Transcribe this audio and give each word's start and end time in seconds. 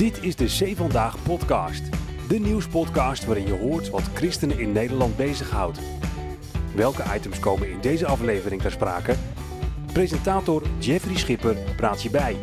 Dit 0.00 0.22
is 0.22 0.36
de 0.36 0.48
Zee 0.48 0.76
Vandaag 0.76 1.22
podcast. 1.22 1.82
De 2.28 2.38
nieuwspodcast 2.38 3.24
waarin 3.24 3.46
je 3.46 3.52
hoort 3.52 3.90
wat 3.90 4.02
christenen 4.02 4.58
in 4.58 4.72
Nederland 4.72 5.16
bezighoudt. 5.16 5.80
Welke 6.74 7.04
items 7.14 7.38
komen 7.38 7.70
in 7.70 7.80
deze 7.80 8.06
aflevering 8.06 8.62
ter 8.62 8.70
sprake? 8.70 9.14
Presentator 9.92 10.62
Jeffrey 10.78 11.16
Schipper 11.16 11.56
praat 11.76 12.02
je 12.02 12.10
bij. 12.10 12.36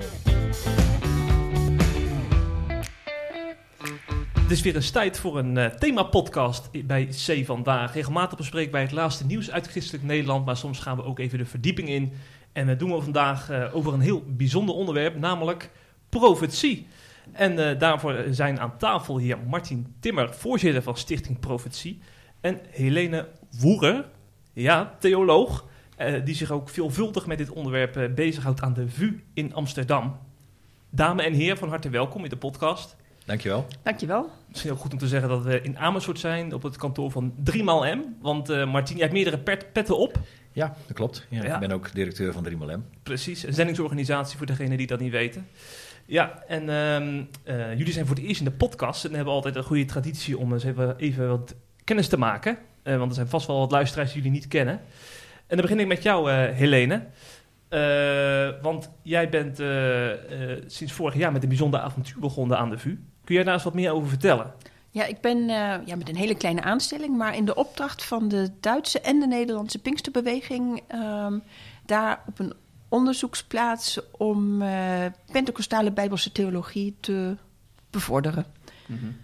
Het 4.39 4.51
is 4.51 4.61
weer 4.61 4.75
eens 4.75 4.91
tijd 4.91 5.19
voor 5.19 5.37
een 5.37 5.55
uh, 5.55 5.65
themapodcast 5.65 6.85
bij 6.85 7.05
C 7.05 7.45
Vandaag. 7.45 7.93
Regelmatig 7.93 8.37
bespreken 8.37 8.71
wij 8.71 8.81
het 8.81 8.91
laatste 8.91 9.25
nieuws 9.25 9.51
uit 9.51 9.67
christelijk 9.67 10.03
Nederland, 10.03 10.45
maar 10.45 10.57
soms 10.57 10.79
gaan 10.79 10.95
we 10.95 11.03
ook 11.03 11.19
even 11.19 11.37
de 11.37 11.45
verdieping 11.45 11.89
in. 11.89 12.13
En 12.53 12.67
dat 12.67 12.79
doen 12.79 12.91
we 12.91 13.01
vandaag 13.01 13.51
uh, 13.51 13.75
over 13.75 13.93
een 13.93 14.01
heel 14.01 14.23
bijzonder 14.27 14.75
onderwerp, 14.75 15.19
namelijk 15.19 15.69
profetie. 16.09 16.87
En 17.31 17.53
uh, 17.59 17.79
daarvoor 17.79 18.23
zijn 18.29 18.59
aan 18.59 18.77
tafel 18.77 19.17
hier 19.17 19.37
Martin 19.47 19.95
Timmer, 19.99 20.33
voorzitter 20.33 20.81
van 20.81 20.97
Stichting 20.97 21.39
Profetie. 21.39 21.99
En 22.41 22.59
Helene 22.69 23.27
Woerer, 23.59 24.05
ja, 24.53 24.95
theoloog, 24.99 25.65
uh, 25.99 26.25
die 26.25 26.35
zich 26.35 26.51
ook 26.51 26.69
veelvuldig 26.69 27.27
met 27.27 27.37
dit 27.37 27.49
onderwerp 27.49 27.97
uh, 27.97 28.13
bezighoudt 28.13 28.61
aan 28.61 28.73
de 28.73 28.89
VU 28.89 29.23
in 29.33 29.53
Amsterdam. 29.53 30.17
Dame 30.89 31.23
en 31.23 31.33
heren, 31.33 31.57
van 31.57 31.69
harte 31.69 31.89
welkom 31.89 32.23
in 32.23 32.29
de 32.29 32.37
podcast. 32.37 32.95
Dankjewel. 33.25 33.67
Dankjewel. 33.83 34.29
Misschien 34.47 34.71
ook 34.71 34.79
goed 34.79 34.93
om 34.93 34.97
te 34.97 35.07
zeggen 35.07 35.29
dat 35.29 35.43
we 35.43 35.61
in 35.61 35.77
Amersfoort 35.77 36.19
zijn 36.19 36.53
op 36.53 36.63
het 36.63 36.77
kantoor 36.77 37.11
van 37.11 37.33
3 37.43 37.63
M. 37.63 38.01
Want 38.21 38.65
Martin, 38.65 38.95
jij 38.95 39.03
hebt 39.03 39.13
meerdere 39.13 39.37
pet 39.37 39.73
petten 39.73 39.97
op. 39.97 40.19
Ja, 40.51 40.75
dat 40.87 40.95
klopt. 40.95 41.27
Ja, 41.29 41.43
ja. 41.43 41.53
Ik 41.53 41.59
ben 41.59 41.71
ook 41.71 41.93
directeur 41.93 42.33
van 42.33 42.43
3 42.43 42.57
M. 42.57 42.83
Precies, 43.03 43.43
een 43.43 43.53
zendingsorganisatie 43.53 44.37
voor 44.37 44.45
degenen 44.45 44.77
die 44.77 44.87
dat 44.87 44.99
niet 44.99 45.11
weten. 45.11 45.47
Ja, 46.09 46.43
en 46.47 46.69
um, 46.69 47.29
uh, 47.45 47.77
jullie 47.77 47.93
zijn 47.93 48.05
voor 48.05 48.15
het 48.15 48.25
eerst 48.25 48.39
in 48.39 48.45
de 48.45 48.51
podcast 48.51 49.05
en 49.05 49.13
hebben 49.13 49.33
altijd 49.33 49.55
een 49.55 49.63
goede 49.63 49.85
traditie 49.85 50.37
om 50.37 50.53
eens 50.53 50.63
even, 50.63 50.97
even 50.97 51.29
wat 51.29 51.55
kennis 51.83 52.07
te 52.07 52.17
maken. 52.17 52.57
Uh, 52.83 52.97
want 52.97 53.09
er 53.09 53.15
zijn 53.15 53.27
vast 53.27 53.47
wel 53.47 53.59
wat 53.59 53.71
luisteraars 53.71 54.13
die 54.13 54.21
jullie 54.21 54.37
niet 54.37 54.47
kennen. 54.47 54.73
En 55.47 55.57
dan 55.57 55.61
begin 55.61 55.79
ik 55.79 55.87
met 55.87 56.03
jou, 56.03 56.31
uh, 56.31 56.37
Helene. 56.37 57.03
want 58.61 58.89
jij 59.01 59.29
bent 59.29 59.61
sinds 60.71 60.93
vorig 60.93 61.15
jaar 61.15 61.31
met 61.31 61.43
een 61.43 61.49
bijzonder 61.49 61.79
avontuur 61.79 62.19
begonnen 62.19 62.57
aan 62.57 62.69
de 62.69 62.77
VU. 62.77 62.99
Kun 63.23 63.35
jij 63.35 63.43
daar 63.43 63.53
eens 63.53 63.63
wat 63.63 63.73
meer 63.73 63.91
over 63.91 64.09
vertellen? 64.09 64.53
Ja, 64.91 65.05
ik 65.05 65.21
ben 65.21 65.47
ja, 65.85 65.95
met 65.97 66.09
een 66.09 66.15
hele 66.15 66.35
kleine 66.35 66.61
aanstelling, 66.61 67.17
maar 67.17 67.35
in 67.35 67.45
de 67.45 67.55
opdracht 67.55 68.03
van 68.03 68.27
de 68.27 68.49
Duitse 68.59 68.99
en 68.99 69.19
de 69.19 69.27
Nederlandse 69.27 69.79
Pinksterbeweging 69.79 70.81
um, 70.93 71.43
daar 71.85 72.21
op 72.27 72.39
een 72.39 72.53
onderzoeksplaats 72.89 73.99
om 74.11 74.61
uh, 74.61 75.05
Pentecostale 75.31 75.91
Bijbelse 75.91 76.31
theologie 76.31 76.95
te 76.99 77.35
bevorderen. 77.89 78.45
Mm 78.85 78.97
-hmm. 78.97 79.17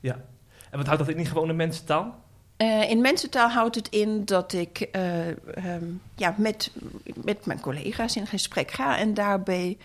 Ja, 0.00 0.24
en 0.70 0.78
wat 0.78 0.86
houdt 0.86 1.00
dat 1.00 1.10
in 1.10 1.18
in 1.18 1.26
gewone 1.26 1.52
mensentaal? 1.52 2.24
Uh, 2.58 2.90
in 2.90 3.00
mensentaal 3.00 3.48
houdt 3.48 3.74
het 3.74 3.88
in 3.88 4.24
dat 4.24 4.52
ik 4.52 4.88
uh, 4.92 5.26
um, 5.28 6.00
ja, 6.14 6.34
met, 6.38 6.70
met 7.14 7.46
mijn 7.46 7.60
collega's 7.60 8.16
in 8.16 8.26
gesprek 8.26 8.70
ga 8.70 8.98
en 8.98 9.14
daarbij 9.14 9.78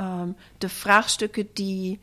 um, 0.00 0.36
de 0.58 0.68
vraagstukken 0.68 1.48
die 1.52 2.00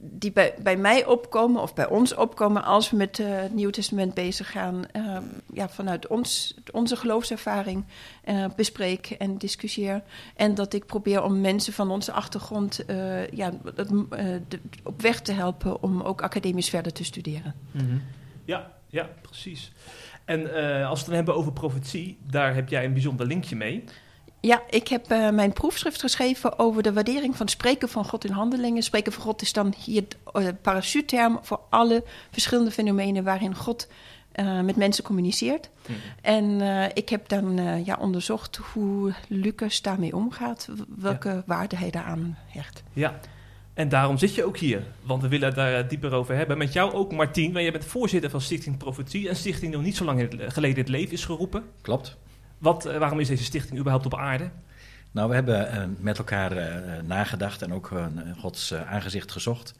die 0.00 0.32
bij, 0.32 0.54
bij 0.62 0.76
mij 0.76 1.06
opkomen 1.06 1.62
of 1.62 1.74
bij 1.74 1.88
ons 1.88 2.14
opkomen 2.14 2.64
als 2.64 2.90
we 2.90 2.96
met 2.96 3.18
uh, 3.18 3.26
het 3.28 3.54
Nieuw 3.54 3.70
Testament 3.70 4.14
bezig 4.14 4.50
gaan, 4.50 4.84
uh, 4.96 5.16
ja, 5.52 5.68
vanuit 5.68 6.06
ons, 6.06 6.54
onze 6.72 6.96
geloofservaring 6.96 7.84
uh, 8.24 8.46
bespreek 8.56 9.10
en 9.10 9.38
discussieer. 9.38 10.02
En 10.36 10.54
dat 10.54 10.72
ik 10.72 10.86
probeer 10.86 11.22
om 11.22 11.40
mensen 11.40 11.72
van 11.72 11.90
onze 11.90 12.12
achtergrond 12.12 12.84
ja, 13.30 13.52
het, 13.74 13.88
de, 14.48 14.60
op 14.82 15.02
weg 15.02 15.20
te 15.20 15.32
helpen 15.32 15.82
om 15.82 16.00
ook 16.00 16.22
academisch 16.22 16.68
verder 16.68 16.92
te 16.92 17.04
studeren. 17.04 17.54
-hmm. 17.70 18.02
Ja, 18.44 18.72
ja, 18.88 19.08
precies. 19.20 19.72
En 20.24 20.40
als 20.40 20.50
we 20.50 20.96
het 20.96 21.06
dan 21.06 21.14
hebben 21.14 21.34
over 21.34 21.52
profetie, 21.52 22.18
daar 22.26 22.54
heb 22.54 22.68
jij 22.68 22.84
een 22.84 22.92
bijzonder 22.92 23.26
linkje 23.26 23.56
mee. 23.56 23.84
Ja, 24.44 24.62
ik 24.70 24.88
heb 24.88 25.12
uh, 25.12 25.30
mijn 25.30 25.52
proefschrift 25.52 26.00
geschreven 26.00 26.58
over 26.58 26.82
de 26.82 26.92
waardering 26.92 27.36
van 27.36 27.48
spreken 27.48 27.88
van 27.88 28.04
God 28.04 28.24
in 28.24 28.32
handelingen. 28.32 28.82
Spreken 28.82 29.12
van 29.12 29.22
God 29.22 29.42
is 29.42 29.52
dan 29.52 29.74
hier 29.84 30.04
de 30.08 30.40
uh, 30.40 30.48
parachute-term 30.62 31.38
voor 31.42 31.60
alle 31.70 32.04
verschillende 32.30 32.70
fenomenen 32.70 33.24
waarin 33.24 33.54
God 33.54 33.88
uh, 34.34 34.60
met 34.60 34.76
mensen 34.76 35.04
communiceert. 35.04 35.70
Mm. 35.88 35.94
En 36.20 36.60
ik 36.94 37.08
heb 37.08 37.28
dan 37.28 37.60
ja, 37.84 37.96
onderzocht 38.00 38.56
hoe 38.56 39.14
Lucas 39.28 39.82
daarmee 39.82 40.16
omgaat, 40.16 40.68
welke 40.96 41.28
ja. 41.28 41.42
waarde 41.46 41.76
hij 41.76 41.90
daaraan 41.90 42.38
hecht. 42.46 42.82
Ja, 42.92 43.20
en 43.74 43.88
daarom 43.88 44.18
zit 44.18 44.34
je 44.34 44.44
ook 44.44 44.58
hier, 44.58 44.82
want 45.02 45.22
we 45.22 45.28
willen 45.28 45.54
daar 45.54 45.88
dieper 45.88 46.12
over 46.12 46.36
hebben. 46.36 46.58
Met 46.58 46.72
jou 46.72 46.92
ook, 46.92 47.12
Martien, 47.12 47.52
want 47.52 47.64
jij 47.64 47.72
bent 47.72 47.84
voorzitter 47.84 48.30
van 48.30 48.40
Stichting 48.40 48.76
Profetie. 48.76 49.28
Een 49.28 49.36
stichting 49.36 49.66
die 49.66 49.76
nog 49.76 49.86
niet 49.86 49.96
zo 49.96 50.04
lang 50.04 50.28
geleden 50.48 50.78
het 50.78 50.88
leven 50.88 51.12
is 51.12 51.24
geroepen. 51.24 51.64
Klopt. 51.80 52.16
Wat, 52.64 52.86
uh, 52.86 52.98
waarom 52.98 53.20
is 53.20 53.28
deze 53.28 53.44
stichting 53.44 53.78
überhaupt 53.78 54.06
op 54.06 54.14
aarde? 54.14 54.50
Nou, 55.10 55.28
we 55.28 55.34
hebben 55.34 55.74
uh, 55.74 55.84
met 55.98 56.18
elkaar 56.18 56.56
uh, 56.56 57.02
nagedacht 57.02 57.62
en 57.62 57.72
ook 57.72 57.90
Gods 58.38 58.74
aangezicht 58.74 59.32
gezocht. 59.32 59.74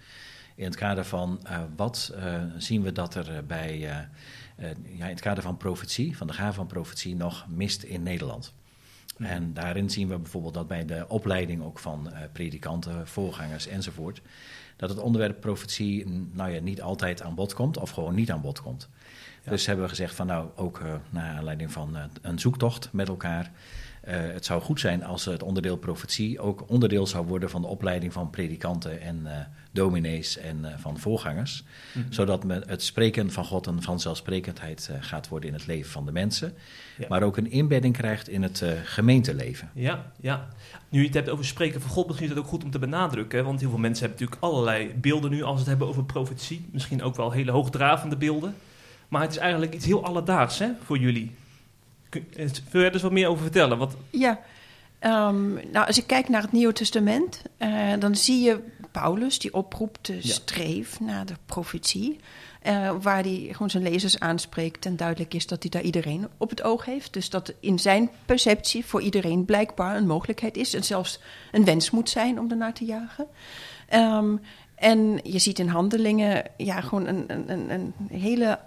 In 0.55 0.65
het 0.65 0.77
kader 0.77 1.05
van 1.05 1.41
wat 1.77 2.15
zien 2.59 2.83
we 2.83 2.93
dat 2.93 3.15
er 3.15 3.45
bij, 3.47 3.79
ja, 3.79 4.09
in 4.87 5.01
het 5.01 5.21
kader 5.21 5.43
van 5.43 5.57
profetie, 5.57 6.17
van 6.17 6.27
de 6.27 6.33
gave 6.33 6.53
van 6.53 6.67
profetie, 6.67 7.17
nog 7.17 7.47
mist 7.49 7.83
in 7.83 8.03
Nederland. 8.03 8.55
Mm. 9.17 9.27
En 9.27 9.55
daarin 9.55 9.91
zien 9.91 10.09
we 10.09 10.19
bijvoorbeeld 10.19 10.55
dat 10.55 10.69
bij 10.69 10.85
de 10.85 11.05
opleiding 11.09 11.63
ook 11.63 11.79
van 11.79 12.13
predikanten, 12.33 13.09
voorgangers 13.09 13.67
enzovoort, 13.67 14.21
dat 14.77 14.89
het 14.89 14.99
onderwerp 14.99 15.41
profetie 15.41 16.07
nou 16.33 16.51
ja, 16.51 16.61
niet 16.61 16.83
altijd 16.83 17.23
aan 17.23 17.35
bod 17.35 17.55
komt 17.55 17.79
of 17.79 17.91
gewoon 17.91 18.15
niet 18.15 18.31
aan 18.31 18.41
bod 18.41 18.63
komt. 18.63 18.89
Dus 19.51 19.67
hebben 19.67 19.85
we 19.85 19.91
gezegd 19.91 20.15
van 20.15 20.27
nou, 20.27 20.49
ook 20.57 20.79
uh, 20.79 20.93
naar 21.11 21.37
aanleiding 21.37 21.73
van 21.73 21.97
uh, 21.97 22.03
een 22.23 22.39
zoektocht 22.39 22.89
met 22.93 23.09
elkaar. 23.09 23.51
Uh, 24.09 24.15
het 24.15 24.45
zou 24.45 24.63
goed 24.63 24.81
zijn 24.81 25.05
als 25.05 25.25
het 25.25 25.43
onderdeel 25.43 25.77
profetie 25.77 26.41
ook 26.41 26.65
onderdeel 26.67 27.07
zou 27.07 27.27
worden 27.27 27.51
van 27.51 27.63
de 27.63 27.69
opleiding 27.69 28.13
van 28.13 28.31
predikanten 28.31 29.01
en 29.01 29.27
dominees 29.73 30.39
en 30.39 30.65
van 30.77 30.99
voorgangers. 30.99 31.65
Mm 31.93 32.03
-hmm. 32.03 32.13
Zodat 32.13 32.45
het 32.67 32.83
spreken 32.83 33.33
van 33.33 33.45
God 33.45 33.67
een 33.67 33.83
vanzelfsprekendheid 33.83 34.91
gaat 35.01 35.29
worden 35.29 35.49
in 35.49 35.55
het 35.55 35.67
leven 35.67 35.91
van 35.91 36.07
de 36.07 36.13
mensen. 36.13 36.53
Ja. 36.99 37.07
Maar 37.09 37.23
ook 37.23 37.37
een 37.37 37.51
inbedding 37.51 37.97
krijgt 37.97 38.29
in 38.29 38.43
het 38.43 38.65
gemeenteleven. 38.85 39.71
Ja, 39.75 40.13
ja. 40.21 40.49
Nu 40.89 41.01
je 41.01 41.07
het 41.07 41.15
hebt 41.15 41.29
over 41.29 41.45
spreken 41.45 41.81
van 41.81 41.91
God, 41.91 42.07
misschien 42.07 42.29
is 42.29 42.35
het 42.35 42.45
ook 42.45 42.51
goed 42.51 42.65
om 42.65 42.71
te 42.71 42.79
benadrukken. 42.79 43.45
Want 43.45 43.61
heel 43.61 43.71
veel 43.71 43.79
mensen 43.79 44.07
hebben 44.07 44.25
natuurlijk 44.25 44.53
allerlei 44.53 44.95
beelden 44.95 45.31
nu 45.31 45.43
als 45.43 45.53
we 45.53 45.59
het 45.59 45.69
hebben 45.69 45.89
over 45.89 46.05
profetie. 46.05 46.69
Misschien 46.73 47.03
ook 47.03 47.17
wel 47.17 47.31
hele 47.31 47.51
hoogdravende 47.51 48.17
beelden. 48.17 48.55
Maar 49.15 49.23
het 49.23 49.33
is 49.33 49.39
eigenlijk 49.39 49.75
iets 49.75 49.85
heel 49.85 50.05
alledaags 50.05 50.59
hè, 50.59 50.69
voor 50.85 50.99
jullie. 50.99 51.31
Kun 52.09 52.27
je 52.37 52.85
er 52.85 52.93
dus 52.93 53.03
wat 53.03 53.13
meer 53.13 53.29
over 53.29 53.43
vertellen? 53.43 53.79
Wat... 53.79 53.97
Ja, 54.11 54.41
um, 55.01 55.53
nou, 55.73 55.87
als 55.87 55.99
ik 55.99 56.07
kijk 56.07 56.29
naar 56.29 56.43
het 56.43 56.53
Nieuwe 56.53 56.73
Testament, 56.73 57.43
uh, 57.59 57.93
dan 57.99 58.17
zie 58.17 58.43
je 58.43 58.61
Paulus 58.91 59.39
die 59.39 59.55
oproept 59.55 60.07
de 60.07 60.19
streef 60.21 60.99
ja. 60.99 61.05
naar 61.05 61.27
de 61.27 61.35
profetie. 61.47 62.21
Uh, 62.67 62.93
waar 63.01 63.23
hij 63.23 63.49
gewoon 63.51 63.71
zijn 63.71 63.83
lezers 63.83 64.21
aanspreekt 64.21 64.87
en 64.87 64.97
duidelijk 64.97 65.35
is 65.35 65.47
dat 65.47 65.63
hij 65.63 65.71
daar 65.71 65.83
iedereen 65.83 66.29
op 66.37 66.51
het 66.51 66.63
oog 66.63 66.85
heeft. 66.85 67.13
Dus 67.13 67.31
dat 67.31 67.53
in 67.61 67.79
zijn 67.79 68.11
perceptie 68.27 68.85
voor 68.85 69.03
iedereen 69.03 69.45
blijkbaar 69.45 69.97
een 69.97 70.07
mogelijkheid 70.07 70.57
is 70.57 70.75
en 70.75 70.85
zelfs 70.85 71.21
een 71.53 71.65
wens 71.65 71.91
moet 71.91 72.11
zijn 72.11 72.39
om 72.39 72.51
ernaar 72.51 72.75
te 72.75 72.85
jagen. 72.85 73.27
Um, 73.95 74.41
en 74.75 75.21
je 75.23 75.39
ziet 75.39 75.59
in 75.59 75.69
handelingen 75.69 76.45
ja, 76.57 76.81
gewoon 76.81 77.07
een, 77.07 77.25
een, 77.29 77.71
een 77.71 77.95
hele 78.11 78.59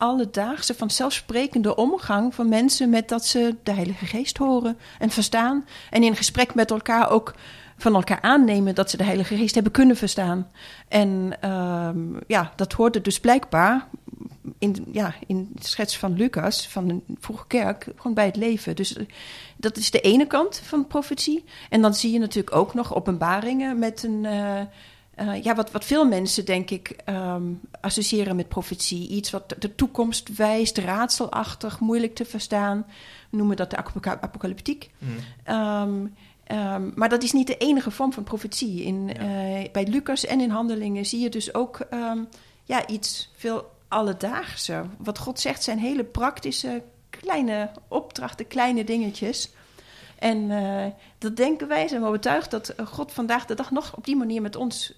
alledaagse, 0.00 0.74
vanzelfsprekende 0.74 1.76
omgang 1.76 2.34
van 2.34 2.48
mensen 2.48 2.90
met 2.90 3.08
dat 3.08 3.26
ze 3.26 3.56
de 3.62 3.72
Heilige 3.72 4.06
Geest 4.06 4.36
horen 4.36 4.78
en 4.98 5.10
verstaan. 5.10 5.64
En 5.90 6.02
in 6.02 6.16
gesprek 6.16 6.54
met 6.54 6.70
elkaar 6.70 7.10
ook 7.10 7.34
van 7.76 7.94
elkaar 7.94 8.20
aannemen 8.20 8.74
dat 8.74 8.90
ze 8.90 8.96
de 8.96 9.04
Heilige 9.04 9.36
Geest 9.36 9.54
hebben 9.54 9.72
kunnen 9.72 9.96
verstaan. 9.96 10.50
En 10.88 11.32
um, 11.50 12.18
ja, 12.26 12.52
dat 12.56 12.72
hoorde 12.72 13.00
dus 13.00 13.20
blijkbaar 13.20 13.86
in, 14.58 14.86
ja, 14.92 15.14
in 15.26 15.50
de 15.52 15.66
schets 15.66 15.98
van 15.98 16.16
Lucas, 16.16 16.68
van 16.68 16.88
de 16.88 17.00
vroege 17.18 17.46
kerk, 17.46 17.86
gewoon 17.96 18.14
bij 18.14 18.26
het 18.26 18.36
leven. 18.36 18.76
Dus 18.76 18.96
dat 19.56 19.76
is 19.76 19.90
de 19.90 20.00
ene 20.00 20.26
kant 20.26 20.60
van 20.64 20.86
profetie. 20.86 21.44
En 21.68 21.82
dan 21.82 21.94
zie 21.94 22.12
je 22.12 22.18
natuurlijk 22.18 22.56
ook 22.56 22.74
nog 22.74 22.94
openbaringen 22.94 23.78
met 23.78 24.02
een. 24.02 24.24
Uh, 24.24 24.60
uh, 25.20 25.42
ja, 25.42 25.54
wat, 25.54 25.70
wat 25.70 25.84
veel 25.84 26.04
mensen, 26.04 26.44
denk 26.44 26.70
ik, 26.70 26.96
um, 27.08 27.60
associëren 27.80 28.36
met 28.36 28.48
profetie. 28.48 29.08
Iets 29.08 29.30
wat 29.30 29.54
de 29.58 29.74
toekomst 29.74 30.36
wijst, 30.36 30.78
raadselachtig, 30.78 31.80
moeilijk 31.80 32.14
te 32.14 32.24
verstaan. 32.24 32.86
We 33.30 33.36
noemen 33.36 33.56
dat 33.56 33.70
de 33.70 33.76
apocalyptiek. 34.20 34.90
Mm. 34.98 35.54
Um, 35.54 36.14
um, 36.58 36.92
maar 36.94 37.08
dat 37.08 37.22
is 37.22 37.32
niet 37.32 37.46
de 37.46 37.56
enige 37.56 37.90
vorm 37.90 38.12
van 38.12 38.24
profetie. 38.24 38.82
In, 38.82 39.08
ja. 39.08 39.60
uh, 39.60 39.70
bij 39.72 39.86
Lucas 39.86 40.26
en 40.26 40.40
in 40.40 40.50
Handelingen 40.50 41.06
zie 41.06 41.20
je 41.20 41.28
dus 41.28 41.54
ook 41.54 41.86
ja, 42.64 42.86
iets 42.86 43.30
veel 43.36 43.70
alledaagse. 43.88 44.82
Wat 44.98 45.18
God 45.18 45.40
zegt 45.40 45.62
zijn 45.62 45.78
hele 45.78 46.04
praktische, 46.04 46.82
kleine 47.10 47.70
opdrachten, 47.88 48.46
kleine 48.46 48.84
dingetjes. 48.84 49.50
En 50.18 50.50
uh, 50.50 50.86
dat 51.18 51.36
denken 51.36 51.68
wij, 51.68 51.88
zijn 51.88 52.00
we 52.00 52.06
overtuigd 52.06 52.50
dat 52.50 52.74
God 52.84 53.12
vandaag 53.12 53.46
de 53.46 53.54
dag 53.54 53.70
nog 53.70 53.96
op 53.96 54.04
die 54.04 54.16
manier 54.16 54.42
met 54.42 54.56
ons 54.56 54.92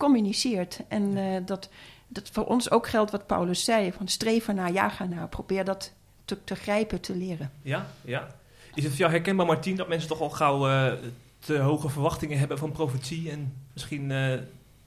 communiceert. 0.00 0.80
En 0.88 1.16
eh, 1.16 1.40
dat, 1.46 1.68
dat 2.08 2.28
voor 2.32 2.46
ons 2.46 2.70
ook 2.70 2.88
geldt 2.88 3.10
wat 3.10 3.26
Paulus 3.26 3.64
zei: 3.64 3.92
van 3.92 4.08
streven 4.08 4.54
naar, 4.54 4.72
jagen 4.72 5.08
naar. 5.08 5.28
Probeer 5.28 5.64
dat 5.64 5.92
te, 6.24 6.44
te 6.44 6.54
grijpen, 6.54 7.00
te 7.00 7.16
leren. 7.16 7.50
Ja, 7.62 7.86
ja. 8.04 8.26
Is 8.74 8.82
het 8.82 8.92
voor 8.92 9.00
jou 9.00 9.12
herkenbaar, 9.12 9.46
Martien, 9.46 9.76
dat 9.76 9.88
mensen 9.88 10.08
toch 10.08 10.20
al 10.20 10.30
gauw 10.30 10.68
eh, 10.68 10.92
te 11.38 11.58
hoge 11.58 11.88
verwachtingen 11.88 12.38
hebben 12.38 12.58
van 12.58 12.72
profetie 12.72 13.30
en 13.30 13.52
misschien 13.72 14.10
eh, 14.10 14.38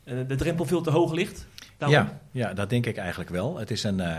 de 0.04 0.36
drempel 0.36 0.65
veel 0.65 0.81
te 0.81 0.92
hoog 0.92 1.12
ligt? 1.12 1.45
Daarom? 1.77 1.98
Ja, 1.98 2.19
ja, 2.31 2.54
dat 2.54 2.69
denk 2.69 2.86
ik 2.86 2.98
eigenlijk 2.98 3.30
wel. 3.30 3.57
Het 3.57 3.71
is 3.71 3.83
een, 3.83 4.00
eh, 4.00 4.15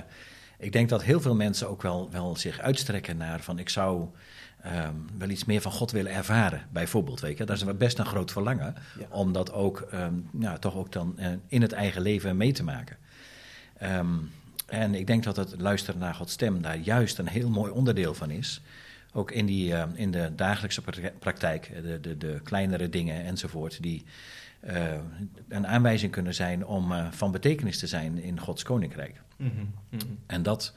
ik 0.58 0.72
denk 0.72 0.88
dat 0.88 1.02
heel 1.02 1.20
veel 1.20 1.34
mensen 1.34 1.68
ook 1.68 1.82
wel, 1.82 2.08
wel 2.10 2.36
zich 2.36 2.60
uitstrekken 2.60 3.16
naar 3.16 3.40
van 3.40 3.58
ik 3.58 3.68
zou 3.68 4.08
ehm, 4.64 4.94
wel 5.18 5.28
iets 5.28 5.44
meer 5.44 5.60
van 5.60 5.72
God 5.72 5.90
willen 5.90 6.12
ervaren, 6.12 6.62
bijvoorbeeld. 6.72 7.20
Weet 7.20 7.38
je? 7.38 7.44
Dat 7.44 7.56
is 7.56 7.76
best 7.76 7.98
een 7.98 8.06
groot 8.06 8.32
verlangen 8.32 8.74
Ja. 8.98 9.06
om 9.08 9.32
dat 9.32 9.52
ook 9.52 9.80
ehm, 9.80 10.14
ja, 10.38 10.58
toch 10.58 10.74
ook 10.74 10.92
dan 10.92 11.18
eh, 11.18 11.28
in 11.48 11.62
het 11.62 11.72
eigen 11.72 12.02
leven 12.02 12.36
mee 12.36 12.52
te 12.52 12.62
maken. 12.64 12.96
Ehm, 13.78 14.08
en 14.66 14.94
ik 14.94 15.06
denk 15.06 15.22
dat 15.24 15.36
het 15.36 15.54
luisteren 15.60 16.00
naar 16.00 16.14
Gods 16.14 16.32
stem 16.32 16.62
daar 16.62 16.76
juist 16.78 17.18
een 17.18 17.28
heel 17.28 17.48
mooi 17.50 17.72
onderdeel 17.72 18.14
van 18.14 18.30
is. 18.30 18.60
Ook 19.12 19.30
in, 19.30 19.46
die, 19.46 19.74
in 19.94 20.10
de 20.10 20.32
dagelijkse 20.36 20.82
prakti- 20.82 21.10
praktijk, 21.18 21.70
de, 21.82 22.00
de, 22.00 22.18
de 22.18 22.40
kleinere 22.42 22.88
dingen 22.88 23.24
enzovoort, 23.24 23.82
die 23.82 24.04
eh, 24.60 24.92
een 25.48 25.66
aanwijzing 25.66 26.12
kunnen 26.12 26.34
zijn 26.34 26.66
om 26.66 26.92
eh, 26.92 27.06
van 27.10 27.30
betekenis 27.30 27.78
te 27.78 27.86
zijn 27.86 28.22
in 28.22 28.40
Gods 28.40 28.62
koninkrijk. 28.62 29.20
Mhm, 29.36 29.50
mhm. 29.90 30.02
En 30.26 30.42
dat, 30.42 30.74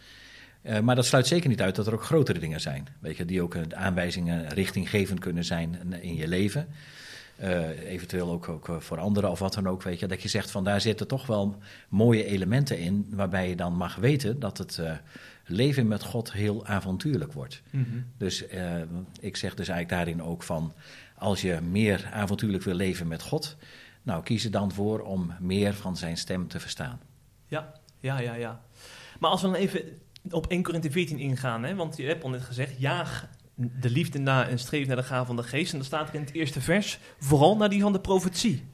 eh, 0.68 0.80
maar 0.80 0.96
dat 0.96 1.06
sluit 1.06 1.28
zeker 1.28 1.50
niet 1.50 1.62
uit 1.62 1.76
dat 1.76 1.88
er 1.88 1.94
ook 1.94 2.04
grotere 2.04 2.40
dingen 2.40 2.62
zijn. 2.62 2.88
Weet 3.00 3.18
je, 3.18 3.26
die 3.26 3.42
ook 3.42 3.56
eh, 3.56 3.62
aanwijzingen 3.74 4.48
richtinggevend 4.50 5.20
kunnen 5.20 5.44
zijn 5.46 5.94
in- 6.02 6.16
je 6.16 6.28
leven. 6.28 6.68
Eh, 7.36 7.70
eventueel 7.92 8.32
ook, 8.32 8.50
ook 8.50 8.76
voor 8.80 9.00
anderen 9.00 9.30
of 9.32 9.40
wat 9.40 9.54
dan 9.54 9.68
ook. 9.68 9.84
Weet 9.84 10.00
je, 10.00 10.08
dat 10.08 10.22
je 10.22 10.28
zegt 10.28 10.52
van 10.52 10.64
daar 10.64 10.82
zitten 10.82 11.08
toch 11.08 11.26
wel 11.28 11.58
mooie 11.90 12.26
elementen 12.26 12.80
in. 12.80 13.08
Waarbij 13.10 13.50
je 13.50 13.56
dan 13.56 13.74
mag 13.74 13.96
weten 13.96 14.40
dat 14.40 14.58
het 14.58 14.82
leven 15.46 15.88
met 15.88 16.04
God 16.04 16.32
heel 16.32 16.66
avontuurlijk 16.66 17.34
wordt. 17.34 17.62
Mhm. 17.70 17.84
Dus 18.18 18.44
ik 19.20 19.38
zeg 19.38 19.56
dus 19.56 19.68
eigenlijk 19.68 19.90
daarin 19.90 20.24
ook 20.24 20.44
van, 20.44 20.74
als 21.18 21.42
je 21.42 21.62
meer 21.62 22.10
avontuurlijk 22.14 22.64
wil 22.64 22.74
leven 22.76 23.08
met 23.08 23.22
God, 23.22 23.56
nou 24.04 24.24
kies 24.24 24.46
er 24.46 24.52
dan 24.52 24.72
voor 24.72 25.00
om 25.00 25.32
meer 25.40 25.74
van 25.74 25.98
zijn 25.98 26.18
stem 26.18 26.48
te 26.48 26.60
verstaan. 26.60 27.00
Ja, 27.48 27.74
ja, 28.00 28.20
ja, 28.20 28.34
ja. 28.34 28.62
Maar 29.20 29.30
als 29.30 29.42
we 29.42 29.48
dan 29.48 29.56
even 29.56 29.82
op 30.34 30.48
1 30.48 30.64
Korinthe 30.64 30.92
14 30.92 31.20
ingaan, 31.20 31.64
hè, 31.64 31.76
want 31.76 31.98
je 31.98 32.04
hebt 32.06 32.24
al 32.24 32.30
net 32.30 32.42
gezegd, 32.42 32.80
jaag 32.80 33.30
de 33.56 33.90
liefde 33.90 34.20
na 34.20 34.48
en 34.48 34.60
streef 34.60 34.88
naar 34.88 34.96
de 34.96 35.04
gave 35.04 35.26
van 35.26 35.36
de 35.36 35.44
geest. 35.44 35.72
En 35.72 35.78
dan 35.78 35.88
staat 35.88 36.10
er 36.10 36.16
in 36.16 36.22
het 36.22 36.34
eerste 36.34 36.62
vers, 36.62 37.00
vooral 37.20 37.58
naar 37.58 37.70
die 37.70 37.82
van 37.82 37.94
de 37.94 38.00
profetie. 38.00 38.66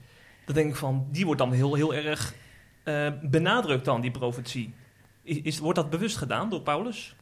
Dan 0.45 0.55
denk 0.55 0.69
ik 0.69 0.75
van, 0.75 1.07
die 1.11 1.25
wordt 1.25 1.39
dan 1.39 1.51
heel, 1.51 1.73
heel 1.73 1.93
erg 1.93 2.33
eh, 2.83 3.11
benadrukt 3.21 3.85
dan, 3.85 4.01
die 4.01 4.11
profetie. 4.11 4.73
Is, 5.23 5.37
is- 5.41 5.59
wordt 5.59 5.79
dat 5.79 5.89
bewust 5.89 6.17
gedaan 6.17 6.49
door 6.49 6.61
Paulus? 6.61 7.15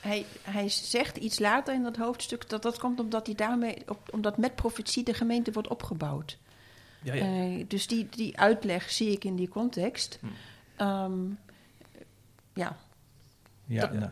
Hij, 0.00 0.24
hij 0.42 0.68
zegt 0.68 1.16
iets 1.16 1.38
later 1.38 1.74
in 1.74 1.82
dat 1.82 1.96
hoofdstuk 1.96 2.48
dat 2.48 2.62
dat 2.62 2.78
komt 2.78 3.00
omdat, 3.00 3.26
hij 3.26 3.34
daarmee, 3.34 3.76
op, 3.88 4.08
omdat 4.12 4.38
met 4.38 4.54
profetie 4.54 5.04
de 5.04 5.14
gemeente 5.14 5.52
wordt 5.52 5.68
opgebouwd. 5.68 6.38
Ja, 7.02 7.14
ja. 7.14 7.24
Eh, 7.24 7.64
dus 7.68 7.86
die, 7.86 8.06
die 8.10 8.38
uitleg 8.38 8.90
zie 8.90 9.10
ik 9.10 9.24
in 9.24 9.36
die 9.36 9.48
context. 9.48 10.18
Hm. 10.20 10.26
Ehm, 10.76 11.12
ja, 12.54 12.76
Ja, 13.72 13.80
Dat- 13.80 13.92
nou, 13.92 14.02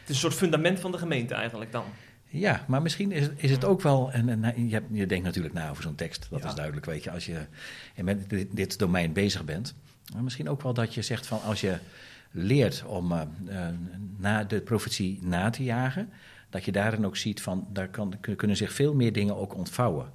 Het 0.00 0.10
is 0.10 0.14
een 0.14 0.14
soort 0.30 0.34
fundament 0.34 0.80
van 0.80 0.92
de 0.92 0.98
gemeente 0.98 1.34
eigenlijk 1.34 1.72
dan. 1.72 1.84
ja 2.28 2.64
maar 2.68 2.82
misschien 2.82 3.12
is, 3.12 3.28
is 3.36 3.50
het 3.50 3.64
ook 3.64 3.80
wel. 3.82 4.12
En, 4.12 4.44
en, 4.44 4.68
je, 4.68 4.74
hebt- 4.74 4.88
je 4.90 5.06
denkt 5.06 5.24
natuurlijk 5.24 5.54
na 5.54 5.70
over 5.70 5.82
zo'n 5.82 5.94
tekst, 5.94 6.26
dat 6.30 6.42
Ja. 6.42 6.48
is 6.48 6.54
duidelijk, 6.54 6.86
weet 6.86 7.04
je, 7.04 7.10
als 7.10 7.26
je 7.26 7.38
met 7.96 8.30
dit, 8.30 8.56
dit 8.56 8.78
domein 8.78 9.12
bezig 9.12 9.44
bent. 9.44 9.74
Maar 10.14 10.22
misschien 10.22 10.48
ook 10.48 10.62
wel 10.62 10.74
dat 10.74 10.94
je 10.94 11.02
zegt 11.02 11.26
van 11.26 11.42
als 11.42 11.60
je 11.60 11.78
leert 12.30 12.84
om 12.86 13.12
eh, 13.12 13.20
eh, 13.46 13.74
na 14.16 14.44
de 14.44 14.60
profetie 14.60 15.18
na 15.22 15.50
te 15.50 15.64
jagen, 15.64 16.10
dat 16.50 16.64
je 16.64 16.72
daarin 16.72 17.06
ook 17.06 17.16
ziet 17.16 17.42
van 17.42 17.66
daar 17.72 17.88
kan, 17.88 18.14
kunnen 18.36 18.56
zich 18.56 18.72
veel 18.72 18.94
meer 18.94 19.12
dingen 19.12 19.36
ook 19.36 19.54
ontvouwen. 19.54 20.10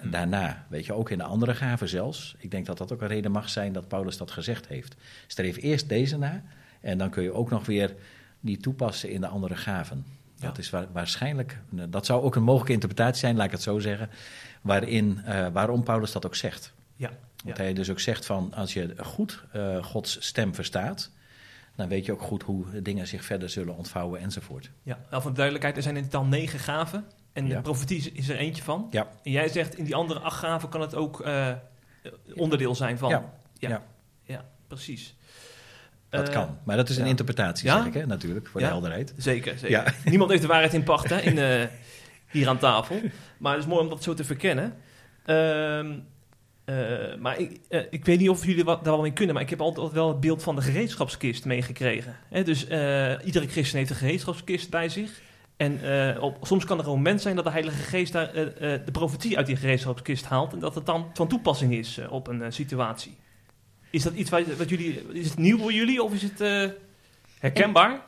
Hm. 0.00 0.10
Daarna, 0.10 0.66
weet 0.68 0.86
je, 0.86 0.92
ook 0.92 1.10
in 1.10 1.18
de 1.18 1.24
andere 1.24 1.54
gaven 1.54 1.88
zelfs. 1.88 2.34
Ik 2.38 2.50
denk 2.50 2.66
dat 2.66 2.78
dat 2.78 2.92
ook 2.92 3.00
een 3.00 3.08
reden 3.08 3.30
mag 3.30 3.48
zijn 3.48 3.72
dat 3.72 3.88
Paulus 3.88 4.16
dat 4.16 4.30
gezegd 4.30 4.66
heeft. 4.66 4.94
Streef 5.26 5.56
eerst 5.56 5.88
deze 5.88 6.18
na 6.18 6.42
en 6.80 6.98
dan 6.98 7.10
kun 7.10 7.22
je 7.22 7.32
ook 7.32 7.50
nog 7.50 7.66
weer 7.66 7.94
die 8.42 8.56
toepassen 8.56 9.10
in 9.10 9.20
de 9.20 9.26
andere 9.26 9.56
gaven. 9.56 10.04
Ja. 10.36 10.46
Dat 10.48 10.58
is 10.58 10.70
wa- 10.70 10.88
waarschijnlijk, 10.92 11.58
dat 11.70 12.06
zou 12.06 12.22
ook 12.22 12.34
een 12.36 12.42
mogelijke 12.42 12.72
interpretatie 12.72 13.18
zijn, 13.20 13.36
laat 13.36 13.44
ik 13.46 13.50
het 13.52 13.62
zo 13.62 13.78
zeggen, 13.78 14.10
waarin, 14.62 15.20
eh, 15.24 15.46
waarom 15.52 15.82
Paulus 15.82 16.12
dat 16.12 16.26
ook 16.26 16.34
zegt. 16.34 16.72
Ja, 16.96 17.10
ja. 17.44 17.52
hij 17.54 17.72
dus 17.72 17.90
ook 17.90 18.00
zegt 18.00 18.26
van, 18.26 18.54
als 18.54 18.72
je 18.72 18.94
goed 18.98 19.44
eh, 19.52 19.84
Gods 19.84 20.16
stem 20.26 20.54
verstaat, 20.54 21.10
dan 21.76 21.88
weet 21.88 22.06
je 22.06 22.12
ook 22.12 22.22
goed 22.22 22.42
hoe 22.42 22.82
dingen 22.82 23.06
zich 23.06 23.24
verder 23.24 23.48
zullen 23.50 23.76
ontvouwen 23.76 24.20
enzovoort. 24.20 24.70
ja. 24.82 24.98
Voor 25.10 25.30
de 25.30 25.32
duidelijkheid, 25.36 25.76
er 25.76 25.82
zijn 25.82 25.96
in 25.96 26.02
totaal 26.02 26.24
negen 26.24 26.58
gaven. 26.58 27.04
En 27.32 27.46
Ja. 27.46 27.56
de 27.56 27.62
profetie 27.62 28.12
is, 28.12 28.28
er 28.28 28.36
eentje 28.36 28.62
van. 28.62 28.88
Ja. 28.90 29.06
En 29.22 29.30
jij 29.30 29.48
zegt, 29.48 29.76
in 29.78 29.84
die 29.84 29.94
andere 29.94 30.20
acht 30.20 30.38
gaven 30.38 30.68
kan 30.68 30.80
het 30.80 30.94
ook 30.94 31.20
eh, 31.20 31.52
onderdeel 32.34 32.74
zijn 32.74 32.98
van. 32.98 33.08
Ja, 33.10 33.32
Ja. 33.58 33.82
ja, 34.22 34.44
precies. 34.66 35.14
Dat 36.18 36.28
Eh, 36.28 36.34
kan. 36.34 36.58
Maar 36.64 36.76
dat 36.76 36.88
is 36.88 36.96
een 36.96 37.02
ja. 37.04 37.08
interpretatie, 37.10 37.66
Ja? 37.68 37.76
zeg 37.76 37.86
ik, 37.86 37.94
hè, 37.94 38.06
natuurlijk, 38.06 38.46
voor 38.46 38.60
Ja? 38.60 38.66
de 38.66 38.72
helderheid. 38.72 39.14
Zeker, 39.16 39.58
zeker. 39.58 39.70
Ja. 39.70 39.92
Niemand 40.04 40.30
heeft 40.30 40.42
de 40.42 40.48
waarheid 40.54 40.74
in 40.74 40.82
pacht 40.82 41.08
hè, 41.08 41.20
in, 41.20 41.38
eh, 41.38 41.66
hier 42.30 42.48
aan 42.48 42.58
tafel. 42.58 43.00
Maar 43.38 43.52
het 43.54 43.62
is 43.62 43.68
mooi 43.68 43.82
om 43.82 43.88
dat 43.88 44.02
zo 44.02 44.14
te 44.14 44.24
verkennen. 44.24 44.74
Ehm, 45.24 45.92
eh, 46.64 46.74
maar 47.18 47.38
ik, 47.38 47.60
ik 47.90 48.04
weet 48.04 48.18
niet 48.18 48.28
of 48.28 48.44
jullie 48.46 48.64
wat, 48.64 48.84
daar 48.84 48.92
wel 48.92 49.02
mee 49.02 49.12
kunnen, 49.12 49.34
maar 49.34 49.42
ik 49.42 49.50
heb 49.50 49.60
altijd 49.60 49.92
wel 49.92 50.08
het 50.08 50.20
beeld 50.20 50.42
van 50.42 50.56
de 50.56 50.62
gereedschapskist 50.62 51.44
meegekregen. 51.44 52.16
Dus 52.44 52.62
iedere 53.24 53.48
christen 53.48 53.78
heeft 53.78 53.90
een 53.90 53.96
gereedschapskist 53.96 54.70
bij 54.70 54.88
zich. 54.88 55.20
En 55.56 55.80
op, 56.20 56.36
soms 56.42 56.64
kan 56.64 56.78
er 56.78 56.84
een 56.84 56.90
moment 56.90 57.20
zijn 57.20 57.36
dat 57.36 57.44
de 57.44 57.50
Heilige 57.50 57.82
Geest 57.82 58.12
daar, 58.12 58.32
de 58.32 58.82
profetie 58.92 59.36
uit 59.36 59.46
die 59.46 59.56
gereedschapskist 59.56 60.24
haalt. 60.24 60.52
En 60.52 60.58
dat 60.58 60.74
het 60.74 60.86
dan 60.86 61.10
van 61.14 61.28
toepassing 61.28 61.74
is 61.74 62.00
op 62.10 62.26
een 62.28 62.52
situatie. 62.52 63.16
Is 63.92 64.02
dat 64.02 64.14
iets 64.14 64.30
wat, 64.30 64.46
wat 64.56 64.68
jullie. 64.68 65.02
Is 65.12 65.28
het 65.28 65.38
nieuw 65.38 65.58
voor 65.58 65.72
jullie 65.72 66.02
of 66.02 66.12
is 66.14 66.22
het 66.22 66.40
eh, 66.40 66.68
herkenbaar? 67.38 68.00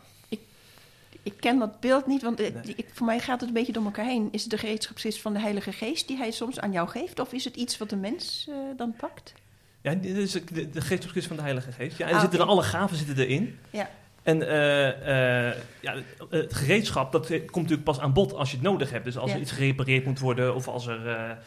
ik 1.23 1.35
ken 1.41 1.59
dat 1.59 1.81
beeld 1.81 2.07
niet, 2.07 2.23
want 2.23 2.41
ik, 2.41 2.87
voor 2.93 3.07
mij 3.07 3.21
gaat 3.21 3.41
het 3.41 3.49
een 3.49 3.55
beetje 3.55 3.73
door 3.73 3.85
elkaar 3.85 4.05
heen. 4.05 4.29
Is 4.31 4.43
het 4.43 4.51
de 4.51 4.59
gereedschapskist 4.59 5.21
van 5.21 5.33
de 5.33 5.41
Heilige 5.41 5.73
Geest 5.73 6.09
die 6.09 6.17
hij 6.17 6.31
soms 6.31 6.61
aan 6.61 6.73
jou 6.73 6.89
geeft? 6.89 7.21
Of 7.21 7.33
is 7.33 7.45
het 7.45 7.57
iets 7.57 7.79
wat 7.79 7.91
de 7.91 7.97
mens 7.97 8.47
eh, 8.49 8.55
dan 8.77 8.95
pakt? 8.97 9.35
Ja, 9.81 9.95
dit 9.95 10.17
is 10.17 10.33
de, 10.33 10.71
de 10.71 11.23
van 11.23 11.37
de 11.37 11.43
Heilige 11.43 11.73
Geest. 11.73 11.99
Ja, 11.99 12.07
en 12.09 12.15
Ah, 12.15 12.21
zitten 12.21 12.39
er 12.41 12.47
alle 12.47 12.63
gaven 12.63 12.97
zitten 12.97 13.19
erin. 13.19 13.59
Ja. 13.71 13.91
En 14.23 14.49
eh, 14.49 15.61
ja, 15.81 15.95
het 16.31 16.55
gereedschap, 16.55 17.13
dat 17.13 17.27
komt 17.27 17.55
natuurlijk 17.55 17.85
pas 17.85 18.01
aan 18.01 18.13
bod 18.13 18.35
als 18.35 18.51
je 18.51 18.57
het 18.57 18.65
nodig 18.67 18.91
hebt. 18.91 19.05
Dus 19.05 19.17
als 19.17 19.31
Ja. 19.31 19.37
er 19.37 19.43
iets 19.43 19.53
gerepareerd 19.53 20.05
moet 20.05 20.19
worden 20.19 20.55
of 20.55 20.69
als 20.69 20.87
er... 20.87 21.39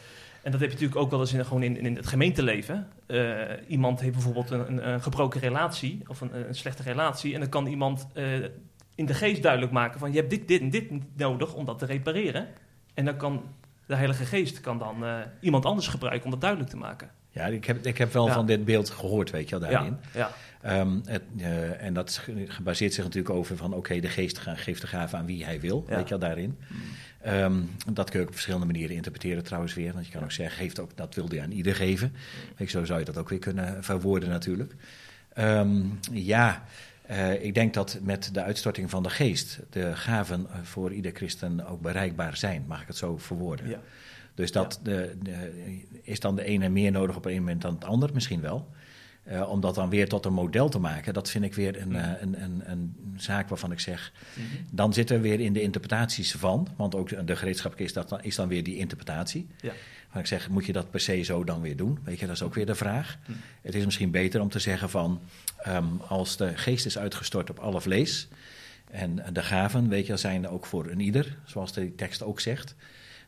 en 0.42 0.50
dat 0.50 0.60
heb 0.60 0.68
je 0.70 0.74
natuurlijk 0.74 1.00
ook 1.00 1.10
wel 1.10 1.20
eens 1.20 1.32
in, 1.32 1.44
gewoon 1.44 1.62
in, 1.62 1.76
in 1.76 1.96
het 1.96 2.06
gemeenteleven. 2.06 2.88
Eh, 3.06 3.40
iemand 3.66 4.00
heeft 4.00 4.12
bijvoorbeeld 4.12 4.50
een, 4.50 4.68
een, 4.68 4.88
een 4.88 5.02
gebroken 5.02 5.40
relatie 5.40 6.02
of 6.06 6.20
een, 6.20 6.48
een 6.48 6.54
slechte 6.54 6.82
relatie. 6.82 7.34
En 7.34 7.40
dan 7.40 7.48
kan 7.48 7.66
iemand 7.66 8.06
eh, 8.14 8.24
in 8.94 9.06
de 9.06 9.14
geest 9.14 9.42
duidelijk 9.42 9.72
maken 9.72 9.98
van... 9.98 10.12
je 10.12 10.18
hebt 10.18 10.30
dit, 10.30 10.48
dit 10.48 10.60
en 10.60 10.70
dit 10.70 10.90
nodig 11.16 11.54
om 11.54 11.64
dat 11.64 11.78
te 11.78 11.86
repareren. 11.86 12.46
En 12.94 13.04
dan 13.04 13.16
kan 13.16 13.42
de 13.86 13.94
Heilige 13.94 14.24
Geest 14.24 14.60
kan 14.60 14.78
dan 14.78 15.04
eh, 15.04 15.16
iemand 15.40 15.64
anders 15.64 15.88
gebruiken 15.88 16.24
om 16.24 16.30
dat 16.30 16.40
duidelijk 16.40 16.70
te 16.70 16.76
maken. 16.76 17.10
Ja, 17.30 17.46
ik 17.46 17.64
heb, 17.64 17.86
ik 17.86 17.98
heb 17.98 18.12
wel 18.12 18.26
Ja. 18.26 18.32
van 18.32 18.46
dit 18.46 18.64
beeld 18.64 18.90
gehoord, 18.90 19.30
weet 19.30 19.48
je 19.48 19.58
wel, 19.58 19.70
daarin. 19.70 19.96
Ja, 20.12 20.18
ja. 20.18 20.30
Ehm, 20.80 20.98
het, 21.04 21.22
en 21.78 21.94
dat 21.94 22.08
is 22.08 22.18
ge- 22.18 22.44
gebaseert 22.48 22.94
zich 22.94 23.04
natuurlijk 23.04 23.34
over 23.34 23.56
van, 23.56 23.74
oké, 23.74 24.00
de 24.00 24.08
geest 24.08 24.38
geeft 24.38 24.80
de 24.80 24.86
gave 24.86 25.16
aan 25.16 25.26
wie 25.26 25.44
hij 25.44 25.60
wil, 25.60 25.84
weet 25.86 26.02
je 26.02 26.08
wel, 26.08 26.18
daarin. 26.18 26.58
Ehm, 27.28 27.60
dat 27.92 28.06
kun 28.10 28.14
je 28.18 28.20
ook 28.20 28.28
op 28.28 28.34
verschillende 28.34 28.66
manieren 28.66 28.96
interpreteren 28.96 29.44
trouwens 29.44 29.74
weer. 29.74 29.92
Want 29.92 30.06
je 30.06 30.12
kan 30.12 30.22
ook 30.22 30.32
zeggen, 30.32 30.56
geeft 30.58 30.80
ook, 30.80 30.90
dat 30.96 31.14
wil 31.14 31.28
hij 31.28 31.42
aan 31.42 31.50
ieder 31.50 31.74
geven. 31.74 32.12
Je, 32.56 32.64
zo 32.66 32.84
zou 32.84 32.98
je 32.98 33.04
dat 33.04 33.16
ook 33.16 33.28
weer 33.28 33.38
kunnen 33.38 33.84
verwoorden 33.84 34.28
natuurlijk. 34.28 34.74
Ehm, 35.32 35.80
ja, 36.12 36.64
eh, 37.02 37.44
ik 37.44 37.54
denk 37.54 37.74
dat 37.74 37.98
met 38.02 38.30
de 38.32 38.42
uitstorting 38.42 38.90
van 38.90 39.02
de 39.02 39.10
geest 39.10 39.58
de 39.70 39.96
gaven 39.96 40.46
eh, 40.50 40.58
voor 40.62 40.92
ieder 40.92 41.12
christen 41.14 41.66
ook 41.66 41.80
bereikbaar 41.80 42.36
zijn, 42.36 42.64
mag 42.66 42.80
ik 42.80 42.86
het 42.86 42.96
zo 42.96 43.18
verwoorden. 43.18 43.68
ja. 43.68 43.80
Dus 44.34 44.52
dat 44.52 44.80
de, 44.82 45.16
de- 45.22 45.82
is 46.02 46.20
dan 46.20 46.36
de 46.36 46.44
ene 46.44 46.68
meer 46.68 46.90
nodig 46.90 47.16
op 47.16 47.24
een 47.24 47.34
moment 47.38 47.62
dan 47.62 47.74
het 47.74 47.84
ander? 47.84 48.10
Misschien 48.14 48.40
wel. 48.40 48.68
Eh, 49.28 49.50
om 49.50 49.60
dat 49.60 49.74
dan 49.74 49.90
weer 49.90 50.08
tot 50.08 50.24
een 50.24 50.32
model 50.32 50.68
te 50.68 50.78
maken, 50.78 51.14
dat 51.14 51.30
vind 51.30 51.44
ik 51.44 51.54
weer 51.54 51.80
een, 51.80 51.96
eh, 51.96 52.10
een, 52.20 52.42
een, 52.42 52.62
een 52.64 52.96
zaak 53.16 53.48
waarvan 53.48 53.72
ik 53.72 53.80
zeg. 53.80 54.12
Dan 54.70 54.92
zit 54.92 55.10
er 55.10 55.20
weer 55.20 55.40
in 55.40 55.52
de 55.52 55.62
interpretaties 55.62 56.32
van, 56.32 56.68
want 56.76 56.94
ook 56.94 57.26
de 57.26 57.36
gereedschap 57.36 57.80
is, 57.80 57.92
dat 57.92 58.08
dan, 58.08 58.22
is 58.22 58.34
dan 58.34 58.48
weer 58.48 58.64
die 58.64 58.76
interpretatie. 58.76 59.46
Ja. 59.60 59.72
Maar 60.12 60.22
ik 60.22 60.28
zeg, 60.28 60.48
moet 60.48 60.66
je 60.66 60.72
dat 60.72 60.90
per 60.90 61.00
se 61.00 61.22
zo 61.22 61.44
dan 61.44 61.60
weer 61.60 61.76
doen? 61.76 61.98
Weet 62.02 62.18
je, 62.18 62.26
dat 62.26 62.34
is 62.34 62.42
ook 62.42 62.54
weer 62.54 62.66
de 62.66 62.74
vraag. 62.74 63.18
Hm. 63.24 63.32
Het 63.62 63.74
is 63.74 63.84
misschien 63.84 64.10
beter 64.10 64.40
om 64.40 64.48
te 64.48 64.58
zeggen 64.58 64.90
van, 64.90 65.20
ehm, 65.58 65.96
als 66.06 66.36
de 66.36 66.56
geest 66.56 66.86
is 66.86 66.98
uitgestort 66.98 67.50
op 67.50 67.58
alle 67.58 67.80
vlees, 67.80 68.28
en 68.90 69.24
de 69.32 69.42
gaven, 69.42 69.88
weet 69.88 70.06
je, 70.06 70.16
zijn 70.16 70.48
ook 70.48 70.66
voor 70.66 70.86
een 70.86 71.00
ieder, 71.00 71.36
zoals 71.44 71.72
de 71.72 71.94
tekst 71.94 72.22
ook 72.22 72.40
zegt. 72.40 72.74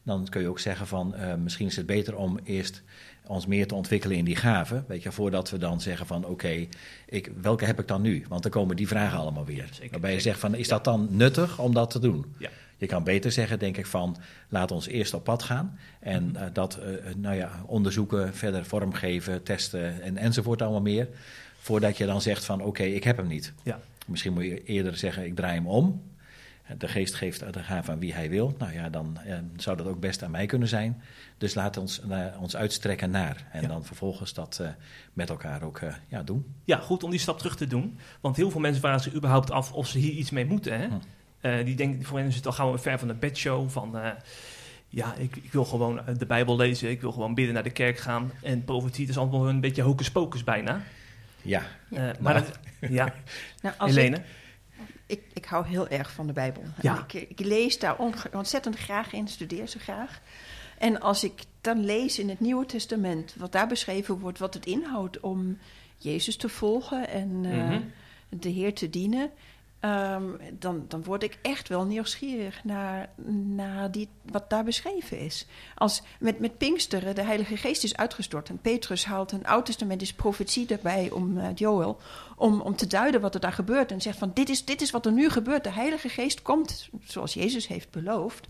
dan 0.02 0.28
kun 0.28 0.40
je 0.40 0.49
ook 0.49 0.59
zeggen 0.59 0.87
van 0.87 1.14
uh, 1.16 1.35
misschien 1.35 1.66
is 1.66 1.76
het 1.76 1.87
beter 1.87 2.16
om 2.16 2.38
eerst 2.45 2.83
ons 3.31 3.47
meer 3.47 3.67
te 3.67 3.75
ontwikkelen 3.75 4.17
in 4.17 4.25
die 4.25 4.37
gaven. 4.37 4.85
Weet 4.89 5.03
je, 5.03 5.13
voordat 5.13 5.51
we 5.51 5.59
dan 5.59 5.81
zeggen 5.81 6.07
van 6.07 6.25
oké, 6.25 6.67
ik 7.07 7.33
welke 7.41 7.65
heb 7.65 7.81
ik 7.81 7.89
dan 7.89 8.03
nu? 8.03 8.25
Want 8.29 8.43
dan 8.43 8.51
komen 8.51 8.77
die 8.77 8.89
vragen 8.89 9.19
allemaal 9.19 9.45
weer. 9.45 9.69
Zeker, 9.71 9.91
waarbij 9.91 10.13
je 10.13 10.21
zegt 10.21 10.39
van 10.39 10.55
is 10.55 10.69
dat 10.69 10.85
dan 10.85 11.09
nuttig 11.11 11.59
om 11.59 11.75
dat 11.75 11.91
te 11.91 11.99
doen? 11.99 12.25
Ja. 12.39 12.49
Je 12.77 12.87
kan 12.87 13.05
beter 13.05 13.33
zeggen, 13.33 13.59
denk 13.59 13.77
ik, 13.77 13.87
van 13.87 14.17
laat 14.49 14.71
ons 14.71 14.87
eerst 14.87 15.15
op 15.15 15.25
pad 15.25 15.43
gaan. 15.43 15.79
En 16.01 16.33
uh, 16.35 16.43
dat 16.53 16.79
uh, 16.79 17.15
nou 17.17 17.37
ja, 17.37 17.51
onderzoeken, 17.67 18.35
verder 18.35 18.65
vormgeven, 18.65 19.43
testen 19.43 20.03
en, 20.03 20.17
enzovoort 20.17 20.63
allemaal 20.63 20.81
meer. 20.81 21.09
Voordat 21.59 21.97
je 21.97 22.07
dan 22.07 22.23
zegt 22.23 22.45
van 22.45 22.59
oké, 22.59 22.69
okay, 22.69 22.93
ik 22.93 23.05
heb 23.05 23.17
hem 23.17 23.27
niet. 23.27 23.53
Ja. 23.63 23.81
Misschien 24.07 24.33
moet 24.33 24.45
je 24.45 24.65
eerder 24.65 24.97
zeggen, 24.97 25.25
ik 25.25 25.35
draai 25.35 25.55
hem 25.55 25.67
om. 25.67 26.03
De 26.79 26.89
geest 26.89 27.15
geeft 27.15 27.53
de 27.53 27.62
gaaf 27.62 27.89
aan 27.89 27.99
wie 27.99 28.15
hij 28.15 28.31
wil. 28.31 28.55
Nou 28.59 28.73
ja, 28.73 28.89
dan 28.89 29.19
eh, 29.25 29.39
zou 29.57 29.77
dat 29.77 29.87
ook 29.87 30.00
best 30.00 30.23
aan 30.23 30.31
mij 30.31 30.47
kunnen 30.47 30.69
zijn. 30.69 31.03
Dus 31.39 31.55
laat 31.55 31.77
ons 31.77 32.00
uh, 32.09 32.27
ons 32.41 32.57
uitstrekken 32.57 33.11
naar. 33.11 33.47
En 33.53 33.62
ja. 33.62 33.69
dan 33.69 33.85
vervolgens 33.85 34.35
dat 34.35 34.59
uh, 34.62 34.69
met 35.12 35.29
elkaar 35.29 35.62
ook 35.62 35.81
ja, 36.09 36.23
doen. 36.23 36.55
Ja, 36.65 36.77
goed 36.77 37.03
om 37.03 37.11
die 37.11 37.21
stap 37.21 37.39
terug 37.39 37.57
te 37.57 37.67
doen. 37.67 37.99
Want 38.21 38.37
heel 38.37 38.50
veel 38.50 38.61
mensen 38.61 38.81
vragen 38.81 39.00
zich 39.03 39.15
überhaupt 39.15 39.50
af 39.50 39.73
of 39.73 39.87
ze 39.87 39.99
hier 39.99 40.12
iets 40.12 40.31
mee 40.31 40.47
moeten. 40.47 40.81
Hè? 40.81 40.89
Hm. 41.41 41.65
die 41.65 41.77
denken, 41.77 42.05
voor 42.05 42.19
hen 42.19 42.27
is 42.27 42.37
het 42.37 42.47
al 42.47 42.53
gauw 42.53 42.79
ver 42.79 42.99
van 42.99 43.09
de 43.09 43.15
bedshow. 43.15 43.69
Van 43.69 43.99
ja, 44.89 45.15
ik, 45.15 45.37
ik, 45.37 45.53
wil 45.53 45.65
gewoon 45.65 46.00
de 46.19 46.27
Bijbel 46.27 46.57
lezen. 46.57 46.91
Ik 46.91 47.00
wil 47.00 47.12
gewoon 47.12 47.35
bidden 47.35 47.55
naar 47.55 47.62
de 47.62 47.71
kerk 47.71 47.99
gaan. 47.99 48.33
En 48.43 48.65
profetie 48.65 49.09
is 49.09 49.19
allemaal 49.19 49.49
een 49.49 49.61
beetje 49.61 49.83
hocus 49.83 50.11
pocus 50.11 50.45
bijna. 50.45 50.83
Ja. 51.43 51.62
maar 52.21 52.35
dat, 52.35 52.59
ja. 52.81 53.15
nou, 53.62 53.75
als 53.79 53.95
Helene? 53.95 54.17
Ik 54.17 54.23
ik, 55.11 55.23
ik 55.33 55.45
hou 55.45 55.67
heel 55.67 55.88
erg 55.88 56.12
van 56.12 56.26
de 56.26 56.33
Bijbel. 56.33 56.62
Ja. 56.81 57.07
Ik, 57.09 57.29
ik, 57.29 57.40
lees 57.40 57.79
daar 57.79 57.97
ontzettend 58.33 58.76
graag 58.76 59.12
in, 59.12 59.29
studeer 59.29 59.69
ze 59.69 59.79
graag. 59.79 60.21
En 60.79 61.00
als 61.00 61.25
ik 61.25 61.43
dan 61.61 61.85
lees 61.85 62.19
in 62.19 62.29
het 62.29 62.40
Nieuwe 62.40 62.67
Testament, 62.67 63.35
wat 63.38 63.52
daar 63.52 63.67
beschreven 63.69 64.19
wordt, 64.19 64.38
wat 64.38 64.55
het 64.55 64.67
inhoudt 64.67 65.21
om 65.21 65.59
Jezus 65.97 66.37
te 66.37 66.49
volgen 66.49 67.09
en 67.09 67.45
uh, 67.45 67.69
Mhm. 67.69 67.81
de 68.29 68.49
Heer 68.49 68.75
te 68.75 68.90
dienen, 68.90 69.31
um, 69.81 70.39
dan, 70.59 70.85
dan 70.89 71.05
word 71.05 71.23
ik 71.23 71.39
echt 71.43 71.69
wel 71.69 71.85
nieuwsgierig 71.85 72.65
naar, 72.65 73.91
die, 73.91 74.09
wat 74.23 74.51
daar 74.51 74.65
beschreven 74.65 75.19
is. 75.19 75.47
Als 75.75 76.03
met, 76.19 76.39
met 76.41 76.59
Pinksteren 76.59 77.15
de 77.15 77.23
Heilige 77.23 77.57
Geest 77.57 77.85
is 77.85 77.97
uitgestort 77.97 78.49
en 78.49 78.59
Petrus 78.59 79.05
haalt 79.05 79.33
een 79.33 79.47
Oud-testamentische 79.47 80.15
profetie 80.15 80.67
erbij 80.67 81.11
om 81.11 81.39
uh, 81.39 81.47
Joel, 81.55 82.01
om, 82.37 82.61
om 82.61 82.77
te 82.77 82.87
duiden 82.87 83.21
wat 83.21 83.35
er 83.35 83.41
daar 83.41 83.53
gebeurt. 83.53 83.93
En 83.93 84.01
zegt 84.01 84.19
van 84.19 84.31
dit 84.35 84.49
is, 84.49 84.65
dit 84.65 84.81
is 84.81 84.91
wat 84.91 85.07
er 85.07 85.13
nu 85.13 85.29
gebeurt. 85.29 85.65
De 85.65 85.73
Heilige 85.73 86.09
Geest 86.09 86.43
komt 86.43 86.89
zoals 87.05 87.35
Jezus 87.35 87.67
heeft 87.67 87.91
beloofd. 87.91 88.47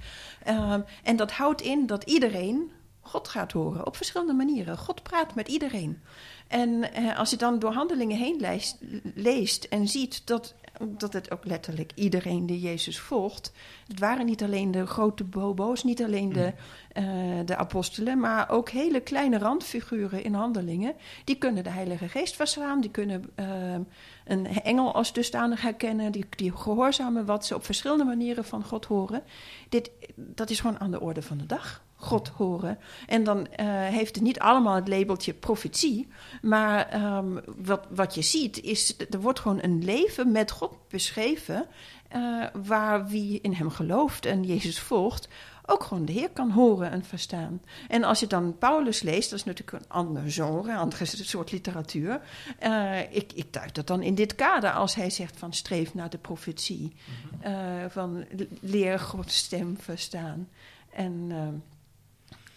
Um, 0.49 0.85
en 1.03 1.17
dat 1.17 1.33
houdt 1.33 1.61
in 1.61 1.87
dat 1.87 2.03
iedereen 2.05 2.71
God 3.01 3.29
gaat 3.29 3.53
horen 3.53 3.87
op 3.87 3.97
verschillende 3.97 4.33
manieren. 4.33 4.79
God 4.79 5.03
praat 5.03 5.35
met 5.35 5.49
iedereen. 5.49 6.03
En 6.51 6.85
uh, 6.99 7.19
als 7.19 7.31
je 7.31 7.37
dan 7.37 7.59
door 7.59 7.73
handelingen 7.73 8.17
heen 8.17 8.37
leest, 8.41 8.79
leest 9.15 9.65
en 9.65 9.89
ziet 9.89 10.27
dat, 10.27 10.55
dat 10.87 11.13
het 11.13 11.31
ook 11.31 11.45
letterlijk 11.45 11.93
iedereen 11.95 12.47
die 12.47 12.61
Jezus 12.61 12.99
volgt. 12.99 13.53
Het 13.89 13.99
waren 13.99 14.27
niet 14.27 14.43
alleen 14.43 14.71
de 14.71 14.87
grote 14.87 15.25
bobo's, 15.25 15.85
niet 15.85 16.03
alleen 16.03 16.33
de, 16.33 16.53
uh, 16.99 17.05
de 17.45 17.57
apostelen, 17.57 18.19
maar 18.21 18.51
ook 18.51 18.69
hele 18.69 19.01
kleine 19.01 19.39
randfiguren 19.39 20.25
in 20.25 20.35
handelingen. 20.35 20.95
Die 21.25 21.37
kunnen 21.37 21.65
de 21.65 21.71
Heilige 21.71 22.09
Geest 22.09 22.37
verslaan, 22.37 22.81
die 22.81 22.91
kunnen 22.91 23.31
uh, 23.37 23.47
een 24.31 24.47
engel 24.47 24.95
als 24.95 25.13
dusdanig 25.13 25.63
herkennen, 25.63 26.13
die, 26.13 26.27
die 26.37 26.57
gehoorzamen 26.57 27.27
wat 27.27 27.47
ze 27.47 27.55
op 27.55 27.65
verschillende 27.65 28.05
manieren 28.05 28.45
van 28.45 28.65
God 28.65 28.85
horen. 28.85 29.23
Dit, 29.69 29.91
dat 30.15 30.51
is 30.51 30.61
gewoon 30.61 30.81
aan 30.81 30.91
de 30.91 31.01
orde 31.01 31.23
van 31.23 31.39
de 31.39 31.47
dag. 31.47 31.83
God 32.01 32.29
horen. 32.29 32.79
En 33.07 33.25
dan 33.25 33.39
uh, 33.39 33.47
heeft 33.69 34.15
het 34.15 34.25
niet 34.25 34.39
allemaal 34.39 34.75
het 34.75 34.89
labeltje 34.89 35.35
profetie. 35.35 36.09
Maar 36.43 37.05
um, 37.17 37.41
wat, 37.57 37.87
wat 37.91 38.15
je 38.15 38.23
ziet 38.23 38.61
is, 38.61 38.97
er 39.11 39.21
wordt 39.21 39.41
gewoon 39.41 39.63
een 39.63 39.85
leven 39.85 40.33
met 40.33 40.51
God 40.51 40.73
beschreven. 40.89 41.67
Uh, 42.17 42.47
waar 42.67 43.07
wie 43.07 43.41
in 43.41 43.53
hem 43.53 43.71
gelooft 43.71 44.27
en 44.27 44.45
Jezus 44.45 44.81
volgt, 44.81 45.29
ook 45.67 45.83
gewoon 45.83 46.05
de 46.05 46.13
Heer 46.13 46.31
kan 46.31 46.51
horen 46.51 46.91
en 46.91 47.05
verstaan. 47.05 47.63
En 47.89 48.05
als 48.05 48.21
je 48.21 48.27
dan 48.27 48.59
Paulus 48.59 49.03
leest, 49.03 49.31
dat 49.31 49.39
is 49.39 49.45
natuurlijk 49.45 49.85
een 49.85 49.91
ander 49.91 50.23
genre, 50.31 50.71
een 50.71 50.77
andere 50.77 51.05
soort 51.35 51.53
literatuur. 51.53 52.21
Uh, 52.63 53.01
ik, 53.01 53.33
ik 53.33 53.53
duid 53.53 53.75
dat 53.75 53.87
dan 53.87 54.03
in 54.03 54.15
dit 54.15 54.35
kader 54.35 54.71
als 54.71 54.95
hij 54.95 55.11
zegt 55.11 55.37
van 55.37 55.53
streef 55.53 55.95
naar 55.95 56.11
de 56.11 56.19
profetie. 56.19 56.93
Uh, 57.47 57.85
van 57.89 58.25
leer 58.61 58.99
Gods 58.99 59.37
stem 59.37 59.77
verstaan. 59.81 60.49
En 60.91 61.13
uh, 61.31 61.49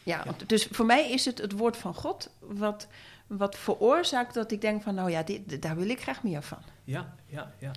ja, 0.03 0.25
dus 0.48 0.67
voor 0.72 0.86
mij 0.86 1.12
is 1.12 1.25
het 1.25 1.38
het 1.38 1.51
woord 1.51 1.77
van 1.77 1.93
God 1.93 2.29
wat, 2.39 2.88
wat 3.27 3.57
veroorzaakt 3.57 4.33
dat 4.33 4.51
ik 4.51 4.62
denk 4.62 4.83
van 4.83 4.95
nou 4.95 5.12
ja, 5.12 5.24
dit, 5.24 5.62
daar 5.62 5.75
wil 5.75 5.89
ik 5.89 6.01
graag 6.01 6.24
meer 6.24 6.41
van. 6.41 6.57
Ja, 6.83 7.15
ja, 7.25 7.53
ja. 7.60 7.72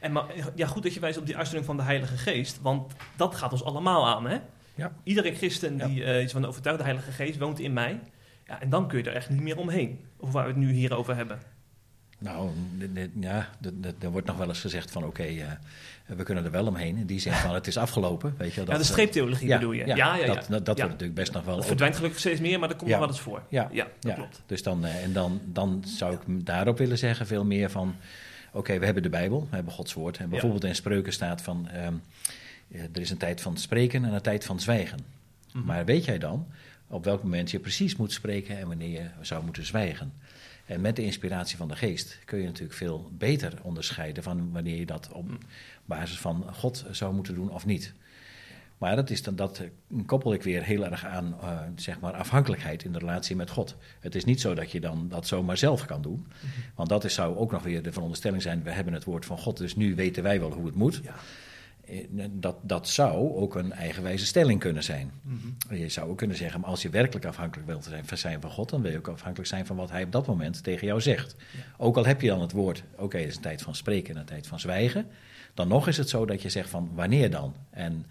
En 0.00 0.12
maar, 0.12 0.24
ja, 0.54 0.66
goed 0.66 0.82
dat 0.82 0.94
je 0.94 1.00
wijst 1.00 1.18
op 1.18 1.26
die 1.26 1.36
uitstelling 1.36 1.66
van 1.66 1.76
de 1.76 1.82
Heilige 1.82 2.16
Geest, 2.16 2.60
want 2.60 2.92
dat 3.16 3.34
gaat 3.34 3.52
ons 3.52 3.64
allemaal 3.64 4.06
aan, 4.06 4.26
hè? 4.26 4.40
Ja. 4.76 4.92
Iedere 5.02 5.34
christen 5.34 5.76
die 5.76 6.00
uh, 6.00 6.22
iets 6.22 6.32
van 6.32 6.44
overtuigd, 6.44 6.78
de 6.78 6.84
Heilige 6.84 7.12
Geest 7.12 7.38
woont 7.38 7.60
in 7.60 7.72
mij. 7.72 8.00
Ja, 8.46 8.60
en 8.60 8.70
dan 8.70 8.88
kun 8.88 8.98
je 8.98 9.04
er 9.04 9.16
echt 9.16 9.30
niet 9.30 9.42
meer 9.42 9.58
omheen, 9.58 10.00
over 10.18 10.34
waar 10.34 10.44
we 10.44 10.50
het 10.50 10.58
nu 10.58 10.72
hier 10.72 10.94
over 10.94 11.16
hebben. 11.16 11.38
Nou, 12.18 12.50
ja, 13.20 13.48
er 13.98 14.10
wordt 14.10 14.26
nog 14.26 14.36
wel 14.36 14.48
eens 14.48 14.60
gezegd 14.60 14.90
van 14.90 15.04
oké, 15.04 15.20
okay, 15.20 15.36
uh, 15.36 15.46
we 16.16 16.22
kunnen 16.22 16.44
er 16.44 16.50
wel 16.50 16.66
omheen. 16.66 16.96
In 16.96 17.06
die 17.06 17.20
zin 17.20 17.32
van 17.32 17.54
het 17.54 17.66
is 17.66 17.76
afgelopen. 17.76 18.34
Weet 18.38 18.54
je, 18.54 18.60
dat, 18.60 18.68
ja, 18.68 18.78
de 18.78 18.84
streeptheologie 18.84 19.48
ja, 19.48 19.58
bedoel 19.58 19.72
je? 19.72 19.86
Ja, 19.86 19.96
ja, 19.96 20.16
ja, 20.16 20.26
dat, 20.26 20.46
dat, 20.48 20.48
dat 20.48 20.76
wordt 20.78 20.90
natuurlijk 20.90 21.14
best 21.14 21.32
nog 21.32 21.44
wel... 21.44 21.56
Dat 21.56 21.66
verdwijnt 21.66 21.96
gelukkig 21.96 22.20
steeds 22.20 22.40
meer, 22.40 22.58
maar 22.58 22.68
dat 22.68 22.76
komt 22.76 22.90
nog 22.90 22.98
wel 22.98 23.08
eens 23.08 23.20
voor. 23.20 23.42
Ja, 23.48 23.68
ja 23.72 23.86
dat 24.00 24.14
klopt. 24.14 24.42
Dus 24.46 24.62
dan, 24.62 24.84
uh, 24.84 25.02
en 25.02 25.12
dan, 25.12 25.40
dan 25.44 25.82
zou 25.86 26.14
ik 26.14 26.46
daarop 26.46 26.78
willen 26.78 26.98
zeggen 26.98 27.26
veel 27.26 27.44
meer 27.44 27.70
van... 27.70 27.96
Oké, 28.48 28.58
okay, 28.58 28.78
we 28.78 28.84
hebben 28.84 29.02
de 29.02 29.08
Bijbel, 29.08 29.46
we 29.50 29.54
hebben 29.54 29.72
Gods 29.72 29.94
woord. 29.94 30.18
En 30.18 30.28
bijvoorbeeld 30.28 30.64
in 30.64 30.74
Spreuken 30.74 31.12
staat 31.12 31.42
van... 31.42 31.68
Um, 31.86 32.02
er 32.70 33.00
is 33.00 33.10
een 33.10 33.16
tijd 33.16 33.40
van 33.40 33.56
spreken 33.56 34.04
en 34.04 34.12
een 34.12 34.20
tijd 34.22 34.44
van 34.44 34.60
zwijgen. 34.60 34.98
Mm 34.98 35.14
Mhm. 35.56 35.58
-hmm. 35.58 35.66
Maar 35.66 35.84
weet 35.84 36.04
jij 36.04 36.18
dan 36.18 36.46
op 36.88 37.04
welk 37.04 37.22
moment 37.22 37.50
je 37.50 37.58
precies 37.58 37.96
moet 37.96 38.12
spreken... 38.12 38.58
en 38.58 38.68
wanneer 38.68 38.90
je 38.90 39.08
zou 39.20 39.44
moeten 39.44 39.66
zwijgen? 39.66 40.12
En 40.66 40.80
met 40.80 40.96
de 40.96 41.04
inspiratie 41.04 41.56
van 41.56 41.68
de 41.68 41.76
geest 41.76 42.18
kun 42.24 42.38
je 42.38 42.44
natuurlijk 42.44 42.78
veel 42.78 43.10
beter 43.12 43.52
onderscheiden 43.62 44.22
van 44.22 44.52
wanneer 44.52 44.76
je 44.76 44.86
dat 44.86 45.08
op 45.12 45.30
basis 45.84 46.18
van 46.18 46.44
God 46.52 46.84
zou 46.90 47.14
moeten 47.14 47.34
doen 47.34 47.50
of 47.50 47.66
niet. 47.66 47.92
Maar 48.78 48.96
dat, 48.96 49.10
is 49.10 49.22
dan, 49.22 49.36
dat 49.36 49.62
koppel 50.06 50.32
ik 50.32 50.42
weer 50.42 50.62
heel 50.62 50.84
erg 50.84 51.04
aan 51.04 51.36
uh, 51.42 51.60
zeg 51.76 52.00
maar 52.00 52.12
afhankelijkheid 52.12 52.84
in 52.84 52.92
de 52.92 52.98
relatie 52.98 53.36
met 53.36 53.50
God. 53.50 53.76
Het 54.00 54.14
is 54.14 54.24
niet 54.24 54.40
zo 54.40 54.54
dat 54.54 54.70
je 54.70 54.80
dan 54.80 55.08
dat 55.08 55.26
zomaar 55.26 55.56
zelf 55.56 55.86
kan 55.86 56.02
doen. 56.02 56.26
Mm-hmm. 56.26 56.62
Want 56.74 56.88
dat 56.88 57.04
is, 57.04 57.14
zou 57.14 57.36
ook 57.36 57.52
nog 57.52 57.62
weer 57.62 57.82
de 57.82 57.92
veronderstelling 57.92 58.42
zijn: 58.42 58.62
we 58.62 58.70
hebben 58.70 58.92
het 58.92 59.04
woord 59.04 59.24
van 59.24 59.38
God, 59.38 59.56
dus 59.56 59.76
nu 59.76 59.94
weten 59.94 60.22
wij 60.22 60.40
wel 60.40 60.52
hoe 60.52 60.66
het 60.66 60.74
moet. 60.74 61.00
Ja. 61.04 61.14
Dat, 62.30 62.56
dat 62.62 62.88
zou 62.88 63.34
ook 63.34 63.54
een 63.54 63.72
eigenwijze 63.72 64.26
stelling 64.26 64.60
kunnen 64.60 64.82
zijn. 64.82 65.12
Mm-hmm. 65.22 65.56
Je 65.70 65.88
zou 65.88 66.10
ook 66.10 66.18
kunnen 66.18 66.36
zeggen, 66.36 66.60
maar 66.60 66.70
als 66.70 66.82
je 66.82 66.90
werkelijk 66.90 67.26
afhankelijk 67.26 67.68
wilt 67.68 67.84
zijn, 67.84 68.04
zijn 68.14 68.40
van 68.40 68.50
God, 68.50 68.70
dan 68.70 68.82
wil 68.82 68.90
je 68.90 68.98
ook 68.98 69.08
afhankelijk 69.08 69.48
zijn 69.48 69.66
van 69.66 69.76
wat 69.76 69.90
Hij 69.90 70.02
op 70.02 70.12
dat 70.12 70.26
moment 70.26 70.62
tegen 70.62 70.86
jou 70.86 71.00
zegt. 71.00 71.36
Ja. 71.38 71.58
Ook 71.76 71.96
al 71.96 72.06
heb 72.06 72.20
je 72.20 72.28
dan 72.28 72.40
het 72.40 72.52
woord, 72.52 72.82
oké, 72.92 73.02
okay, 73.02 73.20
het 73.20 73.30
is 73.30 73.36
een 73.36 73.42
tijd 73.42 73.62
van 73.62 73.74
spreken 73.74 74.14
en 74.14 74.20
een 74.20 74.26
tijd 74.26 74.46
van 74.46 74.60
zwijgen. 74.60 75.06
Dan 75.54 75.68
nog 75.68 75.88
is 75.88 75.96
het 75.96 76.08
zo 76.08 76.26
dat 76.26 76.42
je 76.42 76.48
zegt 76.48 76.70
van 76.70 76.90
wanneer 76.94 77.30
dan? 77.30 77.54
En 77.70 78.06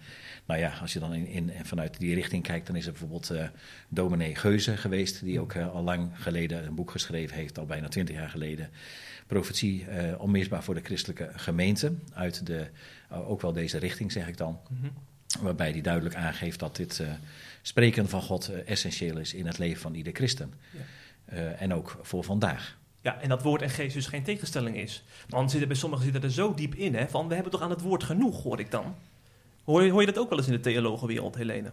nou 0.46 0.60
ja, 0.60 0.72
als 0.80 0.92
je 0.92 0.98
dan 0.98 1.14
in, 1.14 1.26
in, 1.26 1.52
vanuit 1.62 1.98
die 1.98 2.14
richting 2.14 2.42
kijkt, 2.42 2.66
dan 2.66 2.76
is 2.76 2.86
er 2.86 2.90
bijvoorbeeld 2.90 3.32
uh, 3.32 3.44
dominee 3.88 4.34
Geuze 4.34 4.76
geweest, 4.76 5.24
die 5.24 5.40
ook 5.40 5.54
uh, 5.54 5.74
al 5.74 5.82
lang 5.82 6.10
geleden 6.14 6.66
een 6.66 6.74
boek 6.74 6.90
geschreven 6.90 7.36
heeft, 7.36 7.58
al 7.58 7.66
bijna 7.66 7.88
twintig 7.88 8.14
jaar 8.14 8.28
geleden. 8.28 8.68
Profetie 9.26 9.86
uh, 9.88 10.20
onmisbaar 10.20 10.62
voor 10.62 10.74
de 10.74 10.80
christelijke 10.80 11.30
gemeente. 11.36 11.92
Uit 12.14 12.46
de, 12.46 12.66
uh, 13.12 13.30
ook 13.30 13.40
wel 13.40 13.52
deze 13.52 13.78
richting, 13.78 14.12
zeg 14.12 14.28
ik 14.28 14.36
dan. 14.36 14.58
Mm-hmm. 14.68 14.92
Waarbij 15.40 15.70
hij 15.70 15.80
duidelijk 15.80 16.14
aangeeft 16.14 16.58
dat 16.58 16.76
dit 16.76 16.98
uh, 16.98 17.08
spreken 17.62 18.08
van 18.08 18.22
God 18.22 18.48
essentieel 18.48 19.18
is 19.18 19.34
in 19.34 19.46
het 19.46 19.58
leven 19.58 19.80
van 19.80 19.94
ieder 19.94 20.12
christen. 20.12 20.54
Ja. 20.70 21.50
en 21.50 21.74
ook 21.74 21.98
voor 22.02 22.24
vandaag. 22.24 22.76
Ja, 23.00 23.20
en 23.20 23.28
dat 23.28 23.42
woord 23.42 23.62
en 23.62 23.70
geest 23.70 23.94
dus 23.94 24.06
geen 24.06 24.22
tegenstelling 24.22 24.76
is. 24.76 25.04
Want 25.28 25.50
zitten 25.50 25.68
bij 25.68 25.76
sommigen 25.76 26.04
zitten 26.04 26.22
er 26.22 26.30
zo 26.30 26.54
diep 26.54 26.74
in, 26.74 26.94
hè, 26.94 27.08
van 27.08 27.28
we 27.28 27.34
hebben 27.34 27.52
toch 27.52 27.62
aan 27.62 27.70
het 27.70 27.80
woord 27.80 28.04
genoeg, 28.04 28.42
hoor 28.42 28.60
ik 28.60 28.70
dan. 28.70 28.94
Hoor 29.64 29.82
je, 29.82 29.90
hoor 29.90 30.00
je 30.00 30.06
dat 30.06 30.18
ook 30.18 30.28
wel 30.28 30.38
eens 30.38 30.46
in 30.46 30.52
de 30.52 30.60
theologenwereld, 30.60 31.36
Helene? 31.36 31.72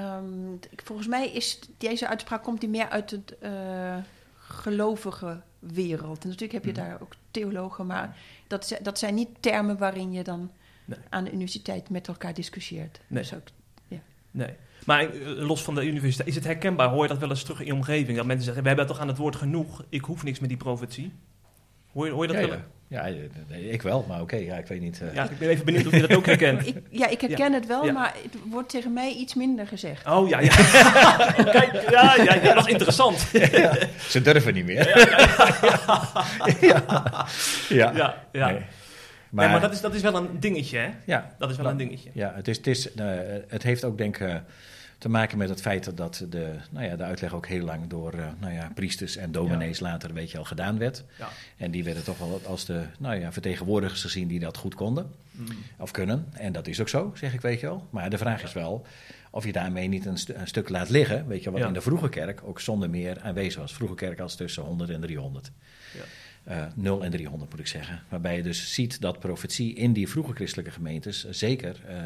Um, 0.00 0.58
volgens 0.84 1.08
mij 1.08 1.30
is 1.30 1.58
deze 1.78 2.08
uitspraak 2.08 2.42
komt 2.42 2.60
die 2.60 2.68
meer 2.68 2.88
uit 2.88 3.10
het 3.10 3.36
uh, 3.42 3.96
gelovige 4.36 5.40
wereld. 5.58 6.22
En 6.22 6.28
natuurlijk 6.28 6.52
heb 6.52 6.64
je 6.64 6.72
daar 6.72 7.00
ook 7.00 7.12
theologen, 7.30 7.86
maar 7.86 8.16
dat, 8.46 8.78
dat 8.82 8.98
zijn 8.98 9.14
niet 9.14 9.28
termen 9.40 9.78
waarin 9.78 10.12
je 10.12 10.22
dan 10.22 10.50
nee. 10.84 10.98
aan 11.08 11.24
de 11.24 11.32
universiteit 11.32 11.90
met 11.90 12.08
elkaar 12.08 12.34
discussieert. 12.34 13.00
Nee. 13.06 13.22
Dus 13.22 13.34
ook, 13.34 13.48
ja. 13.86 14.00
nee. 14.30 14.54
Maar 14.84 15.14
uh, 15.14 15.46
los 15.46 15.62
van 15.62 15.74
de 15.74 15.86
universiteit, 15.86 16.28
is 16.28 16.34
het 16.34 16.44
herkenbaar? 16.44 16.88
Hoor 16.88 17.02
je 17.02 17.08
dat 17.08 17.18
wel 17.18 17.30
eens 17.30 17.42
terug 17.42 17.60
in 17.60 17.66
je 17.66 17.74
omgeving? 17.74 18.16
Dat 18.16 18.26
mensen 18.26 18.44
zeggen, 18.44 18.62
we 18.62 18.68
hebben 18.68 18.86
toch 18.86 19.00
aan 19.00 19.08
het 19.08 19.18
woord 19.18 19.36
genoeg, 19.36 19.84
ik 19.88 20.04
hoef 20.04 20.24
niks 20.24 20.38
met 20.38 20.48
die 20.48 20.58
profetie. 20.58 21.12
Hoor 21.92 22.06
je, 22.06 22.12
hoor 22.12 22.26
je 22.26 22.32
dat 22.32 22.42
ja, 22.42 22.48
wel? 22.48 22.58
Ja. 22.58 22.66
Ja, 22.90 23.06
eh, 23.48 23.72
ik 23.72 23.82
wel, 23.82 24.04
maar 24.08 24.20
oké, 24.20 24.36
ja, 24.36 24.56
ik 24.56 24.66
weet 24.66 24.80
niet. 24.80 25.00
eh. 25.00 25.14
Ja, 25.14 25.24
ik 25.30 25.38
ben 25.38 25.48
even 25.48 25.64
benieuwd 25.64 25.86
of 25.86 25.92
je 25.92 26.00
dat 26.00 26.14
ook 26.16 26.26
herkent. 26.26 26.66
Ik, 26.66 26.76
ja, 26.90 27.06
ik 27.08 27.20
herken 27.20 27.52
het 27.52 27.66
wel, 27.66 27.84
Ja. 27.84 27.92
maar 27.92 28.14
het 28.22 28.34
wordt 28.50 28.68
tegen 28.68 28.92
mij 28.92 29.12
iets 29.12 29.34
minder 29.34 29.66
gezegd. 29.66 30.06
Oh 30.06 30.28
ja, 30.28 30.40
ja. 30.40 30.48
Kijk, 31.56 31.90
ja, 31.90 32.14
ja, 32.16 32.34
ja, 32.34 32.54
dat 32.54 32.66
is 32.66 32.72
interessant. 32.72 33.18
Ze 34.08 34.20
durven 34.22 34.54
niet 34.54 34.64
meer. 34.64 34.88
Ja, 36.58 36.82
ja. 37.68 37.92
Ja, 37.94 38.14
ja. 38.32 38.46
Nee. 38.50 38.54
Maar, 38.58 38.64
Maar, 39.30 39.50
maar 39.50 39.60
dat, 39.60 39.72
is, 39.72 39.80
dat 39.80 39.94
is 39.94 40.02
wel 40.02 40.14
een 40.16 40.40
dingetje, 40.40 40.78
hè? 40.78 40.88
ja, 41.04 41.30
Dat 41.38 41.50
is 41.50 41.56
wel 41.56 41.66
een 41.66 41.76
dingetje. 41.76 42.10
Ja, 42.12 42.32
het, 42.34 42.48
is, 42.48 42.56
het, 42.56 42.66
is, 42.66 42.94
eh, 42.94 43.06
het 43.48 43.62
heeft 43.62 43.84
ook 43.84 43.98
denk 43.98 44.16
ik 44.18 44.28
eh, 44.28 44.34
te 44.98 45.08
maken 45.08 45.38
met 45.38 45.48
het 45.48 45.60
feit 45.60 45.96
dat 45.96 46.26
de, 46.28 46.54
nou 46.70 46.86
ja, 46.86 46.96
de 46.96 47.02
uitleg 47.02 47.34
ook 47.34 47.46
heel 47.46 47.64
lang 47.64 47.86
door 47.86 48.12
eh, 48.12 48.26
nou 48.40 48.52
ja, 48.52 48.70
priesters 48.74 49.16
en 49.16 49.32
dominees 49.32 49.80
later 49.80 50.12
weet 50.14 50.30
je 50.30 50.38
al 50.38 50.44
gedaan 50.44 50.78
werd. 50.78 51.04
Ja. 51.18 51.28
En 51.56 51.70
die 51.70 51.84
werden 51.84 52.04
toch 52.04 52.18
wel 52.18 52.40
als 52.44 52.64
de 52.64 52.84
nou 52.98 53.16
ja, 53.20 53.32
vertegenwoordigers 53.32 54.00
gezien 54.00 54.28
die 54.28 54.40
dat 54.40 54.56
goed 54.56 54.74
konden 54.74 55.10
Mm. 55.38 55.46
of 55.78 55.90
kunnen. 55.90 56.26
En 56.32 56.52
dat 56.52 56.66
is 56.66 56.80
ook 56.80 56.88
zo, 56.88 57.12
zeg 57.14 57.34
ik, 57.34 57.40
weet 57.40 57.60
je 57.60 57.66
wel. 57.66 57.86
Maar 57.90 58.10
de 58.10 58.18
vraag 58.18 58.42
is 58.42 58.52
wel 58.52 58.86
of 59.30 59.44
je 59.44 59.52
daarmee 59.52 59.88
niet 59.88 60.06
een, 60.06 60.18
een 60.26 60.46
stuk 60.46 60.68
laat 60.68 60.88
liggen, 60.88 61.26
weet 61.26 61.42
je, 61.42 61.50
wat 61.50 61.60
in 61.60 61.72
de 61.72 61.80
vroege 61.80 62.08
kerk 62.08 62.40
ook 62.44 62.60
zonder 62.60 62.90
meer 62.90 63.20
aanwezig 63.20 63.60
was. 63.60 63.72
Vroege 63.74 63.94
kerk 63.94 64.20
als 64.20 64.34
tussen 64.34 64.62
100 64.62 64.90
en 64.90 65.00
300. 65.00 65.50
Ja. 65.94 66.00
Eh 66.44 66.66
0 66.74 67.04
en 67.04 67.10
300 67.10 67.50
moet 67.50 67.60
ik 67.60 67.66
zeggen. 67.66 68.02
Waarbij 68.08 68.36
je 68.36 68.42
dus 68.42 68.74
ziet 68.74 69.00
dat 69.00 69.18
profetie 69.18 69.74
in 69.74 69.92
die 69.92 70.08
vroege 70.08 70.32
christelijke 70.32 70.70
gemeentes 70.70 71.28
zeker 71.30 71.76
eh, 71.86 71.96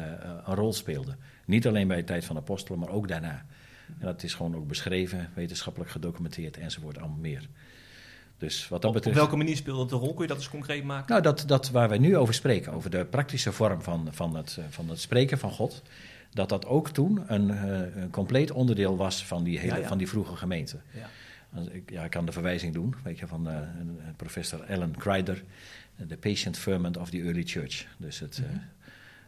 een 0.45 0.55
rol 0.55 0.73
speelde. 0.73 1.15
Niet 1.45 1.67
alleen 1.67 1.87
bij 1.87 1.97
de 1.97 2.03
tijd 2.03 2.25
van 2.25 2.35
de 2.35 2.41
apostelen, 2.41 2.79
maar 2.79 2.89
ook 2.89 3.07
daarna. 3.07 3.45
En 3.99 4.05
dat 4.05 4.23
is 4.23 4.33
gewoon 4.33 4.55
ook 4.55 4.67
beschreven, 4.67 5.29
wetenschappelijk 5.33 5.91
gedocumenteerd 5.91 6.57
enzovoort, 6.57 6.97
allemaal 6.97 7.17
meer. 7.17 7.47
Dus 8.37 8.67
wat 8.67 8.81
dat 8.81 8.89
Op, 8.89 8.89
op 8.89 8.93
betreft. 8.93 9.17
welke 9.17 9.35
manier 9.35 9.55
speelde 9.55 9.81
het 9.81 9.91
een 9.91 9.97
rol? 9.97 10.13
Kun 10.13 10.21
je 10.21 10.27
dat 10.27 10.37
eens 10.37 10.49
concreet 10.49 10.83
maken? 10.83 11.09
Nou, 11.09 11.21
dat, 11.21 11.43
dat 11.47 11.69
waar 11.69 11.89
wij 11.89 11.97
nu 11.97 12.17
over 12.17 12.33
spreken, 12.33 12.73
over 12.73 12.89
de 12.89 13.05
praktische 13.05 13.51
vorm 13.51 13.81
van, 13.81 14.07
van, 14.11 14.35
het, 14.35 14.57
eh, 14.59 14.65
van 14.69 14.89
het 14.89 14.99
spreken 14.99 15.37
van 15.37 15.51
God, 15.51 15.81
dat 16.31 16.49
dat 16.49 16.65
ook 16.65 16.89
toen 16.89 17.23
een, 17.33 17.49
eh, 17.51 18.01
een 18.01 18.09
compleet 18.09 18.51
onderdeel 18.51 18.97
was 18.97 19.25
van 19.25 19.43
die, 19.43 19.59
hele, 19.59 19.73
Ja, 19.73 19.79
ja. 19.79 19.87
Van 19.87 19.97
die 19.97 20.07
vroege 20.07 20.35
gemeente. 20.35 20.77
Ja. 20.91 21.09
Ja, 21.87 22.03
ik 22.03 22.09
kan 22.09 22.25
de 22.25 22.31
verwijzing 22.31 22.73
doen, 22.73 22.95
weet 23.03 23.19
je, 23.19 23.27
van 23.27 23.49
eh, 23.49 23.57
professor 24.15 24.63
Alan 24.69 24.95
Kreider, 24.97 25.43
The 26.07 26.17
Patient 26.17 26.57
Ferment 26.57 26.97
of 26.97 27.09
the 27.09 27.17
Early 27.21 27.43
Church. 27.43 27.85
Dus 27.97 28.19
het, 28.19 28.41
Mhm. 28.41 28.57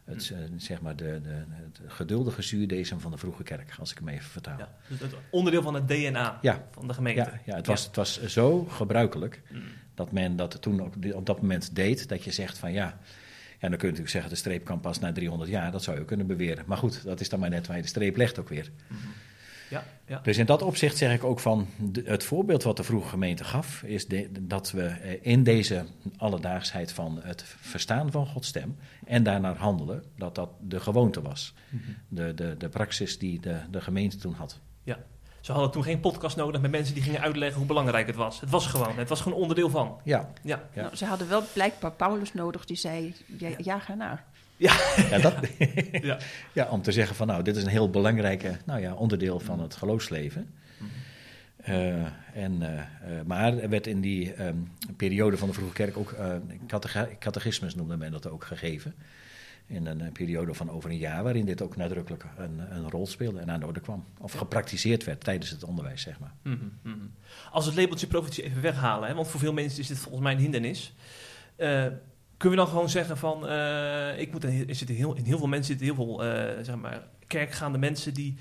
Het, 0.06 0.30
eh, 0.30 0.38
zeg 0.56 0.80
maar 0.80 0.96
de, 0.96 1.20
de, 1.22 1.44
het 1.48 1.80
geduldige 1.86 2.42
zuurdesem 2.42 3.00
van 3.00 3.10
de 3.10 3.16
vroege 3.18 3.42
kerk, 3.42 3.74
als 3.78 3.90
ik 3.90 3.98
hem 3.98 4.08
even 4.08 4.30
vertaal. 4.30 4.58
Ja, 4.58 4.74
dus 4.88 4.98
het 5.00 5.14
onderdeel 5.30 5.62
van 5.62 5.74
het 5.74 5.88
DNA 5.88 6.38
Ja. 6.42 6.66
van 6.70 6.86
de 6.88 6.94
gemeente. 6.94 7.20
Ja, 7.20 7.40
ja, 7.44 7.54
het, 7.56 7.66
was, 7.66 7.84
het 7.84 7.96
was 7.96 8.24
zo 8.26 8.64
gebruikelijk 8.64 9.42
Mm. 9.50 9.62
dat 9.94 10.12
men 10.12 10.36
dat 10.36 10.62
toen 10.62 10.80
op 11.14 11.26
dat 11.26 11.40
moment 11.40 11.74
deed. 11.74 12.08
Dat 12.08 12.24
je 12.24 12.30
zegt 12.32 12.58
van 12.58 12.72
ja, 12.72 12.98
ja, 13.60 13.68
dan 13.68 13.70
kun 13.70 13.70
je 13.70 13.84
natuurlijk 13.94 14.08
zeggen 14.10 14.30
de 14.30 14.36
streep 14.36 14.64
kan 14.64 14.80
pas 14.80 14.98
na 14.98 15.12
300 15.12 15.50
jaar. 15.50 15.72
Dat 15.72 15.82
zou 15.82 15.98
je 15.98 16.04
kunnen 16.04 16.26
beweren. 16.26 16.64
Maar 16.66 16.78
goed, 16.78 17.04
dat 17.04 17.20
is 17.20 17.28
dan 17.28 17.40
maar 17.40 17.50
net 17.50 17.66
waar 17.66 17.76
je 17.76 17.82
de 17.82 17.88
streep 17.88 18.16
legt 18.16 18.38
ook 18.38 18.48
weer. 18.48 18.70
Ja, 19.70 19.84
ja. 20.06 20.18
Dus 20.22 20.38
in 20.38 20.46
dat 20.46 20.62
opzicht 20.62 20.96
zeg 20.96 21.12
ik 21.14 21.24
ook 21.24 21.40
van 21.40 21.68
de- 21.78 22.02
het 22.04 22.24
voorbeeld 22.24 22.62
wat 22.62 22.76
de 22.76 22.82
vroege 22.82 23.08
gemeente 23.08 23.44
gaf, 23.44 23.82
is 23.82 24.06
de- 24.06 24.28
dat 24.40 24.70
we 24.70 24.82
eh, 24.86 25.18
in 25.32 25.42
deze 25.42 25.84
alledaagsheid 26.16 26.92
van 26.92 27.20
het 27.22 27.44
verstaan 27.60 28.10
van 28.10 28.26
Gods 28.26 28.48
stem 28.48 28.76
en 29.06 29.22
daarnaar 29.22 29.56
handelen, 29.56 30.04
dat 30.16 30.34
dat 30.34 30.50
de 30.60 30.80
gewoonte 30.80 31.22
was. 31.22 31.54
De, 32.08 32.34
de, 32.34 32.54
de 32.58 32.68
praxis 32.68 33.18
die 33.18 33.40
de, 33.40 33.56
de 33.70 33.80
gemeente 33.80 34.16
toen 34.16 34.34
had. 34.34 34.60
ja. 34.82 34.98
Ze 35.40 35.52
hadden 35.52 35.70
toen 35.70 35.82
geen 35.82 36.00
podcast 36.00 36.36
nodig 36.36 36.60
met 36.60 36.70
mensen 36.70 36.94
die 36.94 37.02
gingen 37.02 37.20
uitleggen 37.20 37.58
hoe 37.58 37.66
belangrijk 37.66 38.06
het 38.06 38.16
was. 38.16 38.40
Het 38.40 38.50
was 38.50 38.66
gewoon, 38.66 38.96
het 38.98 39.08
was 39.08 39.20
gewoon 39.20 39.38
onderdeel 39.38 39.70
van. 39.70 40.00
Ja, 40.04 40.28
Ja, 40.42 40.62
Ja. 40.74 40.82
Nou, 40.82 40.96
ze 40.96 41.04
hadden 41.04 41.28
wel 41.28 41.42
blijkbaar 41.52 41.92
Paulus 41.92 42.34
nodig 42.34 42.64
die 42.64 42.76
zei, 42.76 43.14
ja, 43.38 43.48
ja 43.58 43.78
ga 43.78 43.94
naar. 43.94 44.24
Ja, 44.56 45.18
dat, 45.18 45.34
ja. 46.02 46.18
Ja, 46.52 46.68
om 46.68 46.82
te 46.82 46.92
zeggen 46.92 47.16
van 47.16 47.26
nou, 47.26 47.42
dit 47.42 47.56
is 47.56 47.62
een 47.62 47.68
heel 47.68 47.90
belangrijk 47.90 48.50
nou 48.64 48.80
ja, 48.80 48.94
onderdeel 48.94 49.40
van 49.40 49.60
het 49.60 49.74
geloofsleven. 49.74 50.54
Eh, 51.66 52.04
en, 52.34 52.62
eh, 52.62 52.78
eh, 52.78 53.24
maar 53.26 53.58
er 53.58 53.68
werd 53.68 53.86
in 53.86 54.00
die 54.00 54.32
ehm, 54.32 54.56
periode 54.96 55.36
van 55.36 55.48
de 55.48 55.54
vroege 55.54 55.72
kerk 55.72 55.96
ook 55.96 56.14
catech- 56.66 57.18
catechismus 57.18 57.74
noemde 57.74 57.96
men 57.96 58.12
dat 58.12 58.28
ook 58.28 58.44
gegeven. 58.44 58.94
In 59.66 59.86
een 59.86 60.12
periode 60.12 60.54
van 60.54 60.70
over 60.70 60.90
een 60.90 60.98
jaar, 60.98 61.22
waarin 61.22 61.44
dit 61.44 61.62
ook 61.62 61.76
nadrukkelijk 61.76 62.24
een, 62.36 62.76
een 62.76 62.90
rol 62.90 63.06
speelde 63.06 63.40
en 63.40 63.50
aan 63.50 63.60
de 63.60 63.66
orde 63.66 63.80
kwam. 63.80 64.04
Of 64.18 64.32
gepraktiseerd 64.32 65.04
werd 65.04 65.24
tijdens 65.24 65.50
het 65.50 65.64
onderwijs, 65.64 66.02
zeg 66.02 66.18
maar. 66.18 66.32
Mhm, 66.42 66.56
mhm. 66.82 67.06
Als 67.50 67.64
we 67.64 67.70
het 67.70 67.80
labeltje 67.80 68.06
profetie 68.06 68.44
even 68.44 68.62
weghalen, 68.62 69.08
hè, 69.08 69.14
want 69.14 69.28
voor 69.28 69.40
veel 69.40 69.52
mensen 69.52 69.80
is 69.80 69.86
dit 69.86 69.98
volgens 69.98 70.22
mij 70.22 70.32
een 70.32 70.38
hindernis. 70.38 70.94
Kunnen 72.36 72.58
we 72.58 72.64
dan 72.64 72.72
gewoon 72.72 72.88
zeggen 72.88 73.16
van, 73.16 73.48
eh, 73.48 74.18
ik 74.20 74.32
moet 74.32 74.44
er, 74.44 74.50
zitten 74.68 74.94
heel, 74.96 75.14
in 75.14 75.24
heel 75.24 75.38
veel 75.38 75.46
mensen 75.46 75.78
zitten 75.78 75.86
heel 75.86 76.04
veel 76.04 76.24
eh, 76.24 76.64
zeg 76.64 76.76
maar, 76.76 77.02
kerkgaande 77.26 77.78
mensen 77.78 78.14
die 78.14 78.36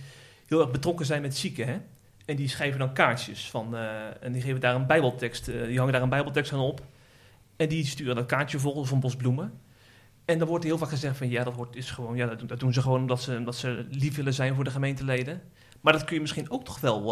heel 0.46 0.62
erg 0.62 0.72
betrokken 0.72 1.06
zijn 1.06 1.22
met 1.22 1.38
zieken. 1.38 1.68
Hè? 1.68 1.78
En 2.26 2.36
die 2.36 2.48
schrijven 2.48 2.80
dan 2.80 2.94
kaartjes 2.94 3.50
van, 3.50 3.76
eh, 3.76 4.24
en 4.24 4.32
die 4.32 4.42
geven 4.42 4.60
daar 4.60 4.76
een 4.76 4.88
bijbeltekst, 4.88 5.46
die 5.46 5.78
hangen 5.78 5.94
daar 5.94 6.02
een 6.02 6.10
bijbeltekst 6.10 6.54
aan 6.54 6.60
op. 6.60 6.86
En 7.56 7.70
die 7.70 7.86
sturen 7.86 8.16
dat 8.16 8.26
kaartje 8.26 8.60
vol 8.60 8.72
of 8.72 8.92
een 8.92 9.00
bos 9.00 9.16
bloemen. 9.16 9.54
En 10.26 10.40
dan 10.40 10.48
wordt 10.48 10.64
heel 10.64 10.78
vaak 10.78 10.90
gezegd 10.90 11.18
van, 11.18 11.30
ja, 11.30 11.44
dat, 11.44 11.54
wordt, 11.54 11.76
is 11.76 11.92
gewoon, 11.92 12.16
ja, 12.16 12.36
dat, 12.36 12.60
doen- 12.60 12.74
ze 12.74 12.82
gewoon 12.82 13.02
omdat 13.02 13.22
ze, 13.22 13.36
omdat 13.38 13.56
ze 13.56 13.86
lief 13.90 14.16
willen 14.16 14.34
zijn 14.34 14.56
voor 14.56 14.64
de 14.64 14.70
gemeenteleden. 14.72 15.42
Maar 15.82 15.94
dat 15.94 16.04
kun 16.04 16.16
je 16.16 16.22
misschien 16.22 16.52
ook 16.52 16.66
toch 16.66 16.80
wel 16.80 17.04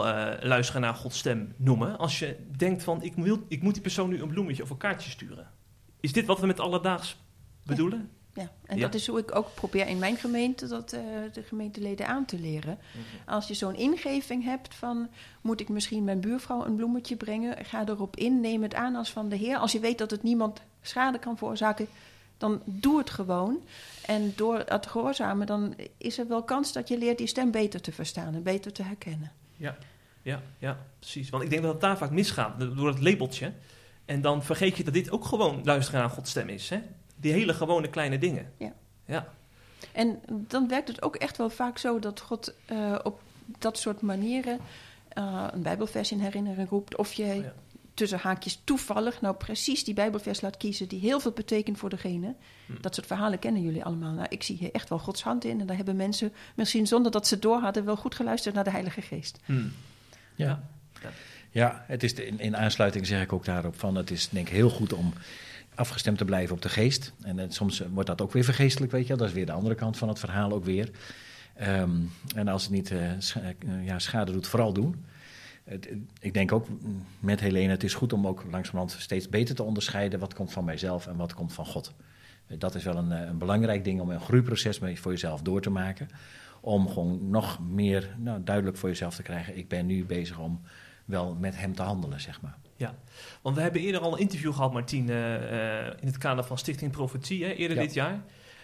luisteren 0.41 0.81
naar 0.81 0.93
Gods 0.93 1.17
stem 1.17 1.53
noemen. 1.57 1.97
Als 1.97 2.19
je 2.19 2.35
denkt 2.57 2.83
van, 2.83 3.03
ik, 3.03 3.13
wil, 3.15 3.45
ik 3.47 3.61
moet 3.61 3.73
die 3.73 3.81
persoon 3.81 4.09
nu 4.09 4.21
een 4.21 4.27
bloemetje 4.27 4.63
of 4.63 4.69
een 4.69 4.77
kaartje 4.77 5.09
sturen. 5.09 5.47
Is 6.03 6.13
dit 6.13 6.25
wat 6.25 6.39
we 6.39 6.45
met 6.45 6.59
alledaags 6.59 7.17
bedoelen? 7.65 8.09
Ja, 8.33 8.51
en 8.65 8.75
Ja. 8.77 8.81
dat 8.81 8.93
is 8.93 9.07
hoe 9.07 9.19
ik 9.19 9.35
ook 9.35 9.53
probeer 9.55 9.87
in 9.87 9.99
mijn 9.99 10.15
gemeente 10.17 10.67
dat, 10.67 10.93
eh, 10.93 11.01
de 11.33 11.43
gemeenteleden 11.43 12.07
aan 12.07 12.25
te 12.25 12.39
leren. 12.39 12.77
Als 13.25 13.47
je 13.47 13.53
zo'n 13.53 13.75
ingeving 13.75 14.43
hebt 14.43 14.75
van, 14.75 15.09
moet 15.41 15.59
ik 15.61 15.69
misschien 15.69 16.03
mijn 16.03 16.19
buurvrouw 16.19 16.65
een 16.65 16.75
bloemetje 16.75 17.15
brengen? 17.15 17.65
Ga 17.65 17.87
erop 17.87 18.15
in, 18.17 18.39
neem 18.39 18.61
het 18.63 18.73
aan 18.73 18.95
als 18.95 19.11
van 19.11 19.29
de 19.29 19.35
Heer. 19.35 19.57
Als 19.57 19.71
je 19.71 19.79
weet 19.79 19.97
dat 19.97 20.11
het 20.11 20.23
niemand 20.23 20.61
schade 20.81 21.19
kan 21.19 21.37
veroorzaken, 21.37 21.87
dan 22.37 22.61
doe 22.65 22.97
het 22.97 23.09
gewoon. 23.09 23.59
En 24.05 24.33
door 24.35 24.63
het 24.65 24.87
gehoorzamen, 24.87 25.47
dan 25.47 25.75
is 25.97 26.17
er 26.19 26.27
wel 26.27 26.43
kans 26.43 26.73
dat 26.73 26.87
je 26.87 26.97
leert 26.97 27.17
die 27.17 27.27
stem 27.27 27.51
beter 27.51 27.81
te 27.81 27.91
verstaan 27.91 28.33
en 28.35 28.43
beter 28.43 28.71
te 28.73 28.83
herkennen. 28.83 29.31
Ja, 29.57 29.77
ja, 30.21 30.41
ja, 30.57 30.77
precies. 30.99 31.29
Want 31.29 31.43
ik 31.43 31.49
denk 31.49 31.61
dat 31.61 31.71
het 31.71 31.81
daar 31.81 31.97
vaak 31.97 32.11
misgaat, 32.11 32.59
do- 32.59 32.73
door 32.73 32.87
het 32.87 33.01
labeltje. 33.01 33.53
En 34.05 34.21
dan 34.21 34.43
vergeet 34.43 34.77
je 34.77 34.83
dat 34.83 34.93
dit 34.93 35.11
ook 35.11 35.25
gewoon 35.25 35.61
luisteren 35.63 35.99
naar 35.99 36.09
Gods 36.09 36.29
stem 36.29 36.49
is. 36.49 36.69
Hè? 36.69 36.81
Die 37.15 37.31
hele 37.33 37.53
gewone 37.53 37.89
kleine 37.89 38.17
dingen. 38.17 38.51
Ja. 38.57 38.73
Ja, 39.05 39.27
En 39.91 40.21
dan 40.27 40.67
werkt 40.67 40.87
het 40.87 41.01
ook 41.01 41.15
echt 41.15 41.37
wel 41.37 41.49
vaak 41.49 41.77
zo 41.77 41.99
dat 41.99 42.19
God 42.19 42.53
eh, 42.65 42.99
op 43.03 43.21
dat 43.59 43.77
soort 43.77 44.01
manieren 44.01 44.59
eh, 45.07 45.47
een 45.51 45.61
Bijbelvers 45.61 46.11
in 46.11 46.19
herinnering 46.19 46.69
roept. 46.69 46.97
Of 46.97 47.13
je 47.13 47.23
Oh 47.23 47.35
ja. 47.35 47.53
tussen 47.93 48.19
haakjes 48.19 48.61
toevallig 48.63 49.21
nou 49.21 49.35
precies 49.35 49.83
die 49.83 49.93
Bijbelvers 49.93 50.41
laat 50.41 50.57
kiezen 50.57 50.87
die 50.87 50.99
heel 50.99 51.19
veel 51.19 51.31
betekent 51.31 51.77
voor 51.77 51.89
degene. 51.89 52.35
Hm. 52.65 52.81
Dat 52.81 52.95
soort 52.95 53.07
verhalen 53.07 53.39
kennen 53.39 53.61
jullie 53.61 53.83
allemaal. 53.83 54.13
Nou, 54.13 54.27
ik 54.29 54.43
zie 54.43 54.57
hier 54.57 54.71
echt 54.71 54.89
wel 54.89 54.99
Gods 54.99 55.23
hand 55.23 55.45
in. 55.45 55.59
En 55.59 55.67
daar 55.67 55.75
hebben 55.75 55.95
mensen 55.95 56.33
misschien 56.55 56.87
zonder 56.87 57.11
dat 57.11 57.27
ze 57.27 57.39
door 57.39 57.59
hadden 57.59 57.85
wel 57.85 57.97
goed 57.97 58.15
geluisterd 58.15 58.55
naar 58.55 58.63
de 58.63 58.71
Heilige 58.71 59.01
Geest. 59.01 59.39
Hm. 59.45 59.67
Ja. 60.35 60.63
Ja, 61.49 61.83
het 61.87 62.03
is 62.03 62.13
in, 62.13 62.39
in 62.39 62.57
aansluiting 62.57 63.07
zeg 63.07 63.21
ik 63.21 63.33
ook 63.33 63.45
daarop 63.45 63.79
van, 63.79 63.95
het 63.95 64.11
is 64.11 64.29
denk 64.29 64.47
ik 64.47 64.53
heel 64.53 64.69
goed 64.69 64.93
om 64.93 65.13
afgestemd 65.75 66.17
te 66.17 66.25
blijven 66.25 66.55
op 66.55 66.61
de 66.61 66.69
geest. 66.69 67.13
En, 67.21 67.39
eh, 67.39 67.45
soms 67.49 67.81
eh, 67.81 67.87
wordt 67.91 68.09
dat 68.09 68.21
ook 68.21 68.31
weer 68.31 68.43
vergeestelijk, 68.43 68.91
weet 68.91 69.07
je. 69.07 69.15
Dat 69.15 69.27
is 69.27 69.33
weer 69.33 69.45
de 69.45 69.51
andere 69.51 69.75
kant 69.75 69.97
van 69.97 70.07
het 70.07 70.19
verhaal 70.19 70.51
ook 70.51 70.65
weer. 70.65 70.89
Ehm, 71.55 71.91
en 72.35 72.47
als 72.47 72.63
het 72.63 72.71
niet 72.71 72.91
eh, 72.91 73.85
ja, 73.85 73.99
schade 73.99 74.31
doet, 74.31 74.47
vooral 74.47 74.73
doen. 74.73 75.05
Ik 76.19 76.33
denk 76.33 76.51
ook 76.51 76.67
mm, 76.69 77.05
met 77.19 77.39
Helene, 77.39 77.71
het 77.71 77.83
is 77.83 77.93
goed 77.93 78.13
om 78.13 78.27
ook 78.27 78.43
langzamerhand 78.51 78.95
steeds 78.99 79.29
beter 79.29 79.55
te 79.55 79.63
onderscheiden 79.63 80.19
wat 80.19 80.33
komt 80.33 80.51
van 80.51 80.63
mijzelf 80.63 81.07
en 81.07 81.15
wat 81.15 81.33
komt 81.33 81.53
van 81.53 81.65
God. 81.65 81.93
Dat 82.47 82.75
is 82.75 82.83
wel 82.83 82.97
een, 82.97 83.11
een 83.11 83.37
belangrijk 83.37 83.83
ding 83.83 84.01
om 84.01 84.09
een 84.09 84.19
groeiproces 84.19 84.79
mee 84.79 84.99
voor 84.99 85.11
jezelf 85.11 85.41
door 85.41 85.61
te 85.61 85.69
maken. 85.69 86.09
Om 86.61 86.87
gewoon 86.87 87.29
nog 87.29 87.59
meer 87.59 88.15
nou, 88.17 88.43
duidelijk 88.43 88.77
voor 88.77 88.89
jezelf 88.89 89.15
te 89.15 89.21
krijgen. 89.21 89.57
Ik 89.57 89.67
ben 89.67 89.85
nu 89.85 90.05
bezig 90.05 90.39
om 90.39 90.61
wel 91.05 91.35
met 91.39 91.57
hem 91.57 91.75
te 91.75 91.81
handelen, 91.81 92.21
zeg 92.21 92.41
maar. 92.41 92.57
Want 93.41 93.55
we 93.55 93.61
hebben 93.61 93.81
eerder 93.81 94.01
al 94.01 94.13
een 94.13 94.19
interview 94.19 94.53
gehad, 94.53 94.73
Martien, 94.73 95.09
eh, 95.09 95.85
eh, 95.85 95.93
in 95.99 96.07
het 96.07 96.17
kader 96.17 96.43
van 96.43 96.57
Stichting 96.57 96.91
Profetie, 96.91 97.43
hè, 97.45 97.51
eerder 97.51 97.77
Ja. 97.77 97.83
dit 97.83 97.93
jaar. 97.93 98.21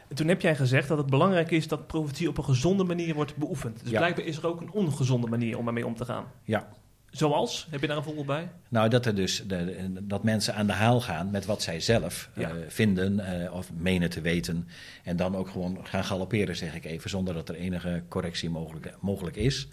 En 0.07 0.15
toen 0.15 0.27
heb 0.27 0.41
jij 0.41 0.55
gezegd 0.55 0.87
dat 0.87 0.97
het 0.97 1.09
belangrijk 1.09 1.51
is 1.51 1.67
dat 1.67 1.87
profetie 1.87 2.27
op 2.29 2.37
een 2.37 2.43
gezonde 2.43 2.83
manier 2.83 3.13
wordt 3.13 3.35
beoefend. 3.35 3.79
Dus 3.81 3.89
Ja. 3.91 3.97
blijkbaar 3.97 4.25
is 4.25 4.37
er 4.37 4.47
ook 4.47 4.61
een 4.61 4.71
ongezonde 4.71 5.27
manier 5.27 5.57
om 5.57 5.67
ermee 5.67 5.85
om 5.85 5.95
te 5.95 6.05
gaan. 6.05 6.25
Ja. 6.43 6.67
Zoals? 7.09 7.67
Heb 7.69 7.81
je 7.81 7.87
daar 7.87 7.97
een 7.97 8.03
voorbeeld 8.03 8.25
bij? 8.25 8.49
Nou, 8.69 8.89
dat, 8.89 9.05
er 9.05 9.15
dus, 9.15 9.43
de, 9.47 9.93
dat 10.01 10.23
mensen 10.23 10.55
aan 10.55 10.67
de 10.67 10.73
haal 10.73 11.01
gaan 11.01 11.31
met 11.31 11.45
wat 11.45 11.61
zij 11.61 11.79
zelf 11.79 12.29
Ja. 12.35 12.49
eh, 12.49 12.55
vinden 12.67 13.21
of 13.53 13.71
menen 13.73 14.09
te 14.09 14.21
weten. 14.21 14.67
En 15.03 15.15
dan 15.15 15.35
ook 15.35 15.49
gewoon 15.49 15.77
gaan 15.83 16.03
galopperen, 16.03 16.55
zeg 16.55 16.75
ik 16.75 16.85
even, 16.85 17.09
zonder 17.09 17.33
dat 17.33 17.49
er 17.49 17.55
enige 17.55 18.03
correctie 18.09 18.49
mogelijk, 18.49 18.95
mogelijk 18.99 19.35
is. 19.35 19.67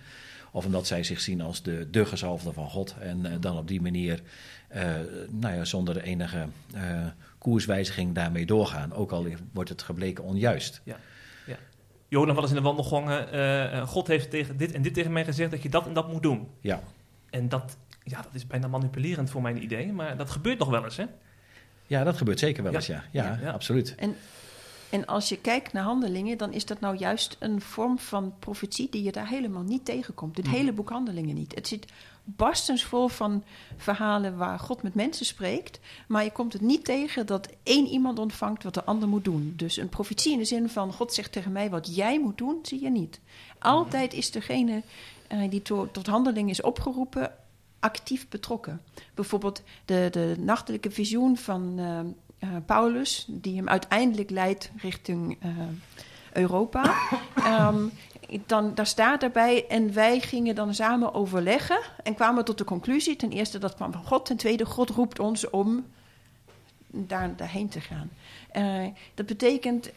Of 0.52 0.64
omdat 0.64 0.86
zij 0.86 1.04
zich 1.04 1.20
zien 1.20 1.40
als 1.40 1.62
de, 1.62 1.90
de 1.90 2.06
gezalfde 2.06 2.52
van 2.52 2.70
God. 2.70 2.94
En 3.00 3.26
eh, 3.26 3.32
dan 3.40 3.56
op 3.56 3.68
die 3.68 3.80
manier, 3.80 4.22
eh, 4.68 4.94
nou 5.30 5.54
ja, 5.54 5.64
zonder 5.64 6.02
enige 6.02 6.46
eh, 6.74 7.06
koerswijziging 7.38 8.14
daarmee 8.14 8.46
doorgaan. 8.46 8.92
Ook 8.92 9.12
al 9.12 9.26
wordt 9.52 9.70
het 9.70 9.82
gebleken 9.82 10.24
onjuist. 10.24 10.80
Ja. 10.84 10.96
ja. 11.46 11.56
Je 12.08 12.16
hoort 12.16 12.28
nog 12.28 12.36
wel 12.36 12.44
eens 12.44 12.54
in 12.54 12.62
de 12.62 12.68
wandelgangen, 12.68 13.86
God 13.88 14.06
heeft 14.06 14.30
tegen 14.30 14.56
dit 14.56 14.72
en 14.72 14.82
dit 14.82 14.94
tegen 14.94 15.12
mij 15.12 15.24
gezegd 15.24 15.50
dat 15.50 15.62
je 15.62 15.68
dat 15.68 15.86
en 15.86 15.92
dat 15.92 16.12
moet 16.12 16.22
doen. 16.22 16.48
Ja. 16.60 16.80
En 17.30 17.48
dat, 17.48 17.76
ja, 18.02 18.22
dat 18.22 18.34
is 18.34 18.46
bijna 18.46 18.68
manipulerend 18.68 19.30
voor 19.30 19.42
mijn 19.42 19.62
idee, 19.62 19.92
maar 19.92 20.16
dat 20.16 20.30
gebeurt 20.30 20.58
nog 20.58 20.68
wel 20.68 20.84
eens, 20.84 20.96
hè? 20.96 21.04
ja, 21.86 22.04
dat 22.04 22.16
gebeurt 22.16 22.38
zeker 22.38 22.62
wel 22.62 22.72
Ja. 22.72 22.78
eens, 22.78 22.86
ja. 22.86 23.04
Ja, 23.10 23.24
Ja, 23.24 23.38
ja. 23.42 23.50
absoluut. 23.50 23.94
En 23.94 24.16
als 25.06 25.28
je 25.28 25.38
kijkt 25.38 25.72
naar 25.72 25.82
handelingen, 25.84 26.38
dan 26.38 26.52
is 26.52 26.64
dat 26.66 26.80
nou 26.80 26.96
juist 26.96 27.36
een 27.38 27.60
vorm 27.60 27.98
van 27.98 28.34
profetie 28.38 28.88
die 28.90 29.02
je 29.02 29.12
daar 29.12 29.28
helemaal 29.28 29.62
niet 29.62 29.84
tegenkomt. 29.84 30.36
Het 30.36 30.46
Mhm. 30.46 30.54
hele 30.54 30.72
boek 30.72 30.88
handelingen 30.90 31.34
niet. 31.34 31.54
Het 31.54 31.68
zit 31.68 31.86
barstens 32.24 32.84
vol 32.84 33.08
van 33.08 33.44
verhalen 33.76 34.36
waar 34.36 34.58
God 34.58 34.82
met 34.82 34.94
mensen 34.94 35.26
spreekt. 35.26 35.80
Maar 36.08 36.24
je 36.24 36.32
komt 36.32 36.52
het 36.52 36.62
niet 36.62 36.84
tegen 36.84 37.26
dat 37.26 37.48
één 37.62 37.86
iemand 37.86 38.18
ontvangt 38.18 38.62
wat 38.62 38.74
de 38.74 38.84
ander 38.84 39.08
moet 39.08 39.24
doen. 39.24 39.52
Dus 39.56 39.76
een 39.76 39.88
profetie 39.88 40.32
in 40.32 40.38
de 40.38 40.44
zin 40.44 40.68
van 40.68 40.92
God 40.92 41.12
zegt 41.14 41.32
tegen 41.32 41.52
mij 41.52 41.70
wat 41.70 41.94
jij 41.96 42.20
moet 42.20 42.38
doen, 42.38 42.58
zie 42.62 42.82
je 42.82 42.90
niet. 42.90 43.20
Altijd 43.58 44.12
is 44.12 44.30
degene 44.30 44.82
eh, 45.28 45.50
die 45.50 45.62
to- 45.62 45.88
tot 45.92 46.06
handeling 46.06 46.50
is 46.50 46.60
opgeroepen 46.62 47.32
actief 47.80 48.28
betrokken. 48.28 48.80
Bijvoorbeeld 49.14 49.62
de, 49.84 50.08
de 50.10 50.34
nachtelijke 50.38 50.90
visioen 50.90 51.36
van 51.36 51.74
eh, 51.78 52.00
eh, 52.38 52.48
Paulus, 52.66 53.24
die 53.28 53.56
hem 53.56 53.68
uiteindelijk 53.68 54.30
leidt 54.30 54.70
richting 54.76 55.36
eh, 55.40 55.50
Europa. 56.32 56.94
Ehm, 57.34 57.86
dan, 58.46 58.74
daar 58.74 58.86
staat 58.86 59.22
erbij, 59.22 59.66
en 59.68 59.92
wij 59.92 60.20
gingen 60.20 60.54
dan 60.54 60.74
samen 60.74 61.14
overleggen 61.14 61.80
en 62.02 62.14
kwamen 62.14 62.44
tot 62.44 62.58
de 62.58 62.64
conclusie: 62.64 63.16
ten 63.16 63.30
eerste 63.30 63.58
dat 63.58 63.74
kwam 63.74 63.92
van 63.92 64.04
God, 64.04 64.26
ten 64.26 64.36
tweede, 64.36 64.64
God 64.64 64.90
roept 64.90 65.18
ons 65.18 65.50
om 65.50 65.86
daar, 66.86 67.36
daarheen 67.36 67.68
te 67.68 67.80
gaan. 67.80 68.10
Eh, 68.50 68.86
dat 69.14 69.26
betekent, 69.26 69.90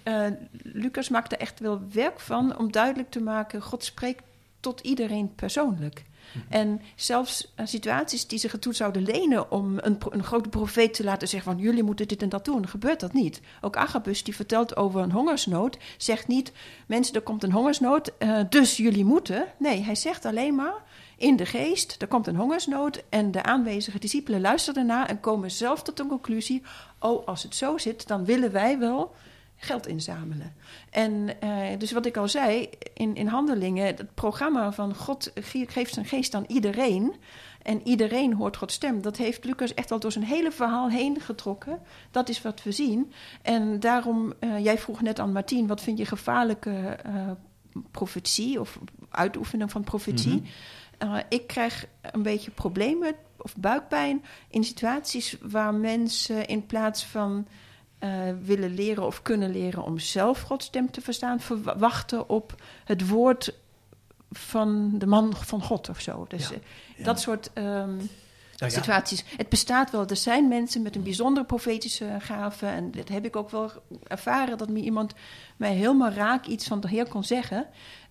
Lucas 0.52 1.10
maakt 1.10 1.32
er 1.32 1.40
echt 1.40 1.60
wel 1.60 1.82
werk 1.92 2.20
van 2.20 2.58
om 2.58 2.72
duidelijk 2.72 3.12
te 3.12 3.22
maken: 3.22 3.62
God 3.62 3.84
spreekt 3.84 4.24
tot 4.60 4.80
iedereen 4.80 5.36
persoonlijk. 5.36 6.04
En 6.50 6.82
zelfs 6.96 7.52
eh, 7.56 7.66
situaties 7.66 8.28
die 8.28 8.40
zich 8.40 8.54
ertoe 8.54 8.74
zouden 8.74 9.04
lenen 9.04 9.52
om 9.52 9.74
een, 9.78 9.98
een 10.10 10.24
grote 10.24 10.50
profeet 10.50 10.94
te 10.94 11.04
laten 11.04 11.28
zeggen 11.28 11.54
van 11.54 11.62
jullie 11.62 11.84
moeten 11.84 12.08
dit 12.08 12.22
en 12.22 12.30
dat 12.30 12.46
doen, 12.46 12.68
gebeurt 12.68 13.00
dat 13.00 13.14
niet. 13.14 13.42
Ook 13.62 13.76
Agabus 13.76 14.24
die 14.24 14.36
vertelt 14.36 14.76
over 14.76 15.02
een 15.02 15.12
hongersnood, 15.12 15.78
zegt 15.98 16.28
niet 16.28 16.52
mensen 16.86 17.16
er 17.16 17.22
komt 17.22 17.44
een 17.44 17.52
hongersnood, 17.52 18.12
eh, 18.18 18.40
dus 18.50 18.78
jullie 18.78 19.06
moeten. 19.06 19.46
Nee, 19.58 19.82
hij 19.82 19.96
zegt 19.96 20.26
alleen 20.26 20.56
maar 20.56 20.84
in 21.18 21.36
de 21.36 21.46
geest, 21.46 21.96
er 22.02 22.08
komt 22.08 22.28
een 22.28 22.36
hongersnood 22.36 23.04
en 23.10 23.32
de 23.32 23.44
aanwezige 23.44 24.00
discipelen 24.00 24.42
luisteren 24.42 24.82
ernaar 24.82 25.10
en 25.10 25.20
komen 25.20 25.52
zelf 25.52 25.82
tot 25.82 26.00
een 26.00 26.08
conclusie, 26.08 26.62
oh 27.00 27.28
als 27.28 27.44
het 27.44 27.56
zo 27.56 27.78
zit, 27.78 28.08
dan 28.08 28.26
willen 28.26 28.52
wij 28.52 28.80
wel 28.80 29.16
geld 29.60 29.88
inzamelen. 29.88 30.54
En 30.90 31.42
eh, 31.42 31.78
dus 31.78 31.92
wat 31.92 32.06
ik 32.06 32.18
al 32.18 32.28
zei, 32.28 32.70
in, 32.94 33.16
in 33.16 33.28
handelingen, 33.28 33.86
het 33.86 34.14
programma 34.14 34.72
van 34.72 34.96
God 34.96 35.32
ge- 35.36 35.66
geeft 35.70 35.94
zijn 35.94 36.06
geest 36.06 36.34
aan 36.34 36.46
iedereen. 36.48 37.14
En 37.62 37.88
iedereen 37.88 38.34
hoort 38.34 38.58
Gods 38.58 38.74
stem. 38.74 39.02
Dat 39.02 39.18
heeft 39.18 39.44
Lucas 39.46 39.74
echt 39.74 39.92
al 39.92 40.00
door 40.00 40.12
zijn 40.12 40.26
hele 40.26 40.52
verhaal 40.52 40.90
heen 40.90 41.20
getrokken. 41.22 41.80
Dat 42.12 42.30
is 42.30 42.42
wat 42.42 42.64
we 42.64 42.72
zien. 42.72 43.12
En 43.42 43.80
daarom, 43.80 44.34
eh, 44.40 44.64
jij 44.64 44.78
vroeg 44.78 45.02
net 45.02 45.20
aan 45.20 45.32
Martien, 45.32 45.68
wat 45.68 45.82
vind 45.82 45.98
je 45.98 46.06
gevaarlijke 46.06 46.72
eh, 47.04 47.32
profetie 47.92 48.60
of 48.60 48.80
uitoefening 49.10 49.72
van 49.72 49.84
profetie? 49.84 50.44
Mhm. 51.00 51.22
Ik 51.30 51.48
krijg 51.48 51.86
een 52.02 52.24
beetje 52.24 52.52
problemen 52.52 53.16
of 53.38 53.56
buikpijn 53.56 54.24
in 54.50 54.64
situaties 54.64 55.38
waar 55.42 55.74
mensen 55.74 56.46
in 56.46 56.66
plaats 56.66 57.06
van 57.06 57.48
uh, 58.00 58.10
willen 58.44 58.74
leren 58.74 59.06
of 59.06 59.22
kunnen 59.22 59.52
leren 59.52 59.84
om 59.84 60.00
zelf 60.00 60.42
Gods 60.42 60.66
stem 60.66 60.92
te 60.92 61.02
verstaan, 61.02 61.40
verwachten 61.40 62.30
op 62.30 62.62
het 62.86 63.08
woord 63.08 63.54
van 64.32 64.92
de 64.98 65.06
man 65.06 65.36
van 65.36 65.62
God 65.64 65.90
of 65.90 66.02
zo. 66.02 66.26
Dus 66.28 66.50
Ja. 66.50 66.56
Ja. 66.98 67.04
dat 67.04 67.20
soort 67.20 67.50
um, 67.54 68.10
Nou 68.60 68.72
ja. 68.72 68.80
situaties. 68.80 69.24
Het 69.38 69.50
bestaat 69.50 69.92
wel. 69.92 70.08
Er 70.08 70.16
zijn 70.16 70.48
mensen 70.48 70.82
met 70.82 70.96
een 70.96 71.04
bijzondere 71.04 71.46
profetische 71.46 72.16
gave. 72.20 72.66
En 72.66 72.92
dat 72.92 73.08
heb 73.08 73.26
ik 73.26 73.36
ook 73.36 73.50
wel 73.50 73.72
ervaren. 74.08 74.58
Dat 74.58 74.70
me 74.70 74.80
iemand 74.80 75.14
mij 75.58 75.74
helemaal 75.74 76.12
raak 76.12 76.46
iets 76.46 76.68
van 76.68 76.80
de 76.80 76.88
Heer 76.88 77.08
kon 77.08 77.24
zeggen. 77.24 77.68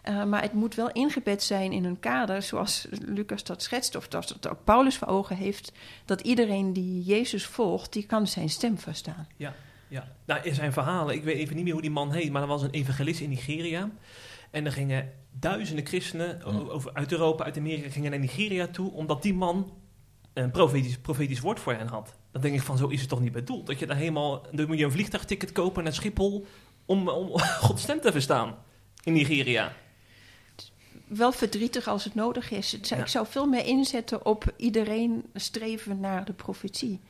Uh, 0.09 0.25
maar 0.25 0.43
het 0.43 0.53
moet 0.53 0.75
wel 0.75 0.91
ingebed 0.91 1.43
zijn 1.43 1.73
in 1.73 1.85
een 1.85 2.01
kader, 2.01 2.43
zoals 2.43 2.87
Lucas 2.91 3.45
dat 3.45 3.63
schetst, 3.63 3.97
of 3.97 4.09
dat, 4.09 4.37
dat 4.41 4.53
ook 4.53 4.65
Paulus 4.65 4.97
voor 4.97 5.09
ogen 5.09 5.37
heeft, 5.37 5.73
dat 6.05 6.21
iedereen 6.21 6.73
die 6.73 7.03
Jezus 7.03 7.47
volgt, 7.47 7.93
die 7.93 8.07
kan 8.07 8.27
zijn 8.27 8.49
stem 8.49 8.79
verstaan. 8.79 9.29
Ja, 9.37 9.55
ja. 9.89 10.13
Nou, 10.25 10.49
er 10.49 10.55
zijn 10.55 10.73
verhalen. 10.73 11.15
Ik 11.15 11.25
weet 11.25 11.37
even 11.37 11.55
niet 11.55 11.65
meer 11.65 11.73
hoe 11.73 11.83
die 11.83 11.91
man 11.91 12.13
heet, 12.13 12.31
maar 12.31 12.43
er 12.43 12.49
was 12.49 12.63
een 12.63 12.71
evangelist 12.71 13.21
in 13.21 13.29
Nigeria. 13.29 13.91
En 14.51 14.67
er 14.67 14.73
gingen 14.73 15.13
duizenden 15.33 15.87
christenen 15.87 16.43
o- 16.45 16.71
over, 16.71 16.91
uit 16.95 17.13
Europa, 17.13 17.45
uit 17.45 17.57
Amerika, 17.57 17.91
gingen 17.91 18.11
naar 18.11 18.21
Nigeria 18.21 18.67
toe, 18.67 18.93
omdat 18.93 19.23
die 19.23 19.35
man 19.35 19.73
een 20.33 20.51
profetisch, 20.51 20.99
profetisch 20.99 21.41
woord 21.41 21.61
voor 21.61 21.75
hen 21.75 21.87
had. 21.89 22.15
Dan 22.33 22.43
denk 22.43 22.55
ik 22.55 22.63
van, 22.63 22.77
zo 22.79 22.87
is 22.87 23.01
het 23.01 23.09
toch 23.09 23.21
niet 23.21 23.33
bedoeld? 23.33 23.67
Dat 23.67 23.79
je 23.79 23.87
daar 23.87 23.97
helemaal, 23.97 24.47
dan 24.53 24.67
moet 24.67 24.79
je 24.79 24.85
een 24.85 24.91
vliegtuigticket 24.93 25.53
kopen 25.53 25.85
naar 25.85 25.93
Schiphol 25.95 26.47
om, 26.85 27.09
om 27.09 27.39
Gods 27.61 27.83
stem 27.83 28.01
te 28.01 28.13
verstaan 28.13 28.57
in 29.05 29.13
Nigeria. 29.13 29.73
Wel 31.07 31.33
verdrietig 31.33 31.87
als 31.89 32.05
het 32.05 32.15
nodig 32.15 32.51
is. 32.51 32.79
Ja. 32.83 32.97
Ik 32.97 33.07
zou 33.07 33.27
veel 33.27 33.47
meer 33.47 33.67
inzetten 33.67 34.27
op 34.27 34.53
iedereen 34.57 35.25
streven 35.35 36.01
naar 36.01 36.25
de 36.25 36.33
profetie. 36.33 37.01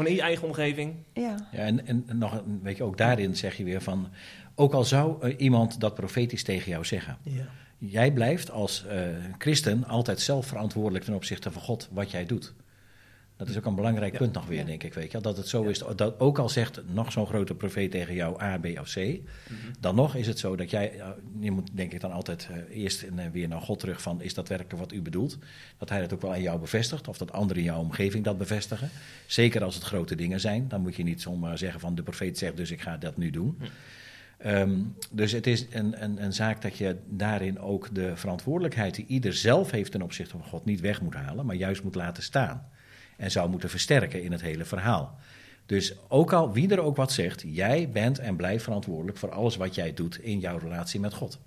Gewoon 0.00 0.14
in 0.16 0.18
je 0.22 0.26
eigen 0.28 0.46
omgeving. 0.46 0.94
Ja. 1.14 1.48
Ja, 1.52 1.58
en, 1.58 1.86
en 1.86 2.04
nog, 2.12 2.32
een- 2.32 2.60
weet 2.62 2.76
je, 2.76 2.82
ook 2.82 2.96
daarin 2.98 3.36
zeg 3.36 3.56
je 3.56 3.64
weer 3.64 3.80
van, 3.80 4.08
ook 4.54 4.72
al 4.72 4.84
zou 4.84 5.22
eh, 5.22 5.34
iemand 5.38 5.80
dat 5.80 5.94
profetisch 5.94 6.42
tegen 6.42 6.70
jou 6.70 6.84
zeggen, 6.84 7.16
Ja. 7.22 7.44
jij 7.78 8.12
blijft 8.12 8.50
als 8.50 8.86
eh, 8.86 9.00
christen 9.38 9.84
altijd 9.84 10.20
zelf 10.20 10.46
verantwoordelijk 10.46 11.04
ten 11.04 11.14
opzichte 11.14 11.50
van 11.52 11.62
God 11.62 11.88
wat 11.92 12.10
jij 12.10 12.26
doet. 12.26 12.52
Dat 13.40 13.48
is 13.48 13.56
ook 13.56 13.64
een 13.64 13.74
belangrijk 13.74 14.12
Ja. 14.12 14.18
punt 14.18 14.32
nog 14.32 14.46
weer, 14.46 14.66
denk 14.66 14.82
ik. 14.82 14.94
Weet 14.94 15.12
je, 15.12 15.20
dat 15.20 15.36
het 15.36 15.48
zo 15.48 15.62
Ja. 15.64 15.68
is, 15.70 15.82
dat 15.96 16.20
ook 16.20 16.38
al 16.38 16.48
zegt 16.48 16.80
nog 16.92 17.12
zo'n 17.12 17.26
grote 17.26 17.54
profeet 17.54 17.90
tegen 17.90 18.14
jou 18.14 18.42
A, 18.42 18.58
B 18.58 18.66
of 18.80 18.92
C, 18.94 19.20
dan 19.80 19.94
nog 19.94 20.14
is 20.14 20.26
het 20.26 20.38
zo 20.38 20.56
dat 20.56 20.70
jij, 20.70 20.98
eh, 21.00 21.08
je 21.38 21.50
moet 21.50 21.70
denk 21.72 21.92
ik 21.92 22.00
dan 22.00 22.12
altijd 22.12 22.48
eh, 22.50 22.82
eerst 22.82 23.02
en, 23.02 23.18
eh, 23.18 23.30
weer 23.32 23.48
naar 23.48 23.60
God 23.60 23.78
terug 23.78 24.02
van, 24.02 24.22
is 24.22 24.34
dat 24.34 24.48
werkelijk 24.48 24.78
wat 24.78 24.92
u 24.92 25.02
bedoelt? 25.02 25.38
Dat 25.78 25.88
hij 25.88 26.00
dat 26.00 26.12
ook 26.12 26.20
wel 26.20 26.32
aan 26.32 26.42
jou 26.42 26.60
bevestigt, 26.60 27.08
of 27.08 27.18
dat 27.18 27.32
anderen 27.32 27.56
in 27.56 27.64
jouw 27.64 27.80
omgeving 27.80 28.24
dat 28.24 28.38
bevestigen. 28.38 28.90
Zeker 29.26 29.64
als 29.64 29.74
het 29.74 29.84
grote 29.84 30.14
dingen 30.14 30.40
zijn, 30.40 30.68
dan 30.68 30.80
moet 30.80 30.96
je 30.96 31.02
niet 31.02 31.22
zomaar 31.22 31.58
zeggen 31.58 31.80
van, 31.80 31.94
de 31.94 32.02
profeet 32.02 32.38
zegt 32.38 32.56
dus 32.56 32.70
ik 32.70 32.80
ga 32.80 32.96
dat 32.96 33.16
nu 33.16 33.30
doen. 33.30 33.56
Hm. 33.58 33.64
Ehm, 34.38 34.78
dus 35.10 35.32
het 35.32 35.46
is 35.46 35.66
een, 35.70 36.02
een, 36.02 36.22
een 36.22 36.32
zaak 36.32 36.62
dat 36.62 36.76
je 36.76 36.96
daarin 37.08 37.58
ook 37.60 37.94
de 37.94 38.16
verantwoordelijkheid 38.16 38.94
die 38.94 39.06
ieder 39.06 39.34
zelf 39.34 39.70
heeft 39.70 39.92
ten 39.92 40.02
opzichte 40.02 40.30
van 40.38 40.44
God 40.44 40.64
niet 40.64 40.80
weg 40.80 41.00
moet 41.02 41.14
halen, 41.14 41.46
maar 41.46 41.56
juist 41.56 41.82
moet 41.82 41.94
laten 41.94 42.22
staan. 42.22 42.68
En 43.20 43.30
zou 43.30 43.50
moeten 43.50 43.70
versterken 43.70 44.22
in 44.22 44.32
het 44.32 44.40
hele 44.40 44.64
verhaal. 44.64 45.18
Dus 45.66 45.94
ook 46.08 46.32
al 46.32 46.52
wie 46.52 46.70
er 46.70 46.80
ook 46.80 46.96
wat 46.96 47.12
zegt, 47.12 47.42
jij 47.46 47.88
bent 47.92 48.18
en 48.18 48.36
blijft 48.36 48.64
verantwoordelijk 48.64 49.18
voor 49.18 49.30
alles 49.30 49.56
wat 49.56 49.74
jij 49.74 49.94
doet 49.94 50.18
in 50.18 50.38
jouw 50.38 50.58
relatie 50.58 51.00
met 51.00 51.14
God. 51.14 51.38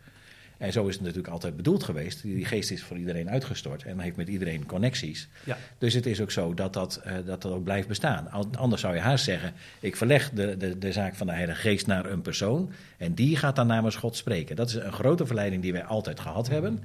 En 0.58 0.72
zo 0.72 0.88
is 0.88 0.94
het 0.94 1.04
natuurlijk 1.04 1.34
altijd 1.34 1.56
bedoeld 1.56 1.84
geweest. 1.84 2.22
Die 2.22 2.46
geest 2.46 2.72
is 2.72 2.84
voor 2.84 2.98
iedereen 2.98 3.30
uitgestort 3.30 3.84
en 3.84 4.00
heeft 4.00 4.16
met 4.16 4.28
iedereen 4.28 4.66
connecties. 4.66 5.28
Ja. 5.44 5.58
Dus 5.78 5.94
het 5.94 6.06
is 6.06 6.22
ook 6.22 6.32
zo 6.32 6.54
dat 6.54 6.74
dat, 6.74 6.96
eh, 7.04 7.14
dat, 7.26 7.42
dat 7.42 7.52
ook 7.52 7.64
blijft 7.64 7.88
bestaan. 7.88 8.32
Anders 8.58 8.82
zou 8.82 8.96
je 8.96 9.02
haast 9.02 9.24
zeggen: 9.24 9.54
ik 9.80 9.96
verleg 9.96 10.30
de, 10.30 10.58
de, 10.58 10.78
de 10.78 10.92
zaak 10.92 11.16
van 11.16 11.28
de 11.28 11.34
Heilige 11.34 11.62
Geest 11.62 11.88
naar 11.88 12.06
een 12.06 12.22
persoon. 12.22 12.72
En 12.98 13.14
die 13.14 13.38
gaat 13.38 13.56
dan 13.56 13.68
namens 13.68 13.96
God 13.96 14.16
spreken. 14.16 14.56
Dat 14.56 14.70
is 14.70 14.76
een 14.76 14.94
grote 14.94 15.26
verleiding 15.26 15.62
die 15.62 15.72
wij 15.72 15.84
altijd 15.84 16.20
gehad 16.20 16.48
hebben. 16.48 16.84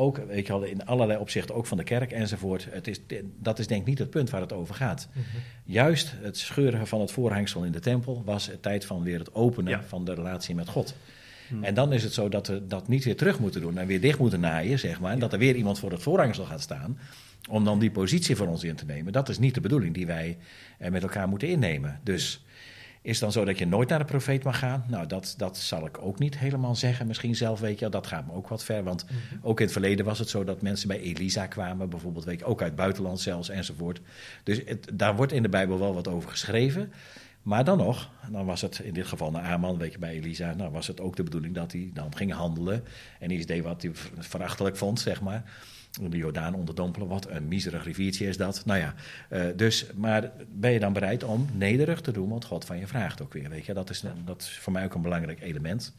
Ook 0.00 0.16
weet 0.26 0.46
je 0.46 0.52
wel, 0.52 0.62
in 0.62 0.84
allerlei 0.86 1.18
opzichten, 1.18 1.54
ook 1.54 1.66
van 1.66 1.76
de 1.76 1.84
kerk 1.84 2.12
enzovoort. 2.12 2.66
Het 2.70 2.86
is, 2.88 3.00
dat 3.38 3.58
is 3.58 3.66
denk 3.66 3.80
ik 3.80 3.86
niet 3.86 3.98
het 3.98 4.10
punt 4.10 4.30
waar 4.30 4.40
het 4.40 4.52
over 4.52 4.74
gaat. 4.74 5.08
Juist 5.64 6.14
het 6.22 6.36
scheuren 6.38 6.86
van 6.86 7.00
het 7.00 7.10
voorhangsel 7.10 7.64
in 7.64 7.72
de 7.72 7.80
tempel 7.80 8.22
was 8.24 8.46
het 8.46 8.62
tijd 8.62 8.84
van 8.84 9.02
weer 9.02 9.18
het 9.18 9.34
openen 9.34 9.72
Ja. 9.72 9.82
van 9.82 10.04
de 10.04 10.14
relatie 10.14 10.54
met 10.54 10.68
God. 10.68 10.94
Hm. 11.48 11.64
En 11.64 11.74
dan 11.74 11.92
is 11.92 12.02
het 12.02 12.12
zo 12.12 12.28
dat 12.28 12.46
we 12.46 12.66
dat 12.66 12.88
niet 12.88 13.04
weer 13.04 13.16
terug 13.16 13.38
moeten 13.38 13.60
doen 13.60 13.78
en 13.78 13.86
weer 13.86 14.00
dicht 14.00 14.18
moeten 14.18 14.40
naaien, 14.40 14.78
zeg 14.78 15.00
maar. 15.00 15.12
En 15.12 15.18
dat 15.18 15.32
er 15.32 15.38
weer 15.38 15.54
iemand 15.56 15.78
voor 15.78 15.90
het 15.90 16.02
voorhangsel 16.02 16.44
gaat 16.44 16.60
staan 16.60 16.98
om 17.50 17.64
dan 17.64 17.78
die 17.78 17.90
positie 17.90 18.36
voor 18.36 18.46
ons 18.46 18.64
in 18.64 18.74
te 18.74 18.84
nemen. 18.84 19.12
Dat 19.12 19.28
is 19.28 19.38
niet 19.38 19.54
de 19.54 19.60
bedoeling 19.60 19.94
die 19.94 20.06
wij 20.06 20.36
eh, 20.78 20.90
met 20.90 21.02
elkaar 21.02 21.28
moeten 21.28 21.48
innemen. 21.48 22.00
Dus 22.02 22.44
is 23.08 23.18
dan 23.18 23.32
zo 23.32 23.44
dat 23.44 23.58
je 23.58 23.66
nooit 23.66 23.88
naar 23.88 23.98
de 23.98 24.04
profeet 24.04 24.44
mag 24.44 24.58
gaan? 24.58 24.84
Nou, 24.88 25.06
dat, 25.06 25.34
dat 25.36 25.56
zal 25.56 25.86
ik 25.86 25.98
ook 26.00 26.18
niet 26.18 26.38
helemaal 26.38 26.74
zeggen. 26.74 27.06
Misschien 27.06 27.36
zelf, 27.36 27.60
weet 27.60 27.74
je 27.74 27.80
wel, 27.80 27.90
dat 27.90 28.06
gaat 28.06 28.26
me 28.26 28.32
ook 28.32 28.48
wat 28.48 28.64
ver. 28.64 28.84
Want 28.84 29.04
ook 29.42 29.58
in 29.58 29.64
het 29.64 29.72
verleden 29.72 30.04
was 30.04 30.18
het 30.18 30.28
zo 30.28 30.44
dat 30.44 30.62
mensen 30.62 30.88
bij 30.88 31.00
Elisa 31.00 31.46
kwamen, 31.46 31.88
bijvoorbeeld, 31.88 32.24
weet 32.24 32.38
je, 32.38 32.44
ook 32.44 32.60
uit 32.60 32.70
het 32.70 32.78
buitenland 32.78 33.20
zelfs, 33.20 33.48
enzovoort. 33.48 34.00
Dus 34.42 34.60
het, 34.64 34.90
daar 34.92 35.16
wordt 35.16 35.32
in 35.32 35.42
de 35.42 35.48
Bijbel 35.48 35.78
wel 35.78 35.94
wat 35.94 36.08
over 36.08 36.30
geschreven. 36.30 36.92
Maar 37.42 37.64
dan 37.64 37.78
nog, 37.78 38.10
dan 38.30 38.46
was 38.46 38.60
het 38.60 38.78
in 38.78 38.94
dit 38.94 39.06
geval 39.06 39.30
naar 39.30 39.42
Aman, 39.42 39.78
weet 39.78 39.92
je, 39.92 39.98
bij 39.98 40.14
Elisa, 40.14 40.54
nou 40.54 40.70
was 40.70 40.86
het 40.86 41.00
ook 41.00 41.16
de 41.16 41.22
bedoeling 41.22 41.54
dat 41.54 41.72
hij 41.72 41.90
dan 41.94 42.16
ging 42.16 42.32
handelen. 42.32 42.84
En 43.18 43.30
iets 43.30 43.46
deed 43.46 43.62
wat 43.62 43.82
hij 43.82 43.90
verachtelijk 44.18 44.76
vond, 44.76 45.00
zeg 45.00 45.20
maar. 45.20 45.42
De 46.10 46.16
Jordaan 46.16 46.54
onderdompelen, 46.54 47.08
wat 47.08 47.28
een 47.28 47.48
miserig 47.48 47.84
riviertje 47.84 48.26
is 48.26 48.36
dat. 48.36 48.62
Nou 48.64 48.78
ja, 48.78 48.94
uh, 49.30 49.44
dus, 49.56 49.86
maar 49.94 50.30
ben 50.48 50.72
je 50.72 50.80
dan 50.80 50.92
bereid 50.92 51.24
om 51.24 51.46
nederig 51.52 52.00
te 52.00 52.12
doen 52.12 52.28
wat 52.28 52.44
God 52.44 52.64
van 52.64 52.78
je 52.78 52.86
vraagt 52.86 53.22
ook 53.22 53.32
weer, 53.32 53.50
weet 53.50 53.66
je. 53.66 53.74
Dat 53.74 53.90
is, 53.90 54.04
dat 54.24 54.48
voor 54.48 54.72
mij 54.72 54.84
ook 54.84 54.94
een 54.94 55.02
belangrijk 55.02 55.40
element. 55.40 55.94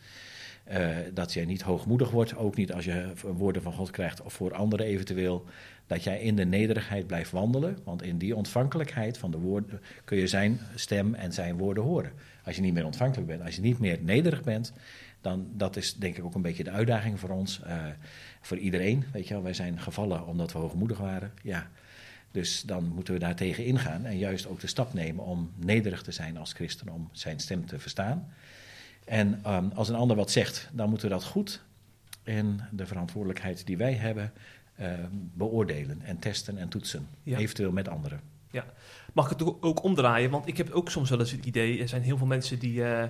Uh, 0.71 0.87
dat 1.13 1.33
jij 1.33 1.45
niet 1.45 1.61
hoogmoedig 1.61 2.09
wordt, 2.09 2.35
ook 2.35 2.55
niet 2.55 2.73
als 2.73 2.85
je 2.85 3.11
woorden 3.21 3.61
van 3.61 3.73
God 3.73 3.91
krijgt 3.91 4.21
of 4.21 4.33
voor 4.33 4.53
anderen 4.53 4.85
eventueel. 4.85 5.45
Dat 5.87 6.03
jij 6.03 6.19
in 6.21 6.35
de 6.35 6.45
nederigheid 6.45 7.07
blijft 7.07 7.31
wandelen, 7.31 7.77
want 7.83 8.01
in 8.01 8.17
die 8.17 8.35
ontvankelijkheid 8.35 9.17
van 9.17 9.31
de 9.31 9.37
woorden 9.37 9.81
kun 10.05 10.17
je 10.17 10.27
zijn 10.27 10.59
stem 10.75 11.13
en 11.13 11.33
zijn 11.33 11.57
woorden 11.57 11.83
horen. 11.83 12.11
Als 12.43 12.55
je 12.55 12.61
niet 12.61 12.73
meer 12.73 12.85
ontvankelijk 12.85 13.27
bent, 13.27 13.41
als 13.41 13.55
je 13.55 13.61
niet 13.61 13.79
meer 13.79 13.99
nederig 14.01 14.43
bent, 14.43 14.73
dan 15.21 15.47
dat 15.53 15.75
is 15.75 15.95
denk 15.95 16.17
ik 16.17 16.23
ook 16.23 16.35
een 16.35 16.41
beetje 16.41 16.63
de 16.63 16.71
uitdaging 16.71 17.19
voor 17.19 17.29
ons, 17.29 17.61
uh, 17.67 17.85
voor 18.41 18.57
iedereen. 18.57 19.05
Weet 19.11 19.27
je 19.27 19.33
wel, 19.33 19.43
wij 19.43 19.53
zijn 19.53 19.79
gevallen 19.79 20.25
omdat 20.25 20.51
we 20.51 20.59
hoogmoedig 20.59 20.97
waren. 20.97 21.31
Ja. 21.43 21.69
Dus 22.31 22.61
dan 22.61 22.87
moeten 22.87 23.13
we 23.13 23.19
daar 23.19 23.35
tegen 23.35 23.65
ingaan 23.65 24.05
en 24.05 24.17
juist 24.17 24.47
ook 24.47 24.59
de 24.59 24.67
stap 24.67 24.93
nemen 24.93 25.25
om 25.25 25.51
nederig 25.55 26.01
te 26.01 26.11
zijn 26.11 26.37
als 26.37 26.53
christen, 26.53 26.89
om 26.89 27.09
zijn 27.11 27.39
stem 27.39 27.65
te 27.65 27.79
verstaan. 27.79 28.33
En 29.05 29.41
um, 29.53 29.71
als 29.75 29.89
een 29.89 29.95
ander 29.95 30.15
wat 30.15 30.31
zegt, 30.31 30.69
dan 30.71 30.89
moeten 30.89 31.07
we 31.07 31.13
dat 31.13 31.23
goed 31.23 31.61
in 32.23 32.61
de 32.71 32.85
verantwoordelijkheid 32.85 33.65
die 33.65 33.77
wij 33.77 33.93
hebben 33.93 34.31
uh, 34.79 34.93
beoordelen 35.11 36.01
en 36.01 36.19
testen 36.19 36.57
en 36.57 36.69
toetsen. 36.69 37.07
Ja. 37.23 37.37
Eventueel 37.37 37.71
met 37.71 37.87
anderen. 37.87 38.21
Ja, 38.51 38.65
mag 39.13 39.31
ik 39.31 39.39
het 39.39 39.61
ook 39.63 39.83
omdraaien? 39.83 40.29
Want 40.29 40.47
ik 40.47 40.57
heb 40.57 40.69
ook 40.69 40.89
soms 40.89 41.09
wel 41.09 41.19
eens 41.19 41.31
het 41.31 41.45
idee, 41.45 41.79
er 41.79 41.87
zijn 41.87 42.01
heel 42.01 42.17
veel 42.17 42.27
mensen 42.27 42.59
die 42.59 42.79
uh, 42.79 43.03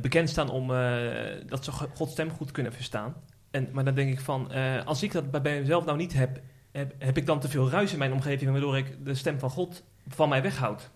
bekend 0.00 0.28
staan 0.28 0.50
om 0.50 0.70
uh, 0.70 1.12
dat 1.46 1.64
ze 1.64 1.72
Gods 1.72 2.12
stem 2.12 2.30
goed 2.30 2.50
kunnen 2.50 2.72
verstaan. 2.72 3.14
En, 3.50 3.68
maar 3.72 3.84
dan 3.84 3.94
denk 3.94 4.12
ik 4.12 4.20
van, 4.20 4.50
als 4.84 5.02
ik 5.02 5.12
dat 5.12 5.30
bij 5.30 5.60
mezelf 5.60 5.84
nou 5.84 5.96
niet 5.96 6.12
heb, 6.12 6.40
heb, 6.70 6.94
heb 6.98 7.16
ik 7.16 7.26
dan 7.26 7.40
te 7.40 7.48
veel 7.48 7.70
ruis 7.70 7.92
in 7.92 7.98
mijn 7.98 8.12
omgeving 8.12 8.50
waardoor 8.50 8.76
ik 8.76 9.04
de 9.04 9.14
stem 9.14 9.38
van 9.38 9.50
God 9.50 9.82
van 10.08 10.28
mij 10.28 10.42
weghoud. 10.42 10.90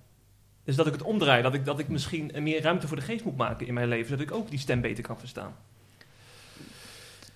Dus 0.65 0.77
dat 0.77 0.87
ik 0.87 0.93
het 0.93 1.03
omdraai, 1.03 1.43
dat 1.43 1.55
ik, 1.55 1.65
dat 1.65 1.79
ik 1.79 1.89
misschien 1.89 2.33
meer 2.39 2.63
ruimte 2.63 2.89
voor 2.89 2.97
de 2.97 3.03
geest 3.03 3.25
moet 3.25 3.37
maken 3.37 3.67
in 3.67 3.75
mijn 3.75 3.89
leven, 3.89 4.09
zodat 4.09 4.27
ik 4.27 4.33
ook 4.33 4.51
die 4.51 4.59
stem 4.59 4.81
beter 4.81 5.05
kan 5.05 5.19
verstaan. 5.19 5.57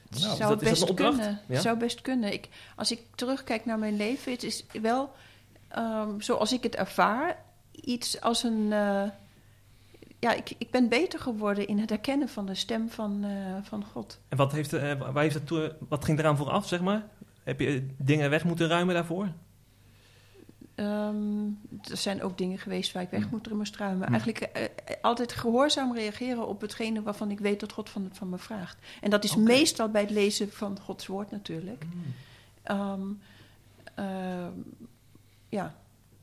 Nou, 0.08 0.36
zou, 0.36 0.48
dat, 0.48 0.58
best 0.58 0.94
kunnen. 0.94 1.40
Ja? 1.46 1.60
zou 1.60 1.78
best 1.78 2.00
kunnen. 2.00 2.32
Ik, 2.32 2.48
als 2.76 2.90
ik 2.90 3.00
terugkijk 3.14 3.64
naar 3.64 3.78
mijn 3.78 3.96
leven, 3.96 4.32
het 4.32 4.42
is 4.42 4.64
wel 4.82 5.12
um, 5.76 6.20
zoals 6.20 6.52
ik 6.52 6.62
het 6.62 6.76
ervaar, 6.76 7.36
iets 7.72 8.20
als 8.20 8.42
een. 8.42 8.66
Uh, 8.70 9.02
ja, 10.18 10.32
ik, 10.32 10.54
ik 10.58 10.70
ben 10.70 10.88
beter 10.88 11.20
geworden 11.20 11.66
in 11.66 11.78
het 11.78 11.90
herkennen 11.90 12.28
van 12.28 12.46
de 12.46 12.54
stem 12.54 12.88
van, 12.88 13.24
uh, 13.24 13.56
van 13.62 13.84
God. 13.84 14.20
En 14.28 14.36
wat, 14.36 14.52
heeft, 14.52 14.72
uh, 14.72 14.92
waar 15.12 15.22
heeft 15.22 15.34
dat 15.34 15.46
toe, 15.46 15.76
wat 15.88 16.04
ging 16.04 16.18
eraan 16.18 16.36
vooraf, 16.36 16.68
zeg 16.68 16.80
maar? 16.80 17.08
Heb 17.42 17.60
je 17.60 17.86
dingen 17.98 18.30
weg 18.30 18.44
moeten 18.44 18.68
ruimen 18.68 18.94
daarvoor? 18.94 19.32
Um, 20.74 21.60
er 21.90 21.96
zijn 21.96 22.22
ook 22.22 22.38
dingen 22.38 22.58
geweest 22.58 22.92
waar 22.92 23.02
ik 23.02 23.10
weg 23.10 23.30
moet 23.30 23.52
moest 23.52 23.76
ruimen. 23.76 24.06
Mm. 24.06 24.14
Eigenlijk 24.14 24.50
uh, 24.56 24.64
altijd 25.02 25.32
gehoorzaam 25.32 25.94
reageren 25.94 26.48
op 26.48 26.60
hetgene 26.60 27.02
waarvan 27.02 27.30
ik 27.30 27.38
weet 27.38 27.60
dat 27.60 27.72
God 27.72 27.90
van, 27.90 28.08
van 28.12 28.28
me 28.28 28.38
vraagt. 28.38 28.78
En 29.00 29.10
dat 29.10 29.24
is 29.24 29.32
okay. 29.32 29.44
meestal 29.44 29.88
bij 29.88 30.00
het 30.00 30.10
lezen 30.10 30.52
van 30.52 30.78
Gods 30.80 31.06
woord 31.06 31.30
natuurlijk. 31.30 31.84
Mm. 31.84 32.80
Um, 32.90 33.20
uh, 33.98 34.46
ja, 35.48 35.74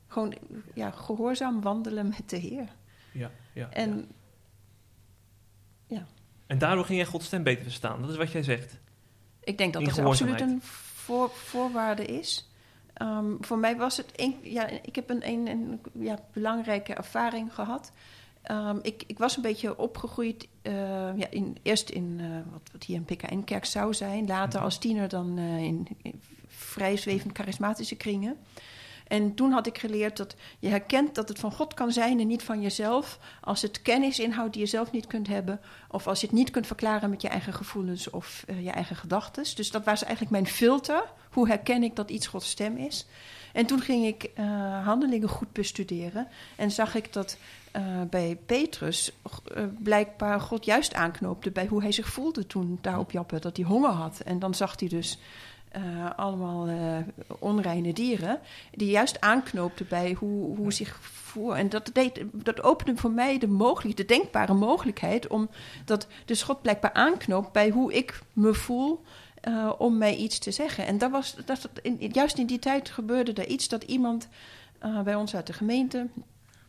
gewoon 0.06 0.34
ja, 0.74 0.90
gehoorzaam 0.90 1.60
wandelen 1.60 2.08
met 2.08 2.30
de 2.30 2.36
Heer. 2.36 2.68
Ja, 3.16 3.30
ja. 3.52 3.70
En, 3.70 4.08
ja. 5.86 5.96
ja. 5.96 6.06
en 6.46 6.58
daardoor 6.58 6.84
ging 6.84 6.98
jij 6.98 7.06
Gods 7.06 7.26
stem 7.26 7.42
beter 7.42 7.62
verstaan. 7.62 8.00
Dat 8.00 8.10
is 8.10 8.16
wat 8.16 8.32
jij 8.32 8.42
zegt. 8.42 8.78
Ik 9.40 9.58
denk 9.58 9.72
dat 9.72 9.84
dat 9.84 9.98
absoluut 9.98 10.40
een 10.40 10.62
voor, 10.62 11.30
voorwaarde 11.30 12.04
is. 12.04 12.50
Um, 13.02 13.36
voor 13.40 13.58
mij 13.58 13.76
was 13.76 13.96
het 13.96 14.12
een, 14.16 14.36
ja, 14.42 14.68
ik 14.68 14.94
heb 14.94 15.10
een, 15.10 15.28
een, 15.28 15.46
een 15.46 15.80
ja, 15.92 16.18
belangrijke 16.32 16.94
ervaring 16.94 17.54
gehad. 17.54 17.92
Um, 18.50 18.78
ik, 18.82 19.02
ik, 19.06 19.18
was 19.18 19.36
een 19.36 19.42
beetje 19.42 19.78
opgegroeid, 19.78 20.48
uh, 20.62 20.72
ja, 21.16 21.30
in, 21.30 21.56
eerst 21.62 21.90
in 21.90 22.18
uh, 22.20 22.36
wat, 22.52 22.68
wat, 22.72 22.84
hier 22.84 22.96
een 22.96 23.04
PKN-kerk 23.04 23.64
zou 23.64 23.94
zijn, 23.94 24.26
later 24.26 24.60
als 24.60 24.78
tiener 24.78 25.08
dan 25.08 25.38
uh, 25.38 25.58
in, 25.58 25.86
in, 26.02 26.20
vrij 26.46 26.96
zwevend 26.96 27.36
charismatische 27.36 27.96
kringen. 27.96 28.36
En 29.06 29.34
toen 29.34 29.52
had 29.52 29.66
ik 29.66 29.78
geleerd 29.78 30.16
dat 30.16 30.36
je 30.58 30.68
herkent 30.68 31.14
dat 31.14 31.28
het 31.28 31.38
van 31.38 31.52
God 31.52 31.74
kan 31.74 31.92
zijn 31.92 32.20
en 32.20 32.26
niet 32.26 32.42
van 32.42 32.62
jezelf. 32.62 33.18
Als 33.40 33.62
het 33.62 33.82
kennis 33.82 34.18
inhoudt 34.18 34.52
die 34.52 34.62
je 34.62 34.68
zelf 34.68 34.90
niet 34.90 35.06
kunt 35.06 35.26
hebben. 35.26 35.60
Of 35.88 36.06
als 36.06 36.20
je 36.20 36.26
het 36.26 36.36
niet 36.36 36.50
kunt 36.50 36.66
verklaren 36.66 37.10
met 37.10 37.22
je 37.22 37.28
eigen 37.28 37.52
gevoelens 37.52 38.10
of 38.10 38.44
uh, 38.50 38.64
je 38.64 38.70
eigen 38.70 38.96
gedachten. 38.96 39.44
Dus 39.54 39.70
dat 39.70 39.84
was 39.84 40.02
eigenlijk 40.02 40.32
mijn 40.32 40.46
filter. 40.46 41.02
Hoe 41.30 41.48
herken 41.48 41.82
ik 41.82 41.96
dat 41.96 42.10
iets 42.10 42.26
Gods 42.26 42.50
stem 42.50 42.76
is? 42.76 43.06
En 43.52 43.66
toen 43.66 43.80
ging 43.80 44.06
ik 44.06 44.30
uh, 44.38 44.44
handelingen 44.84 45.28
goed 45.28 45.52
bestuderen. 45.52 46.28
En 46.56 46.70
zag 46.70 46.94
ik 46.94 47.12
dat 47.12 47.36
uh, 47.76 47.82
bij 48.10 48.38
Petrus 48.46 49.12
blijkbaar 49.78 50.40
God 50.40 50.64
juist 50.64 50.94
aanknoopte 50.94 51.50
bij 51.50 51.66
hoe 51.66 51.82
hij 51.82 51.92
zich 51.92 52.08
voelde 52.08 52.46
toen 52.46 52.78
daar 52.80 52.98
op. 52.98 53.14
Dat 53.40 53.56
hij 53.56 53.66
honger 53.66 53.90
had. 53.90 54.20
En 54.20 54.38
dan 54.38 54.54
zag 54.54 54.80
hij 54.80 54.88
dus 54.88 55.18
uh, 55.76 56.10
allemaal 56.16 56.68
uh, 56.68 56.96
onreine 57.38 57.92
dieren, 57.92 58.40
die 58.72 58.90
juist 58.90 59.20
aanknoopten 59.20 59.86
bij 59.88 60.16
hoe, 60.18 60.56
hoe 60.56 60.72
zich 60.72 60.98
voer. 61.02 61.54
En 61.54 61.68
dat, 61.68 61.90
deed, 61.92 62.22
dat 62.32 62.62
opende 62.62 63.00
voor 63.00 63.10
mij 63.10 63.38
de, 63.38 63.46
mogelijk, 63.46 63.96
de 63.96 64.04
denkbare 64.04 64.54
mogelijkheid 64.54 65.26
om 65.26 65.50
dat 65.84 66.06
de 66.24 66.34
schot 66.34 66.62
blijkbaar 66.62 66.92
aanknoopt 66.92 67.52
bij 67.52 67.70
hoe 67.70 67.92
ik 67.92 68.20
me 68.32 68.54
voel. 68.54 69.02
Uh, 69.48 69.72
om 69.78 69.98
mij 69.98 70.16
iets 70.16 70.38
te 70.38 70.50
zeggen. 70.50 70.86
En 70.86 70.98
dat 70.98 71.10
was, 71.10 71.36
dat, 71.44 71.68
juist 71.98 72.38
in 72.38 72.46
die 72.46 72.58
tijd 72.58 72.90
gebeurde 72.90 73.32
er 73.32 73.46
iets 73.46 73.68
dat 73.68 73.82
iemand 73.82 74.28
bij 75.04 75.14
ons 75.14 75.34
uit 75.34 75.46
de 75.46 75.52
gemeente. 75.52 76.06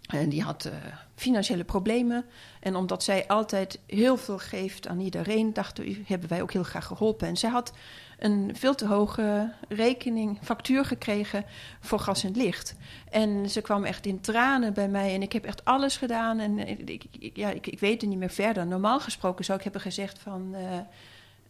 En 0.07 0.29
die 0.29 0.41
had 0.41 0.69
financiële 1.15 1.63
problemen. 1.63 2.25
En 2.59 2.75
omdat 2.75 3.03
zij 3.03 3.27
altijd 3.27 3.79
heel 3.85 4.17
veel 4.17 4.37
geeft 4.37 4.87
aan 4.87 4.99
iedereen, 4.99 5.53
dachten, 5.53 6.03
hebben 6.05 6.29
wij 6.29 6.41
ook 6.41 6.51
heel 6.51 6.63
graag 6.63 6.85
geholpen. 6.85 7.27
En 7.27 7.37
zij 7.37 7.49
had 7.49 7.73
een 8.17 8.51
veel 8.53 8.75
te 8.75 8.85
hoge 8.85 9.51
rekening, 9.69 10.39
factuur 10.41 10.85
gekregen 10.85 11.45
voor 11.79 11.99
gas 11.99 12.23
en 12.23 12.35
licht. 12.35 12.75
En 13.09 13.49
ze 13.49 13.61
kwam 13.61 13.83
echt 13.83 14.05
in 14.05 14.21
tranen 14.21 14.73
bij 14.73 14.87
mij 14.87 15.13
en 15.13 15.21
ik 15.21 15.33
heb 15.33 15.45
echt 15.45 15.65
alles 15.65 15.97
gedaan. 15.97 16.39
En 16.39 16.67
ik, 16.87 17.05
ik 17.19 17.37
ja, 17.37 17.49
ik, 17.49 17.67
ik, 17.67 17.79
weet 17.79 18.01
er 18.01 18.07
niet 18.07 18.17
meer 18.17 18.29
verder. 18.29 18.67
Normaal 18.67 18.99
gesproken 18.99 19.45
zou 19.45 19.57
ik 19.57 19.63
hebben 19.63 19.81
gezegd 19.81 20.19
van... 20.19 20.55
Uh, 20.55 20.59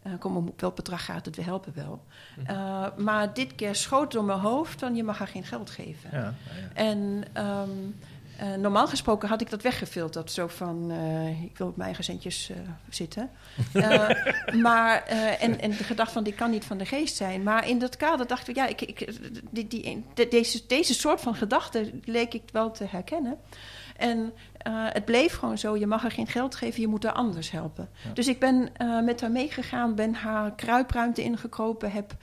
uh, 0.07 0.13
kom, 0.19 0.37
op 0.37 0.61
welk 0.61 0.75
bedrag 0.75 1.05
gaat 1.05 1.25
het, 1.25 1.35
we 1.35 1.41
helpen 1.41 1.73
wel. 1.75 2.03
Uh, 2.49 2.85
maar 2.97 3.33
dit 3.33 3.55
keer 3.55 3.75
schoot 3.75 4.11
door 4.11 4.23
mijn 4.23 4.39
hoofd 4.39 4.79
van 4.79 4.95
je 4.95 5.03
mag 5.03 5.17
haar 5.17 5.27
geen 5.27 5.43
geld 5.43 5.69
geven. 5.69 6.09
Ja, 6.11 6.19
ja. 6.19 6.33
En 6.73 7.23
um, 7.33 7.95
uh, 8.41 8.53
normaal 8.55 8.87
gesproken 8.87 9.29
had 9.29 9.41
ik 9.41 9.49
dat 9.49 9.61
weggefilterd. 9.61 10.31
Zo 10.31 10.47
van, 10.47 10.91
uh, 10.91 11.43
ik 11.43 11.57
wil 11.57 11.67
op 11.67 11.75
mijn 11.75 11.87
eigen 11.87 12.03
centjes 12.03 12.49
uh, 12.49 12.57
zitten. 12.89 13.29
maar, 14.67 15.03
en, 15.39 15.59
en 15.59 15.69
de 15.69 15.83
gedachte 15.83 16.13
van, 16.13 16.23
die 16.23 16.33
kan 16.33 16.51
niet 16.51 16.65
van 16.65 16.77
de 16.77 16.85
geest 16.85 17.15
zijn. 17.15 17.43
Maar 17.43 17.67
in 17.67 17.79
dat 17.79 17.97
kader 17.97 18.27
dacht 18.27 18.47
ik, 18.47 18.55
ja, 18.55 18.67
ik, 18.67 18.81
ik, 18.81 19.07
die, 19.51 19.67
die, 19.67 20.05
de, 20.13 20.27
deze, 20.27 20.63
deze 20.67 20.93
soort 20.93 21.21
van 21.21 21.35
gedachten 21.35 22.01
leek 22.05 22.33
ik 22.33 22.43
wel 22.51 22.71
te 22.71 22.85
herkennen. 22.89 23.37
En 23.97 24.33
het 24.67 25.05
bleef 25.05 25.35
gewoon 25.35 25.57
zo, 25.57 25.77
je 25.77 25.87
mag 25.87 26.01
haar 26.01 26.11
geen 26.11 26.27
geld 26.27 26.55
geven, 26.55 26.81
je 26.81 26.87
moet 26.87 27.03
haar 27.03 27.13
anders 27.13 27.51
helpen. 27.51 27.89
Ja. 28.03 28.13
Dus 28.13 28.27
ik 28.27 28.39
ben 28.39 28.71
met 29.03 29.21
haar 29.21 29.31
meegegaan, 29.31 29.95
ben 29.95 30.13
haar 30.13 30.55
kruipruimte 30.55 31.23
ingekropen, 31.23 31.91
heb... 31.91 32.15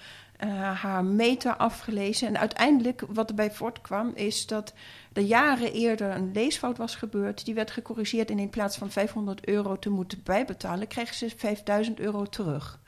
Uh, 0.44 0.80
haar 0.82 1.04
meter 1.04 1.56
afgelezen. 1.56 2.28
En 2.28 2.38
uiteindelijk, 2.38 3.02
wat 3.08 3.28
erbij 3.28 3.50
voortkwam, 3.50 4.12
is 4.14 4.46
dat 4.46 4.74
er 5.12 5.22
jaren 5.22 5.72
eerder 5.72 6.10
een 6.10 6.32
leesfout 6.32 6.76
was 6.76 6.96
gebeurd. 6.96 7.44
Die 7.44 7.54
werd 7.54 7.70
gecorrigeerd 7.70 8.30
en 8.30 8.38
in 8.38 8.50
plaats 8.50 8.76
van 8.76 8.90
500 8.90 9.46
euro 9.46 9.78
te 9.78 9.90
moeten 9.90 10.20
bijbetalen, 10.24 10.86
kreeg 10.86 11.14
ze 11.14 11.30
5000 11.36 12.00
euro 12.00 12.24
terug. 12.24 12.80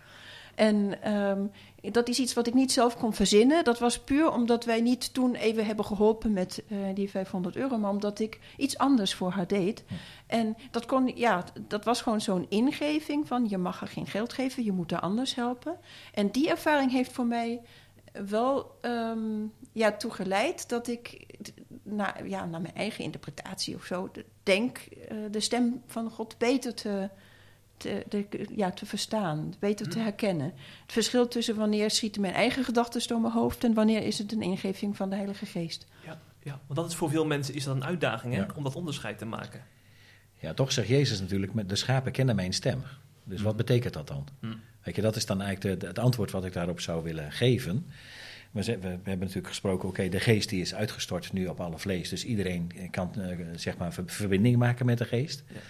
En 0.55 1.13
um, 1.15 1.51
dat 1.93 2.09
is 2.09 2.19
iets 2.19 2.35
wat 2.35 2.47
ik 2.47 2.55
niet 2.55 2.73
zelf 2.73 2.97
kon 2.97 3.13
verzinnen. 3.13 3.65
Dat 3.65 3.79
was 3.79 3.99
puur 4.01 4.33
omdat 4.33 4.65
wij 4.65 4.81
niet 4.81 5.15
toen 5.15 5.35
even 5.35 5.67
hebben 5.67 5.85
geholpen 5.85 6.33
met 6.33 6.63
uh, 6.69 6.79
die 6.95 7.11
500 7.11 7.57
euro, 7.57 7.79
maar 7.79 7.91
omdat 7.91 8.19
ik 8.19 8.39
iets 8.57 8.79
anders 8.79 9.15
voor 9.15 9.31
haar 9.31 9.47
deed. 9.47 9.85
Ja. 9.89 9.97
En 10.27 10.57
dat, 10.71 10.87
kon, 10.87 11.13
ja, 11.15 11.45
dat 11.69 11.85
was 11.85 12.03
gewoon 12.03 12.21
zo'n 12.21 12.47
ingeving 12.49 13.27
van 13.27 13.49
je 13.49 13.59
mag 13.59 13.81
haar 13.81 13.89
geen 13.89 14.07
geld 14.07 14.33
geven, 14.33 14.65
je 14.65 14.73
moet 14.73 14.91
haar 14.91 15.01
anders 15.01 15.35
helpen. 15.35 15.79
En 16.15 16.31
die 16.31 16.49
ervaring 16.49 16.91
heeft 16.91 17.13
voor 17.13 17.27
mij 17.27 17.61
wel 18.13 18.79
um, 18.83 19.53
ja, 19.73 19.93
toegeleid 19.93 20.69
dat 20.69 20.89
ik 20.89 21.27
naar, 21.83 22.29
ja, 22.29 22.45
naar 22.45 22.61
mijn 22.61 22.75
eigen 22.75 23.05
interpretatie 23.05 23.75
of 23.75 23.85
zo 23.85 24.11
denk 24.43 24.79
uh, 25.13 25.19
de 25.31 25.41
stem 25.41 25.83
van 25.87 26.11
God 26.11 26.39
beter 26.39 26.75
te, 26.75 27.09
te, 27.77 28.05
de, 28.09 28.27
ja, 28.57 28.71
te 28.71 28.87
verstaan, 28.87 29.55
beter 29.59 29.89
te 29.89 29.99
herkennen. 29.99 30.47
Het 30.83 30.93
verschil 30.93 31.29
tussen 31.29 31.57
wanneer 31.57 31.91
schieten 31.91 32.21
mijn 32.21 32.35
eigen 32.35 32.65
gedachten 32.65 33.09
door 33.09 33.21
mijn 33.21 33.33
hoofd 33.33 33.65
en 33.65 33.75
wanneer 33.75 34.03
is 34.03 34.19
het 34.19 34.33
een 34.33 34.43
ingeving 34.43 34.97
van 34.97 35.11
de 35.11 35.17
Heilige 35.17 35.47
Geest. 35.47 35.87
Ja, 36.05 36.21
Ja, 36.43 36.61
want 36.67 36.79
dat 36.81 36.91
is 36.91 36.97
voor 36.97 37.11
veel 37.11 37.27
mensen 37.27 37.55
is 37.55 37.65
dat 37.65 37.75
een 37.77 37.85
uitdaging 37.85 38.35
hè, 38.35 38.41
Ja. 38.41 38.47
om 38.57 38.63
dat 38.65 38.75
onderscheid 38.77 39.19
te 39.19 39.25
maken. 39.25 39.63
Ja, 40.39 40.55
toch 40.55 40.73
zegt 40.73 40.89
Jezus 40.89 41.21
natuurlijk, 41.21 41.55
met 41.55 41.69
de 41.69 41.77
schapen 41.77 42.13
kennen 42.13 42.37
mijn 42.37 42.53
stem. 42.53 42.83
Dus 43.25 43.43
wat 43.43 43.57
betekent 43.57 43.93
dat 43.95 44.07
dan? 44.09 44.27
Hm. 44.41 44.47
Weet 44.83 44.97
je, 44.97 45.03
dat 45.03 45.17
is 45.17 45.27
dan 45.27 45.41
eigenlijk 45.43 45.81
de, 45.81 45.87
het 45.87 45.99
antwoord 45.99 46.31
wat 46.31 46.45
ik 46.45 46.53
daarop 46.53 46.81
zou 46.81 47.03
willen 47.03 47.33
geven. 47.33 47.87
We, 48.51 48.63
ze- 48.63 48.73
we, 48.73 48.81
we 48.81 48.89
hebben 48.89 49.19
natuurlijk 49.19 49.47
gesproken, 49.49 49.89
oké, 49.89 50.09
de 50.09 50.21
geest 50.21 50.49
die 50.49 50.61
is 50.61 50.75
uitgestort 50.75 51.33
nu 51.33 51.47
op 51.47 51.61
alle 51.61 51.79
vlees. 51.79 52.09
Dus 52.09 52.25
iedereen 52.25 52.73
kan 52.91 53.21
eh, 53.21 53.37
zeg 53.55 53.77
maar 53.77 53.93
ver- 53.93 54.05
verbinding 54.07 54.57
maken 54.57 54.87
met 54.87 54.99
de 54.99 55.05
geest. 55.05 55.45
Ja. 55.49 55.61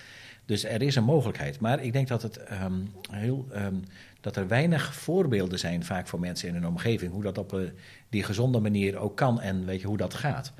Dus 0.46 0.64
er 0.64 0.82
is 0.82 0.96
een 0.96 1.04
mogelijkheid. 1.04 1.61
Maar 1.61 1.82
ik 1.82 1.92
denk 1.92 2.09
dat, 2.09 2.22
het, 2.22 2.37
ehm, 2.37 2.80
heel, 3.11 3.46
ehm, 3.52 3.74
dat 4.20 4.37
er 4.37 4.48
weinig 4.48 4.94
voorbeelden 4.94 5.59
zijn 5.59 5.85
vaak 5.85 6.06
voor 6.06 6.20
mensen 6.20 6.48
in 6.48 6.54
hun 6.54 6.66
omgeving. 6.66 7.12
Hoe 7.12 7.22
dat 7.22 7.38
op 7.38 7.52
eh, 7.54 7.61
die 8.09 8.22
gezonde 8.22 8.61
manier 8.61 8.96
ook 8.96 9.16
kan 9.16 9.40
en 9.40 9.64
weet 9.64 9.80
je 9.80 9.87
hoe 9.87 9.96
dat 9.96 10.14
gaat. 10.14 10.52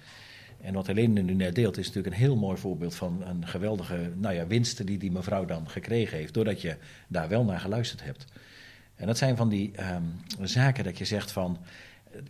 En 0.61 0.75
wat 0.75 0.87
Helene 0.87 1.23
nu 1.23 1.35
net 1.35 1.55
deelt 1.55 1.79
is 1.79 1.87
natuurlijk 1.87 2.15
een 2.15 2.21
heel 2.21 2.37
mooi 2.37 2.57
voorbeeld 2.57 2.95
van 2.95 3.23
een 3.27 3.47
geweldige 3.47 4.11
nou 4.15 4.35
ja, 4.35 4.47
winsten 4.47 4.87
die 4.87 4.99
die 4.99 5.11
mevrouw 5.11 5.45
dan 5.45 5.69
gekregen 5.69 6.19
heeft. 6.19 6.35
Doordat 6.35 6.61
je 6.61 6.77
daar 7.09 7.29
wel 7.29 7.45
naar 7.45 7.61
geluisterd 7.61 8.05
hebt. 8.05 8.25
En 8.95 9.07
dat 9.07 9.19
zijn 9.19 9.37
van 9.37 9.49
die 9.49 9.73
ehm, 9.77 10.03
zaken 10.43 10.85
dat 10.85 10.99
je 10.99 11.05
zegt 11.05 11.31
van, 11.31 11.59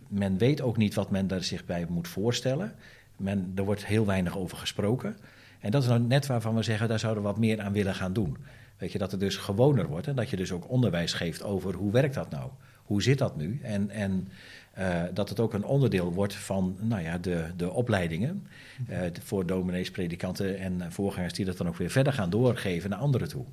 men 0.07 0.37
weet 0.37 0.61
ook 0.61 0.77
niet 0.77 0.93
wat 0.93 1.11
men 1.11 1.27
daar 1.27 1.43
zich 1.43 1.65
bij 1.65 1.85
moet 1.89 2.07
voorstellen. 2.07 2.73
Men, 3.17 3.51
er 3.55 3.63
wordt 3.63 3.85
heel 3.85 4.05
weinig 4.05 4.37
over 4.37 4.57
gesproken. 4.57 5.17
En 5.59 5.71
dat 5.71 5.81
is 5.81 5.87
nou 5.87 6.01
net 6.01 6.25
waarvan 6.25 6.55
we 6.55 6.63
zeggen, 6.63 6.87
daar 6.87 6.99
zouden 6.99 7.23
we 7.23 7.29
wat 7.29 7.39
meer 7.39 7.61
aan 7.61 7.73
willen 7.73 7.95
gaan 7.95 8.13
doen. 8.13 8.37
Weet 8.77 8.91
je, 8.91 8.97
dat 8.97 9.11
het 9.11 9.19
dus 9.19 9.35
gewoner 9.35 9.87
wordt 9.87 10.07
en 10.07 10.15
dat 10.15 10.29
je 10.29 10.35
dus 10.35 10.51
ook 10.51 10.69
onderwijs 10.69 11.13
geeft 11.13 11.43
over 11.43 11.73
hoe 11.73 11.91
werkt 11.91 12.13
dat 12.13 12.29
nou? 12.29 12.49
Hoe 12.83 13.01
zit 13.01 13.17
dat 13.17 13.37
nu? 13.37 13.59
En, 13.63 13.89
en 13.89 14.27
eh, 14.73 15.03
dat 15.13 15.29
het 15.29 15.39
ook 15.39 15.53
een 15.53 15.63
onderdeel 15.63 16.13
wordt 16.13 16.35
van 16.35 16.77
nou 16.79 17.01
ja, 17.01 17.17
de, 17.17 17.45
de 17.55 17.71
opleidingen 17.71 18.47
eh, 18.87 18.99
voor 19.21 19.45
dominees, 19.45 19.91
predikanten 19.91 20.57
en 20.57 20.91
voorgangers 20.91 21.33
die 21.33 21.45
dat 21.45 21.57
dan 21.57 21.67
ook 21.67 21.77
weer 21.77 21.89
verder 21.89 22.13
gaan 22.13 22.29
doorgeven 22.29 22.89
naar 22.89 22.99
anderen 22.99 23.27
toe. 23.27 23.45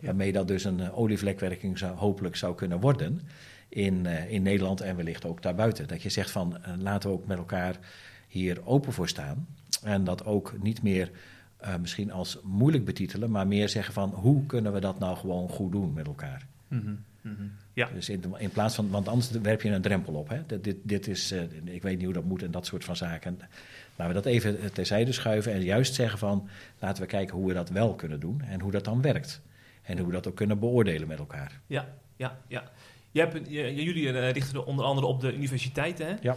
Waarmee 0.00 0.32
dat 0.32 0.48
dus 0.48 0.64
een 0.64 0.80
eh, 0.80 0.98
olievlekwerking 0.98 1.78
zou, 1.78 1.96
hopelijk 1.96 2.36
zou 2.36 2.54
kunnen 2.54 2.80
worden 2.80 3.20
in, 3.68 4.06
in 4.06 4.42
Nederland 4.42 4.80
en 4.80 4.96
wellicht 4.96 5.24
ook 5.24 5.42
daarbuiten. 5.42 5.88
Dat 5.88 6.02
je 6.02 6.08
zegt 6.08 6.30
van 6.30 6.58
laten 6.78 7.10
we 7.10 7.16
ook 7.16 7.26
met 7.26 7.38
elkaar 7.38 7.78
hier 8.28 8.66
open 8.66 8.92
voor 8.92 9.08
staan. 9.08 9.46
En 9.82 10.04
dat 10.04 10.24
ook 10.24 10.54
niet 10.62 10.82
meer 10.82 11.10
eh, 11.58 11.76
misschien 11.76 12.12
als 12.12 12.38
moeilijk 12.42 12.84
betitelen, 12.84 13.30
maar 13.30 13.46
meer 13.46 13.68
zeggen 13.68 13.94
van 13.94 14.10
hoe 14.10 14.46
kunnen 14.46 14.72
we 14.72 14.80
dat 14.80 14.98
nou 14.98 15.16
gewoon 15.16 15.48
goed 15.48 15.72
doen 15.72 15.92
met 15.92 16.06
elkaar. 16.06 16.46
Mhm, 16.68 16.94
mhm. 17.20 17.42
Ja, 17.72 17.88
Dus 17.94 18.08
in, 18.08 18.24
in 18.38 18.50
plaats 18.50 18.74
van, 18.74 18.90
want 18.90 19.08
anders 19.08 19.30
werp 19.30 19.62
je 19.62 19.70
een 19.70 19.82
drempel 19.82 20.14
op. 20.14 20.28
Hè? 20.28 20.46
Dit, 20.46 20.64
dit, 20.64 20.76
dit 20.82 21.06
is, 21.06 21.30
eh, 21.30 21.42
ik 21.64 21.82
weet 21.82 21.96
niet 21.96 22.04
hoe 22.04 22.14
dat 22.14 22.24
moet 22.24 22.42
en 22.42 22.50
dat 22.50 22.66
soort 22.66 22.84
van 22.84 22.96
zaken. 22.96 23.38
Maar 23.96 24.08
we 24.08 24.14
dat 24.14 24.26
even 24.26 24.72
terzijde 24.72 25.12
schuiven 25.12 25.52
en 25.52 25.62
juist 25.62 25.94
zeggen 25.94 26.18
van 26.18 26.48
laten 26.78 27.02
we 27.02 27.08
kijken 27.08 27.36
hoe 27.36 27.46
we 27.46 27.54
dat 27.54 27.68
wel 27.70 27.94
kunnen 27.94 28.20
doen 28.20 28.40
en 28.40 28.60
hoe 28.60 28.70
dat 28.70 28.84
dan 28.84 29.02
werkt. 29.02 29.40
En 29.82 29.98
hoe 29.98 30.06
we 30.06 30.12
dat 30.12 30.26
ook 30.26 30.36
kunnen 30.36 30.58
beoordelen 30.58 31.08
met 31.08 31.18
elkaar. 31.18 31.60
ja, 31.66 31.88
ja, 32.16 32.38
ja. 32.48 32.70
Je 33.10 33.20
hebt, 33.20 33.48
jullie 33.50 34.12
eh, 34.12 34.30
richten 34.30 34.54
er 34.54 34.64
onder 34.64 34.84
andere 34.84 35.06
op 35.06 35.20
de 35.20 35.34
universiteiten, 35.34 36.06
hè? 36.06 36.14
Ja. 36.20 36.36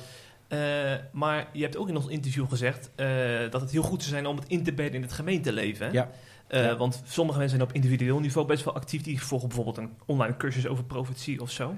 Eh, 0.52 0.94
maar 1.12 1.50
je 1.54 1.62
hebt 1.62 1.78
ook 1.78 1.90
in 1.90 1.96
ons 1.96 2.08
interview 2.08 2.50
gezegd 2.50 2.92
eh, 2.96 3.08
dat 3.50 3.62
het 3.62 3.72
heel 3.72 3.82
goed 3.82 4.02
zou 4.02 4.14
zijn 4.14 4.26
om 4.26 4.36
het 4.36 4.48
in 4.48 4.64
te 4.64 4.74
bedden 4.74 4.96
in 4.96 5.02
het 5.02 5.12
gemeenteleven. 5.12 5.86
Hè? 5.86 5.92
Ja. 5.92 6.10
Eh, 6.48 6.64
Ja. 6.64 6.76
Want 6.76 7.02
sommige 7.06 7.38
mensen 7.38 7.58
zijn 7.58 7.70
op 7.70 7.76
individueel 7.76 8.20
niveau 8.20 8.48
best 8.48 8.64
wel 8.64 8.74
actief. 8.76 9.02
Die 9.02 9.22
volgen 9.22 9.48
bijvoorbeeld 9.48 9.78
een 9.78 9.94
online 10.06 10.38
cursus 10.38 10.68
over 10.68 10.84
profetie 10.84 11.42
of 11.42 11.52
zo. 11.52 11.76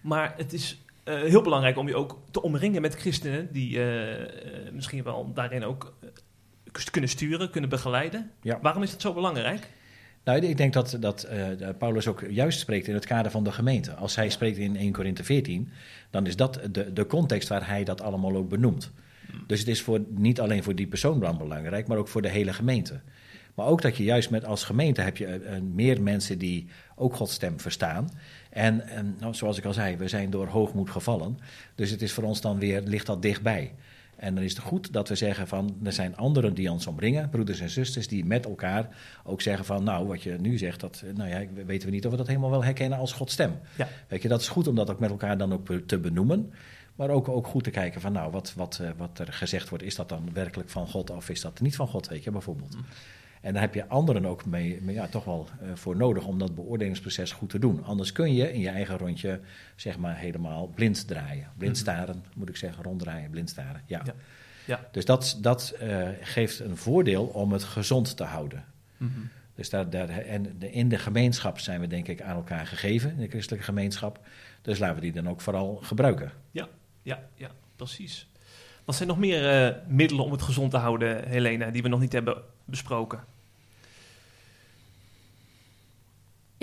Maar 0.00 0.34
het 0.36 0.52
is 0.52 0.82
heel 1.04 1.42
belangrijk 1.42 1.76
om 1.76 1.88
je 1.88 1.96
ook 1.96 2.18
te 2.30 2.42
omringen 2.42 2.82
met 2.82 2.94
christenen 2.94 3.52
die 3.52 3.80
misschien 4.72 5.02
wel 5.02 5.32
daarin 5.34 5.64
ook 5.64 5.94
kunnen 6.90 7.10
sturen, 7.10 7.50
kunnen 7.50 7.70
begeleiden. 7.70 8.30
Ja. 8.42 8.58
Waarom 8.62 8.82
is 8.82 8.90
dat 8.90 9.00
zo 9.00 9.12
belangrijk? 9.12 9.68
Nou, 10.24 10.38
ik 10.38 10.56
denk 10.56 10.72
dat, 10.72 10.96
dat 11.00 11.22
eh, 11.22 11.46
Paulus 11.78 12.06
ook 12.06 12.24
juist 12.28 12.58
spreekt 12.58 12.88
in 12.88 12.94
het 12.94 13.06
kader 13.06 13.30
van 13.30 13.44
de 13.44 13.52
gemeente. 13.52 13.94
Als 13.94 14.16
hij 14.16 14.30
spreekt 14.30 14.56
in 14.56 14.76
1 14.76 14.92
Korinthe 14.92 15.24
14, 15.24 15.68
dan 16.10 16.26
is 16.26 16.36
dat 16.36 16.60
de, 16.70 16.92
de 16.92 17.06
context 17.06 17.48
waar 17.48 17.66
hij 17.66 17.84
dat 17.84 18.00
allemaal 18.00 18.36
ook 18.36 18.48
benoemt. 18.48 18.90
Dus 19.46 19.58
het 19.58 19.68
is 19.68 19.82
voor, 19.82 20.00
niet 20.08 20.40
alleen 20.40 20.62
voor 20.62 20.74
die 20.74 20.86
persoon 20.86 21.18
belangrijk, 21.18 21.86
maar 21.86 21.98
ook 21.98 22.08
voor 22.08 22.22
de 22.22 22.28
hele 22.28 22.52
gemeente. 22.52 23.00
Maar 23.54 23.66
ook 23.66 23.82
dat 23.82 23.96
je 23.96 24.04
juist 24.04 24.30
met 24.30 24.44
als 24.44 24.64
gemeente 24.64 25.00
heb 25.00 25.16
je 25.16 25.26
eh, 25.26 25.56
eh, 25.56 25.62
meer 25.62 26.02
mensen 26.02 26.38
die 26.38 26.66
ook 26.96 27.14
Gods 27.14 27.34
stem 27.34 27.60
verstaan. 27.60 28.10
En, 28.50 28.88
en 28.88 29.16
nou, 29.20 29.34
zoals 29.34 29.58
ik 29.58 29.64
al 29.64 29.72
zei, 29.72 29.96
we 29.96 30.08
zijn 30.08 30.30
door 30.30 30.46
hoogmoed 30.46 30.90
gevallen. 30.90 31.38
Dus 31.74 31.90
het 31.90 32.02
is 32.02 32.12
voor 32.12 32.24
ons 32.24 32.40
dan 32.40 32.58
weer, 32.58 32.82
ligt 32.82 33.06
dat 33.06 33.22
dichtbij. 33.22 33.72
En 34.22 34.34
dan 34.34 34.44
is 34.44 34.52
het 34.52 34.62
goed 34.62 34.92
dat 34.92 35.08
we 35.08 35.14
zeggen 35.14 35.48
van, 35.48 35.76
er 35.82 35.92
zijn 35.92 36.16
anderen 36.16 36.54
die 36.54 36.70
ons 36.70 36.86
omringen, 36.86 37.28
broeders 37.28 37.60
en 37.60 37.70
zusters, 37.70 38.08
die 38.08 38.24
met 38.24 38.44
elkaar 38.44 38.88
ook 39.24 39.40
zeggen 39.40 39.64
van, 39.64 39.84
nou, 39.84 40.06
wat 40.06 40.22
je 40.22 40.36
nu 40.40 40.58
zegt, 40.58 40.80
dat, 40.80 41.02
eh, 41.06 41.14
nou 41.14 41.30
ja, 41.30 41.64
weten 41.66 41.88
we 41.88 41.94
niet 41.94 42.04
of 42.04 42.10
we 42.10 42.16
dat 42.16 42.26
helemaal 42.26 42.50
wel 42.50 42.64
herkennen 42.64 42.98
als 42.98 43.12
Gods 43.12 43.32
stem. 43.32 43.58
Ja. 43.76 43.88
Weet 44.08 44.22
je, 44.22 44.28
dat 44.28 44.40
is 44.40 44.48
goed 44.48 44.66
om 44.66 44.74
dat 44.74 44.90
ook 44.90 44.98
met 44.98 45.10
elkaar 45.10 45.38
dan 45.38 45.52
ook 45.52 45.68
te 45.86 45.98
benoemen. 45.98 46.52
Maar 46.94 47.10
ook, 47.10 47.28
ook 47.28 47.46
goed 47.46 47.64
te 47.64 47.70
kijken 47.70 48.00
van, 48.00 48.12
nou, 48.12 48.30
wat, 48.30 48.52
wat, 48.56 48.78
eh, 48.82 48.90
wat 48.96 49.18
er 49.18 49.32
gezegd 49.32 49.68
wordt, 49.68 49.84
is 49.84 49.94
dat 49.94 50.08
dan 50.08 50.28
werkelijk 50.32 50.70
van 50.70 50.88
God 50.88 51.10
of 51.10 51.28
is 51.28 51.40
dat 51.40 51.60
niet 51.60 51.76
van 51.76 51.88
God, 51.88 52.08
weet 52.08 52.24
je, 52.24 52.30
bijvoorbeeld. 52.30 52.76
En 53.42 53.52
daar 53.52 53.62
heb 53.62 53.74
je 53.74 53.88
anderen 53.88 54.24
ook 54.24 54.44
mee, 54.44 54.78
mee, 54.82 54.94
ja, 54.94 55.06
toch 55.06 55.24
wel 55.24 55.48
eh, 55.60 55.68
voor 55.74 55.96
nodig 55.96 56.26
om 56.26 56.38
dat 56.38 56.54
beoordelingsproces 56.54 57.32
goed 57.32 57.50
te 57.50 57.58
doen. 57.58 57.84
Anders 57.84 58.12
kun 58.12 58.34
je 58.34 58.52
in 58.52 58.60
je 58.60 58.68
eigen 58.68 58.98
rondje, 58.98 59.40
zeg 59.76 59.98
maar, 59.98 60.16
helemaal 60.16 60.66
blind 60.66 61.06
draaien. 61.06 61.50
Blind 61.56 61.76
staren, 61.76 62.24
moet 62.34 62.48
ik 62.48 62.56
zeggen, 62.56 62.82
ronddraaien, 62.82 63.30
blind 63.30 63.50
staren. 63.50 63.82
Ja. 63.86 64.02
Ja. 64.04 64.14
Ja. 64.64 64.88
Dus 64.90 65.04
dat, 65.04 65.38
dat 65.40 65.74
eh, 65.80 66.08
geeft 66.20 66.60
een 66.60 66.76
voordeel 66.76 67.24
om 67.24 67.52
het 67.52 67.64
gezond 67.64 68.16
te 68.16 68.24
houden. 68.24 68.64
Mhm. 68.96 69.10
Dus 69.54 69.70
daar, 69.70 69.90
daar, 69.90 70.08
en 70.08 70.58
de, 70.58 70.70
in 70.70 70.88
de 70.88 70.98
gemeenschap 70.98 71.58
zijn 71.58 71.80
we 71.80 71.86
denk 71.86 72.08
ik 72.08 72.22
aan 72.22 72.36
elkaar 72.36 72.66
gegeven, 72.66 73.10
in 73.10 73.20
de 73.20 73.28
christelijke 73.28 73.64
gemeenschap. 73.64 74.20
Dus 74.62 74.78
laten 74.78 74.94
we 74.94 75.00
die 75.00 75.12
dan 75.12 75.28
ook 75.28 75.40
vooral 75.40 75.80
gebruiken. 75.82 76.32
Ja, 76.50 76.68
ja, 77.02 77.22
ja, 77.34 77.50
precies. 77.76 78.28
Wat 78.84 78.94
zijn 78.94 79.08
nog 79.08 79.18
meer 79.18 79.48
eh, 79.48 79.76
middelen 79.86 80.24
om 80.24 80.32
het 80.32 80.42
gezond 80.42 80.70
te 80.70 80.76
houden, 80.76 81.28
Helena, 81.28 81.70
die 81.70 81.82
we 81.82 81.88
nog 81.88 82.00
niet 82.00 82.12
hebben 82.12 82.42
besproken? 82.64 83.24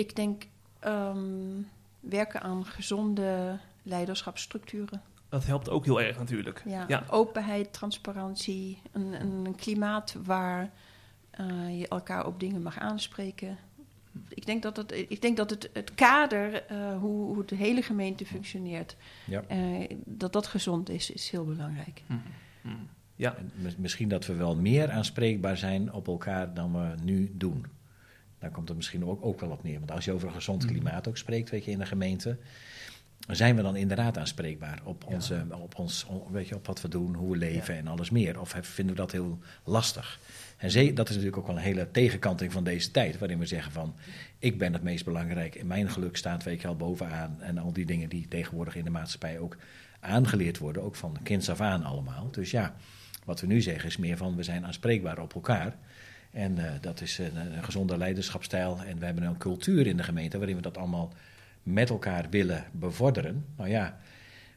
Ik 0.00 0.16
denk 0.16 0.46
ehm, 0.78 1.60
werken 2.00 2.40
aan 2.42 2.64
gezonde 2.66 3.58
leiderschapsstructuren. 3.82 5.02
Dat 5.28 5.44
helpt 5.46 5.68
ook 5.70 5.84
heel 5.84 6.00
erg 6.00 6.18
natuurlijk. 6.18 6.62
Ja, 6.66 6.84
Ja. 6.88 7.04
Openheid, 7.10 7.72
transparantie, 7.72 8.78
een, 8.92 9.20
een, 9.20 9.44
een 9.44 9.54
klimaat 9.54 10.16
waar 10.24 10.70
eh, 11.30 11.78
je 11.78 11.88
elkaar 11.88 12.26
op 12.26 12.40
dingen 12.40 12.62
mag 12.62 12.78
aanspreken. 12.78 13.58
Ik 14.28 14.46
denk 14.46 14.62
dat 14.62 14.76
het, 14.76 14.92
ik 14.92 15.22
denk 15.22 15.36
dat 15.36 15.50
het, 15.50 15.70
het 15.72 15.94
kader, 15.94 16.64
eh, 16.66 16.98
hoe, 16.98 17.34
hoe 17.34 17.44
de 17.44 17.54
hele 17.56 17.82
gemeente 17.82 18.26
functioneert, 18.26 18.96
Ja. 19.26 19.42
eh, 19.46 19.96
dat 20.04 20.32
dat 20.32 20.46
gezond 20.46 20.88
is, 20.88 21.10
is 21.10 21.30
heel 21.30 21.44
belangrijk. 21.44 22.02
Mhm. 22.06 22.18
Mhm. 22.62 22.74
Ja, 23.16 23.36
En 23.36 23.50
mis- 23.54 23.76
misschien 23.76 24.08
dat 24.08 24.26
we 24.26 24.34
wel 24.34 24.56
meer 24.56 24.90
aanspreekbaar 24.90 25.56
zijn 25.56 25.92
op 25.92 26.06
elkaar 26.08 26.54
dan 26.54 26.72
we 26.72 26.94
nu 27.02 27.30
doen. 27.34 27.66
Daar 28.40 28.50
komt 28.50 28.68
het 28.68 28.76
misschien 28.76 29.04
ook, 29.04 29.24
ook 29.24 29.40
wel 29.40 29.50
op 29.50 29.62
neer. 29.62 29.78
Want 29.78 29.90
als 29.90 30.04
je 30.04 30.12
over 30.12 30.28
een 30.28 30.34
gezond 30.34 30.62
Mhm. 30.62 30.72
klimaat 30.72 31.08
ook 31.08 31.16
spreekt, 31.16 31.50
weet 31.50 31.64
je, 31.64 31.70
in 31.70 31.78
de 31.78 31.86
gemeente, 31.86 32.36
zijn 33.28 33.56
we 33.56 33.62
dan 33.62 33.76
inderdaad 33.76 34.18
aanspreekbaar 34.18 34.80
op, 34.84 35.04
Ja. 35.08 35.14
onze, 35.14 35.44
op, 35.50 35.78
ons, 35.78 36.06
weet 36.30 36.48
je, 36.48 36.54
op 36.54 36.66
wat 36.66 36.80
we 36.80 36.88
doen, 36.88 37.14
hoe 37.14 37.30
we 37.30 37.36
leven 37.36 37.76
en 37.76 37.86
alles 37.86 38.10
meer? 38.10 38.40
Of 38.40 38.56
vinden 38.60 38.94
we 38.94 39.00
dat 39.00 39.12
heel 39.12 39.38
lastig? 39.64 40.18
En 40.56 40.68
dat 40.94 41.08
is 41.08 41.14
natuurlijk 41.14 41.36
ook 41.36 41.46
wel 41.46 41.56
een 41.56 41.62
hele 41.62 41.90
tegenkanting 41.90 42.52
van 42.52 42.64
deze 42.64 42.90
tijd, 42.90 43.18
waarin 43.18 43.38
we 43.38 43.46
zeggen 43.46 43.72
van, 43.72 43.94
ik 44.38 44.58
ben 44.58 44.72
het 44.72 44.82
meest 44.82 45.04
belangrijk, 45.04 45.54
en 45.54 45.66
mijn 45.66 45.90
geluk 45.90 46.16
staat 46.16 46.42
weet 46.42 46.60
je 46.60 46.68
al 46.68 46.76
bovenaan. 46.76 47.36
En 47.40 47.58
al 47.58 47.72
die 47.72 47.86
dingen 47.86 48.08
die 48.08 48.28
tegenwoordig 48.28 48.74
in 48.76 48.84
de 48.84 48.90
maatschappij 48.90 49.38
ook 49.38 49.56
aangeleerd 50.00 50.58
worden, 50.58 50.82
ook 50.82 50.96
van 50.96 51.16
kinds 51.22 51.48
af 51.50 51.60
aan 51.60 51.84
allemaal. 51.84 52.28
Dus 52.30 52.50
ja, 52.50 52.74
wat 53.24 53.40
we 53.40 53.46
nu 53.46 53.60
zeggen 53.60 53.88
is 53.88 53.96
meer 53.96 54.16
van, 54.16 54.36
we 54.36 54.42
zijn 54.42 54.66
aanspreekbaar 54.66 55.18
op 55.18 55.34
elkaar. 55.34 55.76
En 56.30 56.58
eh, 56.58 56.72
dat 56.80 57.00
is 57.00 57.18
een, 57.18 57.36
een 57.36 57.64
gezonde 57.64 57.96
leiderschapstijl. 57.98 58.80
En 58.86 58.98
we 58.98 59.04
hebben 59.04 59.24
een 59.24 59.36
cultuur 59.38 59.86
in 59.86 59.96
de 59.96 60.02
gemeente 60.02 60.38
waarin 60.38 60.56
we 60.56 60.62
dat 60.62 60.76
allemaal 60.78 61.12
met 61.62 61.90
elkaar 61.90 62.26
willen 62.30 62.64
bevorderen. 62.72 63.44
Nou 63.56 63.70
ja, 63.70 63.98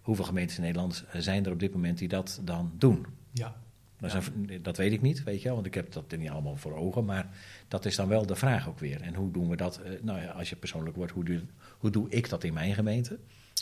hoeveel 0.02 0.26
gemeentes 0.26 0.56
in 0.56 0.62
Nederland 0.62 1.04
zijn 1.14 1.46
er 1.46 1.52
op 1.52 1.60
dit 1.60 1.74
moment 1.74 1.98
die 1.98 2.08
dat 2.08 2.42
dan 2.44 2.72
doen? 2.78 3.06
ja. 3.32 3.56
Dat, 4.00 4.32
dat 4.62 4.78
weet 4.78 4.92
ik 4.92 5.02
niet, 5.02 5.24
weet 5.24 5.38
je 5.38 5.44
wel, 5.44 5.54
want 5.54 5.66
ik 5.68 5.74
heb 5.74 5.92
dat 5.92 6.18
niet 6.18 6.30
allemaal 6.30 6.56
voor 6.56 6.76
ogen. 6.78 7.06
Maar 7.06 7.28
dat 7.68 7.86
is 7.86 7.96
dan 7.96 8.08
wel 8.08 8.26
de 8.26 8.36
vraag 8.36 8.68
ook 8.68 8.80
weer. 8.80 9.02
En 9.02 9.16
hoe 9.16 9.32
doen 9.32 9.50
we 9.50 9.56
dat? 9.56 9.78
eh, 9.78 9.92
Nou 10.02 10.22
ja, 10.22 10.28
als 10.32 10.50
je 10.50 10.56
persoonlijk 10.56 10.96
wordt, 10.96 11.12
hoe 11.12 11.24
doe, 11.24 11.42
hoe 11.78 11.90
doe 11.90 12.10
ik 12.10 12.30
dat 12.30 12.44
in 12.44 12.54
mijn 12.54 12.74
gemeente? 12.74 13.18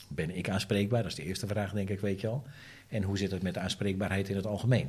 Ben 0.08 0.38
ik 0.38 0.50
aanspreekbaar? 0.50 1.02
Dat 1.02 1.12
is 1.12 1.18
de 1.18 1.24
eerste 1.24 1.48
vraag, 1.48 1.74
denk 1.74 1.90
ik, 1.90 2.00
weet 2.00 2.22
je 2.22 2.28
al. 2.28 2.44
En 2.88 3.04
hoe 3.04 3.18
zit 3.18 3.32
het 3.32 3.42
met 3.44 3.54
de 3.54 3.60
aanspreekbaarheid 3.60 4.30
in 4.30 4.36
het 4.36 4.46
algemeen? 4.46 4.86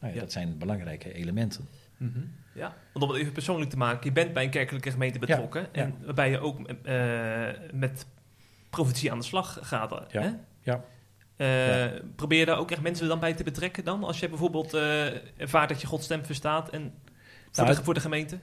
Nou 0.00 0.12
ja, 0.12 0.14
Ja. 0.14 0.20
Dat 0.20 0.32
zijn 0.32 0.58
belangrijke 0.58 1.12
elementen. 1.12 1.64
Mhm. 1.96 2.18
ja. 2.52 2.74
Want 2.92 3.04
om 3.04 3.10
het 3.10 3.20
even 3.20 3.32
persoonlijk 3.32 3.70
te 3.70 3.76
maken, 3.76 4.04
je 4.04 4.12
bent 4.12 4.32
bij 4.32 4.44
een 4.44 4.50
kerkelijke 4.50 4.90
gemeente 4.90 5.18
betrokken. 5.18 5.68
Ja, 5.72 5.82
En 5.82 5.94
waarbij 6.04 6.30
je 6.30 6.38
ook 6.38 6.68
eh, 6.68 7.48
met 7.72 8.06
profetie 8.70 9.12
aan 9.12 9.18
de 9.18 9.24
slag 9.24 9.58
gaat. 9.62 10.02
Ja, 10.12 10.20
Hè? 10.22 10.30
ja. 10.60 10.84
Eh, 11.36 12.00
Probeer 12.16 12.38
je 12.38 12.44
daar 12.46 12.58
ook 12.58 12.70
echt 12.70 12.80
mensen 12.82 13.08
dan 13.08 13.20
bij 13.20 13.34
te 13.34 13.44
betrekken 13.44 13.84
dan? 13.84 14.04
Als 14.04 14.20
je 14.20 14.28
bijvoorbeeld 14.28 14.74
eh, 14.74 15.40
ervaart 15.40 15.68
dat 15.68 15.80
je 15.80 15.86
Gods 15.86 16.04
stem 16.04 16.24
verstaat 16.24 16.68
en 16.70 16.94
voor, 17.50 17.64
Nou, 17.64 17.76
de, 17.76 17.84
voor 17.84 17.94
de 17.94 18.00
gemeente? 18.00 18.38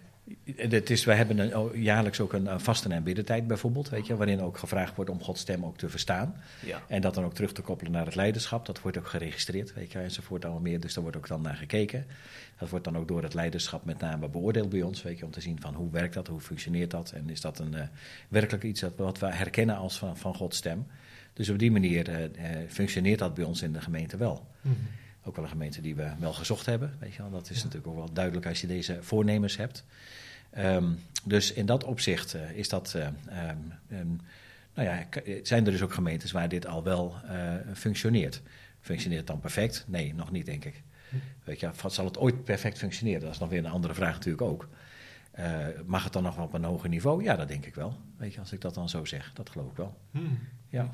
Het 0.55 0.89
is, 0.89 1.05
wij 1.05 1.15
hebben 1.15 1.38
een, 1.38 1.57
oh, 1.57 1.76
jaarlijks 1.76 2.19
ook 2.19 2.34
een, 2.34 2.51
een 2.51 2.59
vasten- 2.59 2.91
en 2.91 3.03
biddentijd 3.03 3.47
bijvoorbeeld, 3.47 3.89
weet 3.89 4.07
je, 4.07 4.15
waarin 4.15 4.41
ook 4.41 4.57
gevraagd 4.57 4.95
wordt 4.95 5.11
om 5.11 5.24
Gods 5.24 5.41
stem 5.41 5.65
ook 5.65 5.78
te 5.78 5.89
verstaan. 5.89 6.36
Ja. 6.65 6.82
En 6.88 7.01
dat 7.01 7.13
dan 7.13 7.24
ook 7.24 7.34
terug 7.34 7.51
te 7.51 7.61
koppelen 7.61 7.91
naar 7.91 8.05
het 8.05 8.15
leiderschap. 8.15 8.65
Dat 8.65 8.82
wordt 8.82 8.97
ook 8.97 9.07
geregistreerd, 9.07 9.74
weet 9.74 9.91
je, 9.91 9.99
enzovoort 9.99 10.43
allemaal 10.43 10.61
meer. 10.61 10.80
Dus 10.80 10.93
daar 10.93 11.03
wordt 11.03 11.17
ook 11.17 11.28
dan 11.28 11.41
naar 11.41 11.55
gekeken. 11.55 12.05
Dat 12.59 12.69
wordt 12.69 12.86
dan 12.86 12.97
ook 12.97 13.07
door 13.07 13.24
het 13.24 13.34
leiderschap 13.34 13.86
met 13.86 13.99
name 13.99 14.30
beoordeeld 14.30 14.69
bij 14.69 14.82
ons, 14.82 15.03
weet 15.03 15.19
je, 15.19 15.26
om 15.26 15.32
te 15.32 15.41
zien 15.41 15.61
van 15.61 15.74
hoe 15.74 15.91
werkt 15.91 16.13
dat, 16.13 16.28
hoe 16.28 16.39
functioneert 16.39 16.91
dat. 16.91 17.11
En 17.11 17.30
is 17.30 17.41
dat 17.41 17.59
een, 17.59 17.74
eh, 17.74 17.88
werkelijk 18.28 18.63
iets 18.63 18.80
dat, 18.80 18.93
wat 18.95 19.19
we 19.19 19.34
herkennen 19.34 19.78
als 19.78 19.97
van, 19.97 20.17
van 20.17 20.36
Gods 20.36 20.57
stem. 20.57 20.86
Dus 21.34 21.49
op 21.49 21.59
die 21.59 21.71
manier 21.71 22.09
eh, 22.09 22.24
eh, 22.24 22.69
functioneert 22.69 23.19
dat 23.19 23.34
bij 23.34 23.43
ons 23.43 23.61
in 23.61 23.74
de 23.74 23.82
gemeente 23.82 24.17
wel. 24.17 24.47
Ook 25.24 25.36
wel 25.36 25.43
een 25.43 25.51
gemeente 25.51 25.82
die 25.82 25.95
we 25.95 26.11
wel 26.19 26.34
gezocht 26.34 26.65
hebben. 26.65 26.95
Weet 26.99 27.13
je 27.13 27.21
wel. 27.21 27.32
Dat 27.32 27.49
is 27.49 27.63
natuurlijk 27.63 27.88
ook 27.88 27.95
wel 27.97 28.13
duidelijk 28.13 28.45
als 28.45 28.61
je 28.61 28.67
deze 28.67 28.97
voornemens 29.01 29.57
hebt. 29.57 29.86
Ehm, 30.49 30.91
dus 31.24 31.53
in 31.53 31.65
dat 31.65 31.84
opzicht 31.84 32.34
eh, 32.34 32.51
is 32.51 32.69
dat. 32.69 32.93
eh, 32.93 33.05
ehm, 33.07 33.57
ehm, 33.89 34.07
nou 34.74 34.88
ja, 34.89 35.03
k- 35.03 35.39
zijn 35.43 35.65
er 35.65 35.71
dus 35.71 35.82
ook 35.82 35.93
gemeentes 35.93 36.32
waar 36.32 36.49
dit 36.49 36.65
al 36.67 36.84
wel 36.84 37.15
eh, 37.28 37.53
functioneert. 37.74 38.41
Functioneert 38.82 39.19
het 39.19 39.30
dan 39.30 39.39
perfect? 39.39 39.84
Nee, 39.88 40.13
nog 40.13 40.32
niet, 40.32 40.45
denk 40.45 40.65
ik. 40.65 40.82
Weet 41.43 41.59
je, 41.59 41.69
zal 41.88 42.05
het 42.05 42.17
ooit 42.17 42.43
perfect 42.43 42.78
functioneren? 42.78 43.21
Dat 43.21 43.32
is 43.32 43.38
nog 43.39 43.49
weer 43.49 43.59
een 43.59 43.65
andere 43.71 43.93
vraag 43.93 44.13
natuurlijk 44.13 44.41
ook. 44.43 44.67
Eh, 45.32 45.65
mag 45.86 46.03
het 46.03 46.13
dan 46.13 46.24
nog 46.24 46.36
wel 46.36 46.45
op 46.45 46.53
een 46.53 46.63
hoger 46.63 46.89
niveau? 46.89 47.24
Ja, 47.24 47.36
dat 47.36 47.47
denk 47.47 47.65
ik 47.65 47.76
wel. 47.76 47.97
Weet 48.17 48.34
je, 48.34 48.39
als 48.39 48.51
ik 48.51 48.61
dat 48.61 48.74
dan 48.74 48.89
zo 48.89 49.05
zeg, 49.05 49.32
dat 49.34 49.49
geloof 49.49 49.71
ik 49.71 49.78
wel. 49.78 49.97
Ja. 50.69 50.89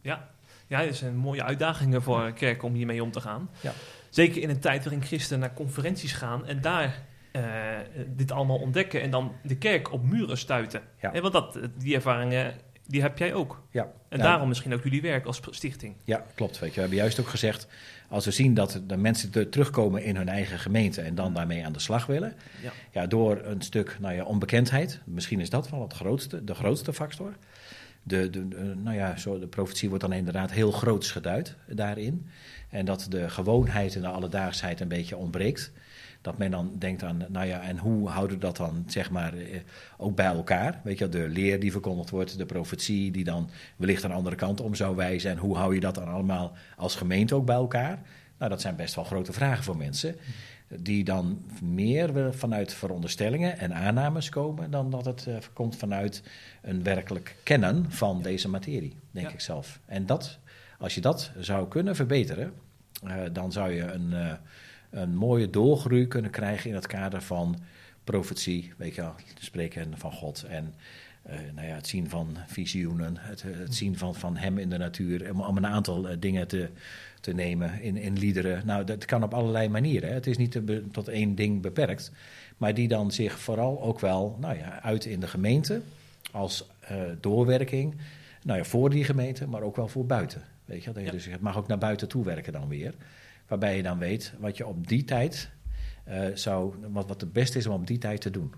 Ja. 0.00 0.30
Ja, 0.68 0.80
het 0.80 0.96
zijn 0.96 1.16
mooie 1.16 1.44
uitdagingen 1.44 2.02
voor 2.02 2.20
een 2.22 2.34
kerk 2.34 2.62
om 2.62 2.74
hiermee 2.74 3.02
om 3.02 3.10
te 3.10 3.20
gaan. 3.20 3.50
Ja. 3.60 3.72
Zeker 4.10 4.42
in 4.42 4.50
een 4.50 4.60
tijd 4.60 4.84
waarin 4.84 5.02
christenen 5.02 5.40
naar 5.40 5.54
conferenties 5.54 6.12
gaan 6.12 6.46
en 6.46 6.60
daar 6.60 7.02
eh, 7.32 7.42
dit 8.06 8.32
allemaal 8.32 8.58
ontdekken 8.58 9.02
en 9.02 9.10
dan 9.10 9.32
de 9.42 9.56
kerk 9.56 9.92
op 9.92 10.04
muren 10.04 10.38
stuiten. 10.38 10.82
Ja. 11.00 11.20
Want 11.20 11.32
dat, 11.32 11.58
die 11.78 11.94
ervaringen 11.94 12.54
die 12.86 13.00
heb 13.02 13.18
jij 13.18 13.34
ook. 13.34 13.62
Ja. 13.70 13.82
En 13.82 14.18
Nou, 14.18 14.22
daarom 14.30 14.48
misschien 14.48 14.74
ook 14.74 14.82
jullie 14.82 15.02
werk 15.02 15.24
als 15.26 15.40
stichting. 15.50 15.94
Ja, 16.04 16.24
klopt. 16.34 16.58
Weet 16.58 16.68
je. 16.68 16.74
We 16.74 16.80
hebben 16.80 16.98
juist 16.98 17.20
ook 17.20 17.28
gezegd, 17.28 17.66
als 18.08 18.24
we 18.24 18.30
zien 18.30 18.54
dat 18.54 18.80
de 18.86 18.96
mensen 18.96 19.30
te- 19.30 19.48
terugkomen 19.48 20.02
in 20.04 20.16
hun 20.16 20.28
eigen 20.28 20.58
gemeente 20.58 21.00
en 21.00 21.14
dan 21.14 21.34
daarmee 21.34 21.64
aan 21.64 21.72
de 21.72 21.78
slag 21.78 22.06
willen, 22.06 22.34
Ja. 22.62 22.70
ja, 22.90 23.06
door 23.06 23.40
een 23.44 23.62
stuk 23.62 23.96
nou 24.00 24.14
ja, 24.14 24.24
onbekendheid, 24.24 25.00
misschien 25.04 25.40
is 25.40 25.50
dat 25.50 25.70
wel 25.70 25.82
het 25.82 25.92
grootste, 25.92 26.44
de 26.44 26.54
grootste 26.54 26.92
factor. 26.92 27.32
De, 28.08 28.30
de, 28.30 28.74
nou 28.76 28.96
ja, 28.96 29.16
zo, 29.16 29.38
de 29.38 29.46
profetie 29.46 29.88
wordt 29.88 30.04
dan 30.04 30.12
inderdaad 30.12 30.50
heel 30.50 30.70
groots 30.70 31.10
geduid 31.10 31.56
daarin. 31.66 32.26
En 32.70 32.84
dat 32.84 33.06
de 33.10 33.30
gewoonheid 33.30 33.94
en 33.94 34.00
de 34.00 34.06
alledaagsheid 34.08 34.80
een 34.80 34.88
beetje 34.88 35.16
ontbreekt. 35.16 35.72
Dat 36.20 36.38
men 36.38 36.50
dan 36.50 36.72
denkt 36.78 37.02
aan, 37.02 37.24
nou 37.28 37.46
ja, 37.46 37.60
en 37.60 37.78
hoe 37.78 38.08
houden 38.08 38.36
we 38.36 38.42
dat 38.42 38.56
dan, 38.56 38.84
zeg 38.86 39.10
maar, 39.10 39.34
eh, 39.34 39.60
ook 39.96 40.16
bij 40.16 40.26
elkaar? 40.26 40.80
Weet 40.84 40.98
je, 40.98 41.08
de 41.08 41.28
leer 41.28 41.60
die 41.60 41.72
verkondigd 41.72 42.10
wordt, 42.10 42.38
de 42.38 42.46
profetie 42.46 43.10
die 43.10 43.24
dan 43.24 43.50
wellicht 43.76 44.02
een 44.02 44.12
andere 44.12 44.36
kant 44.36 44.60
om 44.60 44.74
zou 44.74 44.96
wijzen. 44.96 45.30
En 45.30 45.38
hoe 45.38 45.56
hou 45.56 45.74
je 45.74 45.80
dat 45.80 45.94
dan 45.94 46.08
allemaal 46.08 46.52
als 46.76 46.94
gemeente 46.94 47.34
ook 47.34 47.46
bij 47.46 47.54
elkaar? 47.54 47.98
Nou, 48.38 48.50
dat 48.50 48.60
zijn 48.60 48.76
best 48.76 48.94
wel 48.94 49.04
grote 49.04 49.32
vragen 49.32 49.64
voor 49.64 49.76
mensen. 49.76 50.16
Die 50.76 51.04
dan 51.04 51.42
meer 51.62 52.34
vanuit 52.34 52.74
veronderstellingen 52.74 53.58
en 53.58 53.74
aannames 53.74 54.28
komen 54.28 54.70
dan 54.70 54.90
dat 54.90 55.04
het 55.04 55.26
eh, 55.26 55.36
komt 55.52 55.76
vanuit 55.76 56.22
een 56.62 56.82
werkelijk 56.82 57.36
kennen 57.42 57.92
van 57.92 58.22
deze 58.22 58.48
materie, 58.48 58.96
denk 59.10 59.26
Ja. 59.26 59.32
ik 59.32 59.40
zelf. 59.40 59.80
En 59.86 60.06
dat, 60.06 60.38
als 60.78 60.94
je 60.94 61.00
dat 61.00 61.30
zou 61.38 61.68
kunnen 61.68 61.96
verbeteren, 61.96 62.52
eh, 63.02 63.14
dan 63.32 63.52
zou 63.52 63.72
je 63.72 63.82
een, 63.82 64.12
eh, 64.12 64.32
een 64.90 65.16
mooie 65.16 65.50
doorgroei 65.50 66.06
kunnen 66.06 66.30
krijgen 66.30 66.70
in 66.70 66.76
het 66.76 66.86
kader 66.86 67.22
van 67.22 67.58
profetie, 68.04 68.72
weet 68.76 68.94
je 68.94 69.00
wel, 69.00 69.14
spreken 69.38 69.98
van 69.98 70.12
God 70.12 70.42
en 70.42 70.74
nou 71.54 71.66
ja, 71.66 71.74
het 71.74 71.86
zien 71.86 72.08
van 72.08 72.36
visioenen, 72.46 73.16
het, 73.16 73.42
het 73.42 73.74
zien 73.74 73.98
van, 73.98 74.14
van 74.14 74.36
hem 74.36 74.58
in 74.58 74.70
de 74.70 74.78
natuur, 74.78 75.32
om, 75.32 75.40
om 75.40 75.56
een 75.56 75.66
aantal 75.66 76.06
dingen 76.18 76.48
te, 76.48 76.68
te 77.20 77.32
nemen 77.34 77.80
in, 77.80 77.96
in 77.96 78.18
liederen. 78.18 78.66
Nou, 78.66 78.84
dat 78.84 79.04
kan 79.04 79.22
op 79.22 79.34
allerlei 79.34 79.68
manieren. 79.68 80.08
Hè. 80.08 80.14
Het 80.14 80.26
is 80.26 80.36
niet 80.36 80.60
tot 80.92 81.08
één 81.08 81.34
ding 81.34 81.62
beperkt, 81.62 82.12
maar 82.56 82.74
die 82.74 82.88
dan 82.88 83.12
zich 83.12 83.38
vooral 83.38 83.82
ook 83.82 84.00
wel 84.00 84.36
nou 84.40 84.56
ja, 84.56 84.82
uit 84.82 85.04
in 85.04 85.20
de 85.20 85.28
gemeente 85.28 85.80
als 86.32 86.66
eh, 86.80 87.02
doorwerking, 87.20 87.96
nou 88.42 88.58
ja, 88.58 88.64
voor 88.64 88.90
die 88.90 89.04
gemeente, 89.04 89.46
maar 89.46 89.62
ook 89.62 89.76
wel 89.76 89.88
voor 89.88 90.06
buiten. 90.06 90.42
Weet 90.64 90.84
je, 90.84 90.92
dat 90.92 91.00
je 91.00 91.04
Ja. 91.06 91.10
dus 91.10 91.24
het 91.24 91.40
mag 91.40 91.56
ook 91.56 91.68
naar 91.68 91.78
buiten 91.78 92.08
toe 92.08 92.24
werken 92.24 92.52
dan 92.52 92.68
weer. 92.68 92.94
Waarbij 93.46 93.76
je 93.76 93.82
dan 93.82 93.98
weet 93.98 94.32
wat 94.38 94.56
je 94.56 94.66
op 94.66 94.88
die 94.88 95.04
tijd 95.04 95.50
eh, 96.04 96.26
zou, 96.34 96.74
wat, 96.92 97.08
wat 97.08 97.20
het 97.20 97.32
beste 97.32 97.58
is 97.58 97.66
om 97.66 97.74
op 97.74 97.86
die 97.86 97.98
tijd 97.98 98.20
te 98.20 98.30
doen. 98.30 98.54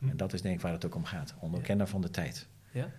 En 0.00 0.16
dat 0.16 0.32
is 0.32 0.42
denk 0.42 0.54
ik 0.54 0.60
waar 0.60 0.72
het 0.72 0.86
ook 0.86 0.94
om 0.94 1.04
gaat. 1.04 1.34
Onderkennen 1.40 1.88
van 1.88 2.00
de 2.00 2.10
tijd. 2.10 2.46
Ja. 2.70 2.90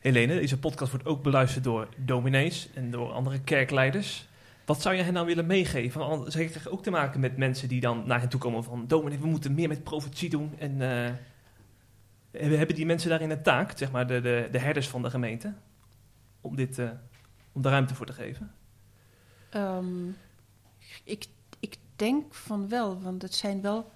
Helene, 0.00 0.34
deze 0.34 0.58
podcast 0.58 0.90
wordt 0.90 1.06
ook 1.06 1.22
beluisterd 1.22 1.64
door 1.64 1.88
dominees 1.96 2.68
en 2.74 2.90
door 2.90 3.12
andere 3.12 3.40
kerkleiders. 3.40 4.28
Wat 4.64 4.82
zou 4.82 4.94
je 4.94 5.02
hen 5.02 5.12
nou 5.12 5.26
willen 5.26 5.46
meegeven? 5.46 6.00
Want 6.00 6.30
krijgen 6.30 6.72
ook 6.72 6.82
te 6.82 6.90
maken 6.90 7.20
met 7.20 7.36
mensen 7.36 7.68
die 7.68 7.80
dan 7.80 8.06
naar 8.06 8.20
hen 8.20 8.28
toe 8.28 8.40
komen 8.40 8.64
van... 8.64 8.84
dominee, 8.86 9.18
we 9.18 9.26
moeten 9.26 9.54
meer 9.54 9.68
met 9.68 9.84
profetie 9.84 10.30
doen. 10.30 10.54
En 10.58 10.72
eh, 10.72 11.12
hebben 12.30 12.58
hebben 12.58 12.76
die 12.76 12.86
mensen 12.86 13.08
daarin 13.10 13.30
een 13.30 13.42
taak, 13.42 13.78
zeg 13.78 13.90
maar 13.90 14.06
de, 14.06 14.20
de, 14.20 14.48
de 14.52 14.58
herders 14.58 14.88
van 14.88 15.02
de 15.02 15.10
gemeente... 15.10 15.54
om, 16.40 16.56
dit, 16.56 16.78
eh, 16.78 16.90
om 17.52 17.62
daar 17.62 17.72
ruimte 17.72 17.94
voor 17.94 18.06
te 18.06 18.12
geven? 18.12 18.52
Ehm, 19.50 20.08
ik, 21.04 21.26
ik 21.58 21.76
denk 21.96 22.34
van 22.34 22.68
wel, 22.68 23.00
want 23.00 23.22
het 23.22 23.34
zijn 23.34 23.60
wel 23.62 23.90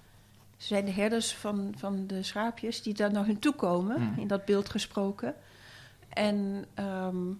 ze 0.57 0.67
zijn 0.67 0.85
de 0.85 0.91
herders 0.91 1.33
van, 1.33 1.73
van 1.77 2.07
de 2.07 2.23
schaapjes 2.23 2.81
die 2.81 2.93
daar 2.93 3.11
naar 3.11 3.25
hun 3.25 3.39
toe 3.39 3.55
komen, 3.55 4.01
Mm. 4.01 4.13
in 4.17 4.27
dat 4.27 4.45
beeld 4.45 4.69
gesproken. 4.69 5.35
En 6.15 6.65
ehm, 6.73 7.31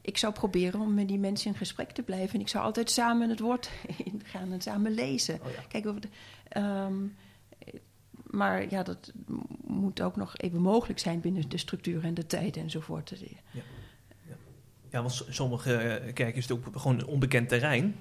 ik 0.00 0.18
zou 0.18 0.32
proberen 0.32 0.80
om 0.80 0.94
met 0.94 1.08
die 1.08 1.18
mensen 1.18 1.50
in 1.50 1.56
gesprek 1.56 1.90
te 1.90 2.02
blijven. 2.02 2.34
En 2.34 2.40
ik 2.40 2.48
zou 2.48 2.64
altijd 2.64 2.90
samen 2.90 3.28
het 3.28 3.40
woord 3.40 3.70
ingaan 4.12 4.52
en 4.52 4.60
samen 4.60 4.92
lezen. 4.92 5.34
Oh 5.42 5.50
ja. 5.52 5.62
Kijk, 5.68 5.86
ehm, 6.48 6.94
maar 8.30 8.70
ja, 8.70 8.82
dat 8.82 9.12
moet 9.64 10.00
ook 10.00 10.16
nog 10.16 10.36
even 10.36 10.60
mogelijk 10.60 10.98
zijn 10.98 11.20
binnen 11.20 11.48
de 11.48 11.58
structuur 11.58 12.04
en 12.04 12.14
de 12.14 12.26
tijd 12.26 12.56
enzovoort. 12.56 13.12
Ja, 14.90 15.00
want 15.00 15.12
s- 15.12 15.24
sommige 15.28 15.74
eh, 15.76 16.12
kerken 16.12 16.34
is 16.34 16.48
het 16.48 16.58
ook 16.58 16.78
gewoon 16.78 16.98
een 16.98 17.06
onbekend 17.06 17.48
terrein. 17.48 17.96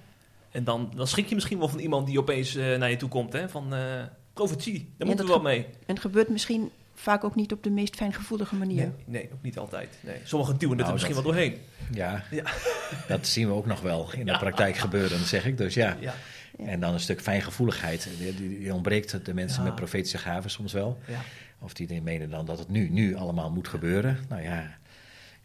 En 0.52 0.64
dan, 0.64 0.92
dan 0.96 1.08
schrik 1.08 1.28
je 1.28 1.36
misschien 1.36 1.58
wel 1.60 1.68
van 1.68 1.80
iemand 1.80 2.08
die 2.08 2.20
opeens 2.20 2.56
eh, 2.56 2.78
naar 2.78 2.90
je 2.90 2.96
toe 2.98 3.10
komt. 3.10 3.34
Hè? 3.34 3.50
Van 3.50 3.74
eh 3.74 4.04
profetie, 4.34 4.74
daar 4.80 4.84
Ja, 4.98 5.06
moeten 5.06 5.26
we 5.26 5.32
dat 5.32 5.42
wel 5.42 5.52
mee. 5.52 5.66
En 5.66 5.72
het 5.86 6.00
gebeurt 6.00 6.30
misschien 6.30 6.72
vaak 6.94 7.24
ook 7.24 7.36
niet 7.36 7.52
op 7.52 7.64
de 7.64 7.70
meest 7.70 7.96
fijngevoelige 7.96 8.56
manier. 8.56 8.76
Nee, 8.84 8.92
nee, 9.06 9.30
ook 9.34 9.42
niet 9.42 9.58
altijd. 9.58 9.98
Nee. 10.02 10.16
Sommigen 10.24 10.58
duwen 10.58 10.78
het 10.78 10.88
Nou, 10.88 11.00
er 11.00 11.06
misschien 11.06 11.16
dat- 11.16 11.24
wel 11.24 11.34
doorheen. 11.34 11.62
Ja, 11.92 12.24
Ja. 12.32 12.44
dat 13.16 13.28
zien 13.28 13.48
we 13.48 13.54
ook 13.54 13.66
nog 13.66 13.82
wel 13.82 14.14
in 14.14 14.26
de 14.26 14.32
Ja. 14.32 14.38
praktijk 14.38 14.76
gebeuren, 14.78 15.20
zeg 15.26 15.46
ik. 15.46 15.58
Dus 15.58 15.74
ja. 15.74 15.98
Ja. 16.00 16.14
En 16.58 16.80
dan 16.80 16.94
een 16.94 17.00
stuk 17.00 17.22
fijngevoeligheid. 17.22 18.10
Die, 18.38 18.74
ontbreekt 18.74 19.26
de 19.26 19.34
mensen 19.34 19.60
Ja. 19.62 19.68
met 19.68 19.76
profetische 19.76 20.18
gaven 20.18 20.50
soms 20.50 20.74
wel. 20.74 21.00
ja. 21.08 21.20
Of 21.60 21.74
die 21.74 22.02
menen 22.02 22.30
dan 22.30 22.46
dat 22.46 22.60
het 22.60 22.70
nu, 22.70 22.90
nu 22.90 23.16
allemaal 23.16 23.52
moet 23.52 23.68
gebeuren. 23.68 24.18
Nou 24.30 24.42
ja, 24.42 24.78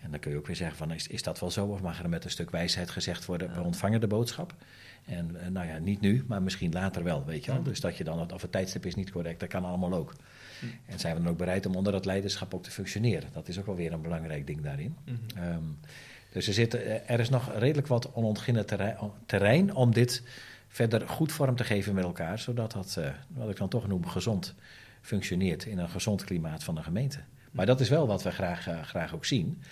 en 0.02 0.10
dan 0.10 0.20
kun 0.20 0.30
je 0.30 0.36
ook 0.36 0.46
weer 0.46 0.56
zeggen 0.56 0.76
van 0.76 0.92
is, 0.92 1.06
is 1.06 1.22
dat 1.22 1.40
wel 1.40 1.50
zo? 1.50 1.66
Of 1.66 1.80
mag 1.80 2.02
er 2.02 2.08
met 2.08 2.24
een 2.24 2.30
stuk 2.30 2.50
wijsheid 2.50 2.90
gezegd 2.90 3.24
worden, 3.26 3.54
we 3.54 3.60
ontvangen 3.60 4.00
de 4.00 4.06
boodschap. 4.06 4.54
En 5.06 5.36
eh, 5.42 5.48
nou 5.48 5.66
ja, 5.66 5.78
niet 5.78 6.00
nu, 6.00 6.24
maar 6.26 6.42
misschien 6.42 6.72
later 6.72 7.02
wel, 7.04 7.24
weet 7.24 7.44
je 7.44 7.50
wel. 7.50 7.60
Ja. 7.60 7.66
Dus 7.66 7.80
dat 7.80 7.96
je 7.96 8.04
dan, 8.04 8.32
of 8.32 8.42
het 8.42 8.52
tijdstip 8.52 8.86
is 8.86 8.94
niet 8.94 9.10
correct, 9.10 9.40
dat 9.40 9.48
kan 9.48 9.64
allemaal 9.64 9.92
ook. 9.94 10.12
En 10.86 10.98
zijn 10.98 11.16
we 11.16 11.22
dan 11.22 11.30
ook 11.30 11.38
bereid 11.38 11.66
om 11.66 11.74
onder 11.74 11.92
dat 11.92 12.04
leiderschap 12.04 12.54
ook 12.54 12.62
te 12.62 12.70
functioneren. 12.70 13.28
Dat 13.32 13.48
is 13.48 13.58
ook 13.58 13.66
wel 13.66 13.76
weer 13.76 13.92
een 13.92 14.02
belangrijk 14.02 14.46
ding 14.46 14.60
daarin. 14.62 14.96
Mhm. 15.04 15.16
Ehm, 15.44 15.62
dus 16.32 16.46
er, 16.46 16.52
zit, 16.52 16.74
eh, 16.74 17.10
er 17.10 17.20
is 17.20 17.28
nog 17.28 17.52
redelijk 17.58 17.86
wat 17.86 18.12
onontginnen 18.12 18.66
terrein, 18.66 18.96
terrein 19.26 19.74
om 19.74 19.92
dit 19.92 20.22
verder 20.68 21.08
goed 21.08 21.32
vorm 21.32 21.56
te 21.56 21.64
geven 21.64 21.94
met 21.94 22.04
elkaar. 22.04 22.38
Zodat 22.38 22.72
dat, 22.72 22.96
eh, 22.96 23.10
wat 23.28 23.50
ik 23.50 23.56
dan 23.56 23.68
toch 23.68 23.88
noem, 23.88 24.06
gezond 24.06 24.54
functioneert 25.00 25.64
in 25.64 25.78
een 25.78 25.88
gezond 25.88 26.24
klimaat 26.24 26.64
van 26.64 26.74
de 26.74 26.82
gemeente. 26.82 27.20
Maar 27.50 27.66
dat 27.66 27.80
is 27.80 27.88
wel 27.88 28.06
wat 28.06 28.22
we 28.22 28.30
graag, 28.30 28.66
eh, 28.66 28.82
graag 28.82 29.14
ook 29.14 29.24
zien. 29.24 29.62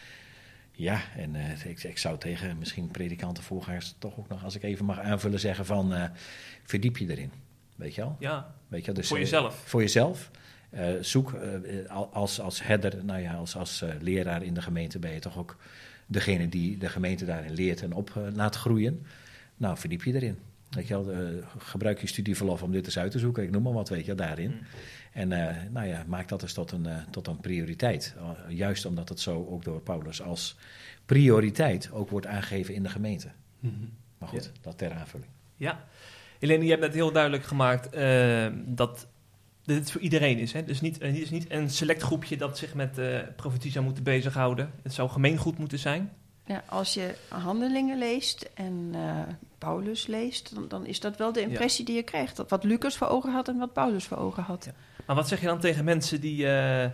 Ja, 0.72 1.00
en 1.16 1.34
ik, 1.64 1.82
ik 1.82 1.98
zou 1.98 2.18
tegen 2.18 2.58
misschien 2.58 2.90
predikanten, 2.90 3.42
voorgangers 3.42 3.94
toch 3.98 4.18
ook 4.18 4.28
nog, 4.28 4.44
als 4.44 4.54
ik 4.54 4.62
even 4.62 4.84
mag 4.84 5.00
aanvullen, 5.00 5.40
zeggen 5.40 5.66
van 5.66 6.10
verdiep 6.64 6.96
je 6.96 7.10
erin. 7.10 7.32
Weet 7.76 7.94
je 7.94 8.00
wel? 8.00 8.16
ja, 8.18 8.54
Weet 8.68 8.80
je 8.80 8.86
wel? 8.86 8.94
Dus, 8.94 9.08
voor 9.08 9.18
jezelf. 9.18 9.62
voor 9.64 9.80
jezelf. 9.80 10.30
Eh, 10.70 10.88
zoek 11.00 11.32
eh, 11.32 11.50
al- 11.90 12.10
als, 12.12 12.40
als 12.40 12.62
herder, 12.62 13.04
nou 13.04 13.20
ja, 13.20 13.34
als, 13.34 13.56
als 13.56 13.82
eh, 13.82 13.88
leraar 14.00 14.42
in 14.42 14.54
de 14.54 14.62
gemeente 14.62 14.98
ben 14.98 15.12
je 15.12 15.18
toch 15.20 15.38
ook 15.38 15.56
degene 16.06 16.48
die 16.48 16.78
de 16.78 16.88
gemeente 16.88 17.24
daarin 17.24 17.52
leert 17.52 17.82
en 17.82 17.92
op 17.92 18.12
laat 18.34 18.56
groeien. 18.56 19.06
Nou, 19.56 19.78
verdiep 19.78 20.02
je 20.02 20.14
erin. 20.14 20.38
Weet 20.70 20.88
je 20.88 21.04
wel, 21.04 21.14
gebruik 21.58 22.00
je 22.00 22.06
studieverlof 22.06 22.62
om 22.62 22.72
dit 22.72 22.84
eens 22.86 22.98
uit 22.98 23.10
te 23.10 23.18
zoeken. 23.18 23.42
Ik 23.42 23.50
noem 23.50 23.62
maar 23.62 23.72
wat, 23.72 23.88
weet 23.88 24.04
je, 24.06 24.14
daarin. 24.14 24.50
Mm. 24.50 24.58
En 25.12 25.28
nou 25.72 25.86
ja, 25.86 26.04
maak 26.06 26.28
dat 26.28 26.42
eens 26.42 26.52
tot 26.52 26.72
een, 26.72 26.86
tot 27.10 27.26
een 27.26 27.40
prioriteit. 27.40 28.14
Juist 28.48 28.84
omdat 28.86 29.08
het 29.08 29.20
zo 29.20 29.46
ook 29.50 29.64
door 29.64 29.80
Paulus 29.80 30.22
als 30.22 30.56
prioriteit 31.06 31.90
ook 31.92 32.10
wordt 32.10 32.26
aangegeven 32.26 32.74
in 32.74 32.82
de 32.82 32.88
gemeente. 32.88 33.28
Maar 34.18 34.28
goed, 34.28 34.44
Ja. 34.44 34.60
dat 34.60 34.78
ter 34.78 34.92
aanvulling. 34.92 35.30
Ja. 35.56 35.84
Helene, 36.38 36.64
je 36.64 36.70
hebt 36.70 36.82
net 36.82 36.94
heel 36.94 37.12
duidelijk 37.12 37.44
gemaakt 37.44 37.90
eh, 37.90 38.46
dat 39.66 39.76
dit 39.76 39.90
voor 39.90 40.00
iedereen 40.00 40.38
is. 40.38 40.52
Hè? 40.52 40.64
Dus 40.64 40.80
niet, 40.80 41.02
het 41.02 41.16
is 41.16 41.30
niet 41.30 41.50
een 41.50 41.70
select 41.70 42.02
groepje 42.02 42.36
dat 42.36 42.58
zich 42.58 42.74
met 42.74 42.98
eh 42.98 43.18
profetie 43.36 43.70
zou 43.70 43.84
moeten 43.84 44.02
bezighouden. 44.02 44.70
Het 44.82 44.94
zou 44.94 45.08
gemeengoed 45.08 45.58
moeten 45.58 45.78
zijn. 45.78 46.12
Ja, 46.46 46.62
als 46.68 46.94
je 46.94 47.14
handelingen 47.28 47.98
leest 47.98 48.50
en 48.54 48.90
eh, 48.92 49.20
Paulus 49.58 50.06
leest, 50.06 50.54
dan, 50.54 50.68
dan 50.68 50.86
is 50.86 51.00
dat 51.00 51.16
wel 51.16 51.32
de 51.32 51.40
impressie 51.40 51.84
die 51.84 51.94
je 51.94 52.02
krijgt. 52.02 52.42
Wat 52.48 52.64
Lucas 52.64 52.96
voor 52.96 53.08
ogen 53.08 53.32
had 53.32 53.48
en 53.48 53.58
wat 53.58 53.72
Paulus 53.72 54.04
voor 54.04 54.16
ogen 54.16 54.42
had. 54.42 54.64
Ja. 54.64 54.72
Maar 55.06 55.16
wat 55.16 55.28
zeg 55.28 55.40
je 55.40 55.46
dan 55.46 55.60
tegen 55.60 55.84
mensen 55.84 56.20
die, 56.20 56.46
eh, 56.46 56.90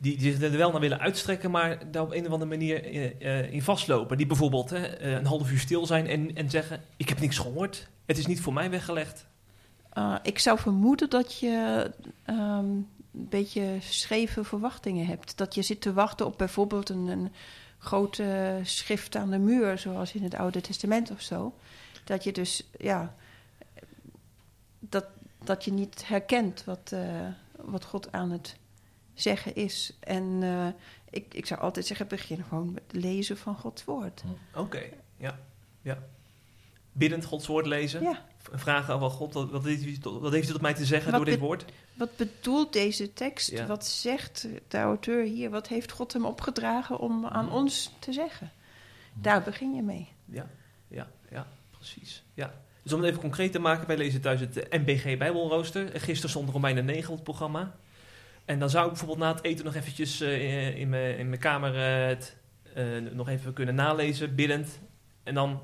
die, 0.00 0.16
die 0.16 0.32
zich 0.32 0.42
er 0.42 0.56
wel 0.56 0.70
naar 0.70 0.80
willen 0.80 1.00
uitstrekken, 1.00 1.50
maar 1.50 1.90
daar 1.90 2.02
op 2.02 2.12
een 2.12 2.26
of 2.26 2.32
andere 2.32 2.50
manier 2.50 2.84
eh, 2.84 3.40
eh, 3.40 3.52
in 3.52 3.62
vastlopen? 3.62 4.16
Die 4.16 4.26
bijvoorbeeld 4.26 4.72
eh, 4.72 5.12
een 5.12 5.26
half 5.26 5.50
uur 5.50 5.58
stil 5.58 5.86
zijn 5.86 6.06
en, 6.06 6.34
en 6.34 6.50
zeggen: 6.50 6.80
Ik 6.96 7.08
heb 7.08 7.20
niks 7.20 7.38
gehoord. 7.38 7.88
Het 8.06 8.18
is 8.18 8.26
niet 8.26 8.40
voor 8.40 8.52
mij 8.52 8.70
weggelegd. 8.70 9.26
Uh, 9.98 10.16
ik 10.22 10.38
zou 10.38 10.58
vermoeden 10.58 11.10
dat 11.10 11.38
je 11.38 11.90
um, 12.26 12.36
een 12.36 13.28
beetje 13.28 13.76
scheve 13.80 14.44
verwachtingen 14.44 15.06
hebt. 15.06 15.36
Dat 15.36 15.54
je 15.54 15.62
zit 15.62 15.80
te 15.80 15.92
wachten 15.92 16.26
op 16.26 16.38
bijvoorbeeld 16.38 16.88
een, 16.88 17.06
een 17.06 17.32
grote 17.78 18.60
schrift 18.62 19.16
aan 19.16 19.30
de 19.30 19.38
muur, 19.38 19.78
zoals 19.78 20.14
in 20.14 20.22
het 20.22 20.34
Oude 20.34 20.60
Testament 20.60 21.10
of 21.10 21.20
zo. 21.20 21.54
Dat 22.04 22.24
je 22.24 22.32
dus, 22.32 22.68
ja, 22.78 23.14
dat, 24.78 25.06
dat 25.44 25.64
je 25.64 25.72
niet 25.72 26.08
herkent 26.08 26.64
wat, 26.64 26.90
uh, 26.94 27.26
wat 27.56 27.84
God 27.84 28.12
aan 28.12 28.30
het 28.30 28.56
zeggen 29.14 29.54
is. 29.54 29.96
En 30.00 30.24
uh, 30.42 30.66
ik, 31.10 31.34
ik 31.34 31.46
zou 31.46 31.60
altijd 31.60 31.86
zeggen, 31.86 32.08
begin 32.08 32.44
gewoon 32.48 32.72
met 32.72 32.82
het 32.86 33.02
lezen 33.02 33.36
van 33.36 33.56
Gods 33.56 33.84
woord. 33.84 34.22
Oké, 34.50 34.60
okay, 34.60 34.92
ja. 35.16 35.38
ja. 35.82 35.98
Biddend 36.92 37.24
Gods 37.24 37.46
woord 37.46 37.66
lezen. 37.66 38.02
Ja. 38.02 38.24
Vragen 38.52 38.94
over 38.94 39.10
God, 39.10 39.34
wat, 39.34 39.50
wat, 39.50 39.64
heeft, 39.64 40.04
wat 40.04 40.32
heeft 40.32 40.48
u 40.48 40.52
tot 40.52 40.60
mij 40.60 40.74
te 40.74 40.84
zeggen 40.84 41.10
wat 41.10 41.20
door 41.20 41.30
dit 41.30 41.40
woord? 41.40 41.64
Wat 41.94 42.16
bedoelt 42.16 42.72
deze 42.72 43.12
tekst? 43.12 43.50
Ja. 43.50 43.66
Wat 43.66 43.86
zegt 43.86 44.48
de 44.68 44.78
auteur 44.78 45.24
hier? 45.24 45.50
Wat 45.50 45.68
heeft 45.68 45.92
God 45.92 46.12
hem 46.12 46.24
opgedragen 46.24 46.98
om 46.98 47.26
aan 47.26 47.44
Mhm. 47.44 47.54
ons 47.54 47.90
te 47.98 48.12
zeggen? 48.12 48.50
Daar 49.12 49.42
begin 49.42 49.74
je 49.74 49.82
mee. 49.82 50.08
Ja, 50.24 50.46
ja, 50.88 51.06
ja, 51.30 51.46
precies. 51.70 52.22
Ja. 52.34 52.54
Dus 52.82 52.92
om 52.92 53.00
het 53.00 53.08
even 53.08 53.20
concreet 53.20 53.52
te 53.52 53.58
maken, 53.58 53.86
wij 53.86 53.96
lezen 53.96 54.20
thuis 54.20 54.40
het 54.40 54.68
eh, 54.68 54.80
MBG 54.80 55.18
Bijbelrooster. 55.18 56.00
Gisteren 56.00 56.30
stond 56.30 56.50
Romeinen 56.50 56.84
9 56.84 57.08
op 57.08 57.14
het 57.14 57.24
programma. 57.24 57.74
En 58.44 58.58
dan 58.58 58.70
zou 58.70 58.84
ik 58.84 58.90
bijvoorbeeld 58.90 59.18
na 59.18 59.34
het 59.34 59.44
eten 59.44 59.64
nog 59.64 59.74
eventjes 59.74 60.20
uh, 60.22 60.76
in 60.78 60.88
mijn 60.88 61.18
in 61.18 61.28
mijn 61.28 61.40
kamer 61.40 61.74
uh, 61.74 62.06
het 62.06 62.36
uh, 62.76 63.10
nog 63.12 63.28
even 63.28 63.52
kunnen 63.52 63.74
nalezen, 63.74 64.34
biddend. 64.34 64.78
En 65.22 65.34
dan 65.34 65.60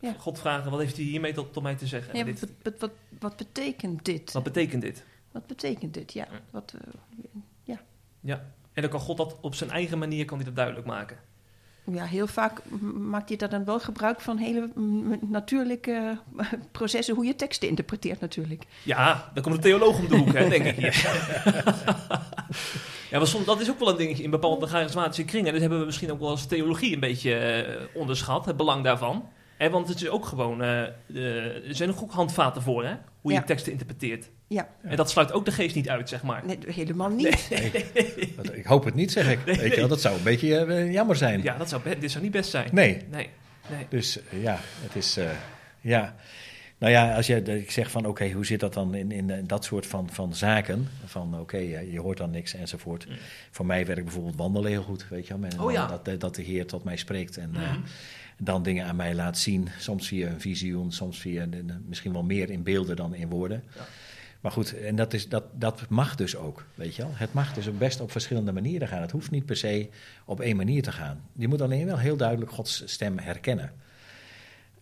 ja. 0.00 0.14
God 0.18 0.38
vragen, 0.38 0.70
wat 0.70 0.80
heeft 0.80 0.96
hij 0.96 1.04
hiermee 1.04 1.32
tot, 1.32 1.52
tot 1.52 1.62
mij 1.62 1.74
te 1.74 1.86
zeggen? 1.86 2.16
Ja, 2.16 2.24
wat, 2.24 2.40
wat, 2.62 2.72
wat, 2.78 2.90
wat, 3.18 3.36
betekent 3.36 4.04
dit? 4.04 4.32
Wat 4.32 4.42
betekent 4.42 4.82
dit? 4.82 5.04
Wat 5.32 5.46
betekent 5.46 5.94
dit, 5.94 6.12
ja. 6.12 6.28
Wat, 6.50 6.74
uh, 6.74 6.80
ja. 7.62 7.80
ja. 8.20 8.44
En 8.72 8.82
dan 8.82 8.90
kan 8.90 9.00
God 9.00 9.16
dat 9.16 9.36
op 9.40 9.54
zijn 9.54 9.70
eigen 9.70 9.98
manier 9.98 10.24
kan 10.24 10.36
hij 10.36 10.46
dat 10.46 10.56
duidelijk 10.56 10.86
maken. 10.86 11.18
Ja, 11.92 12.04
heel 12.04 12.26
vaak 12.26 12.62
maakt 12.94 13.28
hij 13.28 13.38
daar 13.38 13.50
dan 13.50 13.64
wel 13.64 13.80
gebruik 13.80 14.20
van 14.20 14.36
hele 14.36 14.70
natuurlijke 15.20 16.18
processen, 16.72 17.14
hoe 17.14 17.24
je 17.24 17.36
teksten 17.36 17.68
interpreteert 17.68 18.20
natuurlijk. 18.20 18.64
Ja, 18.82 19.30
dan 19.34 19.42
komt 19.42 19.54
de 19.54 19.60
theoloog 19.60 19.98
om 19.98 20.08
de 20.08 20.16
hoek, 20.16 20.32
hè, 20.32 20.48
denk 20.48 20.64
ik 20.64 20.94
ja, 23.10 23.18
maar 23.18 23.26
soms, 23.26 23.44
dat 23.44 23.60
is 23.60 23.70
ook 23.70 23.78
wel 23.78 23.88
een 23.88 23.96
dingetje 23.96 24.22
in 24.22 24.30
bepaalde 24.30 24.66
charismatische 24.66 25.24
kringen. 25.24 25.52
Dus 25.52 25.60
hebben 25.60 25.78
we 25.78 25.84
misschien 25.84 26.12
ook 26.12 26.20
wel 26.20 26.28
als 26.28 26.46
theologie 26.46 26.94
een 26.94 27.00
beetje 27.00 27.66
uh, 27.68 28.00
onderschat, 28.00 28.46
het 28.46 28.56
belang 28.56 28.84
daarvan. 28.84 29.28
Hè, 29.58 29.70
want 29.70 29.88
het 29.88 30.02
is 30.02 30.08
ook 30.08 30.26
gewoon, 30.26 30.62
uh, 30.62 30.82
uh, 31.06 31.68
er 31.68 31.74
zijn 31.74 31.90
ook 31.90 32.10
handvaten 32.10 32.62
voor, 32.62 32.84
hè, 32.84 32.94
hoe 33.20 33.32
je 33.32 33.38
ja. 33.38 33.44
teksten 33.44 33.72
interpreteert. 33.72 34.30
Ja. 34.48 34.68
En 34.82 34.96
dat 34.96 35.10
sluit 35.10 35.32
ook 35.32 35.44
de 35.44 35.52
geest 35.52 35.74
niet 35.74 35.88
uit, 35.88 36.08
zeg 36.08 36.22
maar. 36.22 36.42
Nee, 36.46 36.58
helemaal 36.66 37.08
niet. 37.08 37.46
Nee. 37.50 37.70
Nee. 37.94 38.56
Ik 38.58 38.64
hoop 38.64 38.84
het 38.84 38.94
niet, 38.94 39.12
zeg 39.12 39.30
ik. 39.30 39.38
Weet 39.44 39.74
je 39.74 39.76
wel, 39.76 39.88
dat 39.88 40.00
zou 40.00 40.16
een 40.16 40.22
beetje 40.22 40.66
uh, 40.66 40.92
jammer 40.92 41.16
zijn. 41.16 41.42
Ja, 41.42 41.56
dat 41.56 41.68
zou, 41.68 41.82
dit 42.00 42.10
zou 42.10 42.22
niet 42.22 42.32
best 42.32 42.50
zijn. 42.50 42.68
Nee. 42.72 43.02
nee. 43.10 43.30
nee. 43.70 43.86
Dus 43.88 44.18
uh, 44.32 44.42
ja, 44.42 44.58
het 44.60 44.96
is. 44.96 45.18
Uh, 45.18 45.30
ja. 45.80 46.14
Nou 46.78 46.92
ja, 46.92 47.14
als 47.14 47.26
je, 47.26 47.42
ik 47.42 47.70
zeg 47.70 47.90
van 47.90 48.00
oké, 48.00 48.10
okay, 48.10 48.32
hoe 48.32 48.46
zit 48.46 48.60
dat 48.60 48.74
dan 48.74 48.94
in, 48.94 49.10
in 49.12 49.46
dat 49.46 49.64
soort 49.64 49.86
van, 49.86 50.08
van 50.12 50.34
zaken? 50.34 50.88
Van 51.04 51.32
oké, 51.32 51.40
okay, 51.40 51.90
je 51.90 52.00
hoort 52.00 52.18
dan 52.18 52.30
niks 52.30 52.54
enzovoort. 52.54 53.08
Mm. 53.08 53.14
Voor 53.50 53.66
mij 53.66 53.86
werkt 53.86 54.04
bijvoorbeeld 54.04 54.36
wandelen 54.36 54.70
heel 54.70 54.82
goed, 54.82 55.08
weet 55.08 55.26
je 55.26 55.28
wel. 55.28 55.38
Met, 55.38 55.58
oh, 55.58 55.72
ja. 55.72 55.86
dat, 56.02 56.20
dat 56.20 56.34
de 56.34 56.42
Heer 56.42 56.66
tot 56.66 56.84
mij 56.84 56.96
spreekt 56.96 57.36
en 57.36 57.50
mm. 57.50 57.82
Dan 58.38 58.62
dingen 58.62 58.86
aan 58.86 58.96
mij 58.96 59.14
laat 59.14 59.38
zien. 59.38 59.68
Soms 59.78 60.08
via 60.08 60.28
een 60.28 60.40
visioen, 60.40 60.92
soms 60.92 61.18
via 61.18 61.46
misschien 61.86 62.12
wel 62.12 62.22
meer 62.22 62.50
in 62.50 62.62
beelden 62.62 62.96
dan 62.96 63.14
in 63.14 63.28
woorden. 63.28 63.64
Ja. 63.76 63.86
Maar 64.40 64.52
goed, 64.52 64.80
en 64.80 64.96
dat, 64.96 65.12
is, 65.12 65.28
dat, 65.28 65.44
dat 65.52 65.88
mag 65.88 66.14
dus 66.14 66.36
ook, 66.36 66.64
weet 66.74 66.96
je 66.96 67.02
wel. 67.02 67.10
Het 67.14 67.32
mag 67.32 67.54
dus 67.54 67.68
ook 67.68 67.78
best 67.78 68.00
op 68.00 68.10
verschillende 68.10 68.52
manieren 68.52 68.88
gaan. 68.88 69.00
Het 69.00 69.10
hoeft 69.10 69.30
niet 69.30 69.44
per 69.44 69.56
se 69.56 69.88
op 70.24 70.40
één 70.40 70.56
manier 70.56 70.82
te 70.82 70.92
gaan. 70.92 71.22
Je 71.32 71.48
moet 71.48 71.60
alleen 71.60 71.86
wel 71.86 71.98
heel 71.98 72.16
duidelijk 72.16 72.50
Gods 72.50 72.82
stem 72.86 73.18
herkennen. 73.18 73.72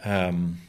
Um, 0.06 0.60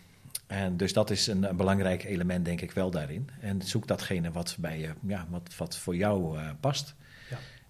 en 0.47 0.77
dus 0.77 0.93
dat 0.93 1.09
is 1.09 1.27
een, 1.27 1.43
een, 1.43 1.55
belangrijk 1.55 2.03
element, 2.03 2.45
denk 2.45 2.61
ik, 2.61 2.71
wel 2.71 2.91
daarin. 2.91 3.29
En 3.39 3.61
zoek 3.61 3.87
datgene 3.87 4.31
wat, 4.31 4.55
bij 4.59 4.79
je, 4.79 4.89
ja, 5.07 5.27
wat, 5.29 5.55
wat 5.57 5.77
voor 5.77 5.95
jou 5.95 6.37
uh, 6.37 6.49
past. 6.59 6.95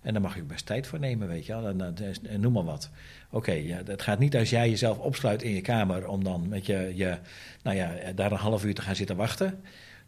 En 0.08 0.14
daar 0.14 0.22
mag 0.22 0.36
je 0.36 0.44
best 0.44 0.66
tijd 0.66 0.88
voor 0.88 1.00
nemen, 1.00 1.28
weet 1.28 1.46
je 1.46 1.54
wel. 1.54 1.68
En, 1.68 1.96
en, 2.30 2.40
noem 2.40 2.54
maar 2.54 2.64
wat. 2.64 2.90
Oké, 3.28 3.36
okay, 3.36 3.66
ja, 3.66 3.82
het 3.86 4.02
gaat 4.02 4.20
niet 4.20 4.36
als 4.36 4.50
jij 4.50 4.70
jezelf 4.70 4.98
opsluit 4.98 5.44
in 5.44 5.54
je 5.54 5.62
kamer... 5.62 6.08
om 6.08 6.24
dan 6.24 6.48
met 6.50 6.66
je, 6.66 6.92
je, 6.96 7.18
nou 7.64 7.78
ja, 7.78 7.94
daar 8.16 8.32
een 8.32 8.38
half 8.38 8.66
uur 8.66 8.74
te 8.74 8.82
gaan 8.82 8.96
zitten 8.96 9.16
wachten... 9.16 9.60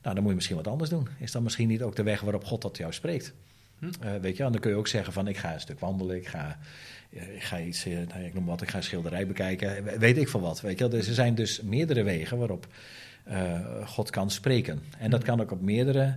Nou, 0.01 0.13
dan 0.13 0.23
moet 0.23 0.29
je 0.29 0.35
misschien 0.35 0.55
wat 0.55 0.67
anders 0.67 0.89
doen. 0.89 1.07
Is 1.17 1.31
dan 1.31 1.43
misschien 1.43 1.67
niet 1.67 1.81
ook 1.81 1.95
de 1.95 2.03
weg 2.03 2.21
waarop 2.21 2.43
God 2.43 2.61
tot 2.61 2.77
jou 2.77 2.93
spreekt? 2.93 3.33
Hm? 3.79 3.85
Uh, 3.85 4.15
weet 4.21 4.37
je, 4.37 4.43
en 4.43 4.51
dan 4.51 4.61
kun 4.61 4.71
je 4.71 4.77
ook 4.77 4.87
zeggen 4.87 5.13
van 5.13 5.27
ik 5.27 5.37
ga 5.37 5.53
een 5.53 5.59
stuk 5.59 5.79
wandelen, 5.79 6.15
ik 6.15 6.27
ga, 6.27 6.59
ik 7.09 7.43
ga 7.43 7.59
iets, 7.59 7.87
uh, 7.87 8.01
ik 8.01 8.33
noem 8.33 8.45
wat, 8.45 8.61
ik 8.61 8.69
ga 8.69 8.77
een 8.77 8.83
schilderij 8.83 9.27
bekijken, 9.27 9.99
weet 9.99 10.17
ik 10.17 10.29
veel 10.29 10.41
wat. 10.41 10.61
Weet 10.61 10.79
je, 10.79 10.87
dus 10.87 11.07
er 11.07 11.13
zijn 11.13 11.35
dus 11.35 11.61
meerdere 11.61 12.03
wegen 12.03 12.37
waarop 12.37 12.67
uh, 13.27 13.59
God 13.85 14.09
kan 14.09 14.31
spreken. 14.31 14.81
En 14.97 15.09
dat 15.09 15.23
kan 15.23 15.41
ook 15.41 15.51
op 15.51 15.61
meerdere 15.61 16.15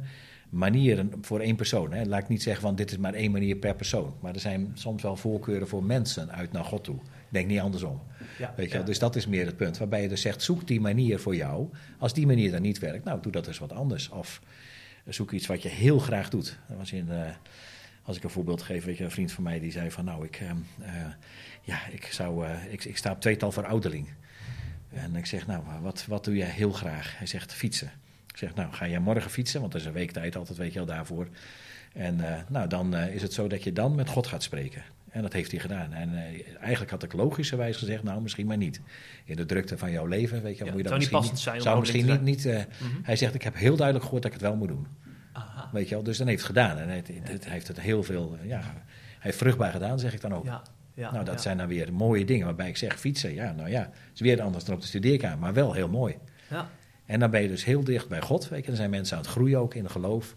manieren 0.53 1.11
voor 1.20 1.40
één 1.40 1.57
persoon. 1.57 1.92
Hè. 1.92 2.05
Laat 2.05 2.22
ik 2.22 2.28
niet 2.28 2.42
zeggen 2.42 2.62
van 2.62 2.74
dit 2.74 2.90
is 2.90 2.96
maar 2.96 3.14
één 3.14 3.30
manier 3.30 3.57
per 3.57 3.74
persoon. 3.74 4.14
Maar 4.20 4.34
er 4.34 4.40
zijn 4.40 4.70
soms 4.74 5.03
wel 5.03 5.16
voorkeuren 5.16 5.68
voor 5.68 5.84
mensen 5.84 6.32
uit 6.32 6.53
naar 6.53 6.64
God 6.64 6.84
toe. 6.84 6.96
Ik 6.96 7.28
denk 7.28 7.46
niet 7.46 7.61
andersom. 7.61 8.00
Ja, 8.38 8.53
Weet 8.57 8.70
je 8.70 8.78
ja. 8.78 8.84
Dus 8.84 8.98
dat 8.98 9.16
is 9.16 9.26
meer 9.26 9.46
het 9.46 9.57
punt. 9.57 9.78
Waarbij 9.78 10.03
je 10.03 10.09
dus 10.09 10.20
zegt, 10.20 10.42
zoek 10.42 10.66
die 10.66 10.80
manier 10.80 11.18
voor 11.18 11.36
jou. 11.36 11.68
Als 11.98 12.12
die 12.12 12.26
manier 12.26 12.50
dan 12.50 12.62
niet 12.62 12.78
werkt, 12.78 13.05
nou, 13.05 13.22
doe 13.22 13.32
dat 13.32 13.46
eens 13.46 13.59
wat 13.59 13.72
anders. 13.72 14.09
Of 14.09 14.42
zoek 15.07 15.32
iets 15.32 15.46
wat 15.46 15.62
je 15.62 15.68
heel 15.68 15.98
graag 15.98 16.28
doet. 16.28 16.59
Dat 16.68 16.76
was 16.76 16.92
in, 16.92 17.07
uh, 17.11 17.30
als 18.03 18.16
ik 18.16 18.24
een 18.24 18.30
voorbeeld 18.30 18.62
geef, 18.62 18.84
weet 18.84 18.96
je, 18.96 19.05
een 19.05 19.11
vriend 19.11 19.32
van 19.32 19.44
mij 19.44 19.61
die 19.61 19.72
zei 19.72 19.90
van... 19.90 20.05
nou, 20.05 20.24
ik, 20.24 20.40
uh, 20.40 20.50
uh, 20.80 21.07
ja, 21.62 21.86
ik, 21.90 22.05
zou, 22.05 22.46
eh, 22.46 22.72
ik, 22.72 22.84
ik 22.84 22.96
sta 22.96 23.11
op 23.11 23.20
tweetal 23.20 23.53
verouderling. 23.53 24.09
En 24.88 25.16
ik 25.16 25.26
zeg, 25.26 25.46
nou, 25.46 25.62
wat, 25.80 26.07
wat 26.07 26.24
doe 26.24 26.36
jij 26.36 26.48
heel 26.48 26.72
graag? 26.72 27.18
Hij 27.18 27.26
zegt, 27.26 27.53
fietsen. 27.53 27.90
Ik 28.33 28.39
zeg, 28.39 28.55
nou, 28.55 28.72
ga 28.72 28.89
jij 28.89 29.01
morgen 29.01 29.30
fietsen? 29.30 29.61
Want 29.61 29.74
er 29.74 29.80
is 29.80 29.87
een 29.87 29.93
week 29.93 30.11
tijd 30.11 30.37
altijd, 30.37 30.59
weet 30.59 30.72
je 30.72 30.78
wel, 30.78 30.87
daarvoor. 30.87 31.28
En 31.93 32.20
nou, 32.49 32.68
dan 32.68 32.97
is 32.97 33.22
het 33.22 33.33
zo 33.33 33.49
dat 33.49 33.62
je 33.62 33.72
dan 33.72 33.95
met 33.95 34.09
God 34.09 34.26
gaat 34.26 34.43
spreken. 34.43 34.83
En 35.12 35.22
dat 35.22 35.33
heeft 35.33 35.51
hij 35.51 35.61
gedaan. 35.61 35.93
En 35.93 36.12
uh, 36.12 36.20
eigenlijk 36.61 36.91
had 36.91 37.03
ik 37.03 37.12
logischerwijs 37.12 37.76
gezegd, 37.76 38.03
nou, 38.03 38.22
misschien 38.22 38.47
maar 38.47 38.57
niet. 38.57 38.80
In 39.24 39.37
de 39.37 39.45
drukte 39.45 39.78
van 39.78 39.91
jouw 39.91 40.07
leven, 40.07 40.43
weet 40.43 40.59
je, 40.59 40.64
Ja, 40.64 40.72
moet 40.72 40.83
je 40.83 40.89
zou 40.89 40.99
dat 40.99 40.99
niet 40.99 40.99
misschien 40.99 41.18
passend 41.18 41.39
zijn 41.39 41.61
Zou 41.61 41.80
misschien 41.80 42.07
niet, 42.07 42.22
niet 42.22 42.45
Mhm. 42.45 43.03
Hij 43.03 43.16
zegt, 43.16 43.35
ik 43.35 43.43
heb 43.43 43.57
heel 43.57 43.76
duidelijk 43.76 44.05
gehoord 44.05 44.22
dat 44.22 44.33
ik 44.33 44.41
het 44.41 44.49
wel 44.49 44.57
moet 44.57 44.68
doen. 44.68 44.87
Aha. 45.33 45.68
Weet 45.72 45.89
je 45.89 45.95
wel, 45.95 46.05
dus 46.05 46.18
dan 46.18 46.26
heeft 46.26 46.39
het 46.39 46.47
gedaan. 46.47 46.78
En 46.78 46.89
hij, 46.89 47.03
hij 47.22 47.39
heeft 47.43 47.68
het 47.68 47.80
heel 47.80 48.03
veel, 48.03 48.37
ja, 48.43 48.61
hij 48.61 48.72
heeft 49.18 49.37
vruchtbaar 49.37 49.72
gedaan, 49.72 49.99
zeg 49.99 50.14
ik 50.14 50.20
dan 50.20 50.35
ook. 50.35 50.45
Ja, 50.45 50.62
ja, 50.95 51.12
nou, 51.12 51.24
dat 51.24 51.35
ja. 51.35 51.41
zijn 51.41 51.57
dan 51.57 51.66
weer 51.66 51.93
mooie 51.93 52.24
dingen 52.24 52.47
waarbij 52.47 52.68
ik 52.68 52.76
zeg, 52.76 53.01
fietsen, 53.01 53.35
ja, 53.35 53.53
nou 53.53 53.68
ja, 53.70 53.91
is 54.14 54.20
weer 54.20 54.43
anders 54.43 54.64
dan 54.64 54.74
op 54.74 54.80
de 54.80 54.87
studeerkamer, 54.87 55.39
maar 55.39 55.55
wel 55.55 55.72
heel 55.72 55.89
mooi. 55.89 56.16
Ja. 56.51 56.68
En 57.12 57.18
dan 57.18 57.30
ben 57.30 57.42
je 57.42 57.48
dus 57.48 57.64
heel 57.64 57.84
dicht 57.84 58.08
bij 58.08 58.20
God. 58.20 58.48
Weet 58.48 58.60
je. 58.60 58.66
Dan 58.66 58.76
zijn 58.76 58.90
mensen 58.90 59.16
aan 59.16 59.22
het 59.22 59.32
groeien 59.32 59.58
ook 59.58 59.74
in 59.74 59.90
geloof. 59.90 60.36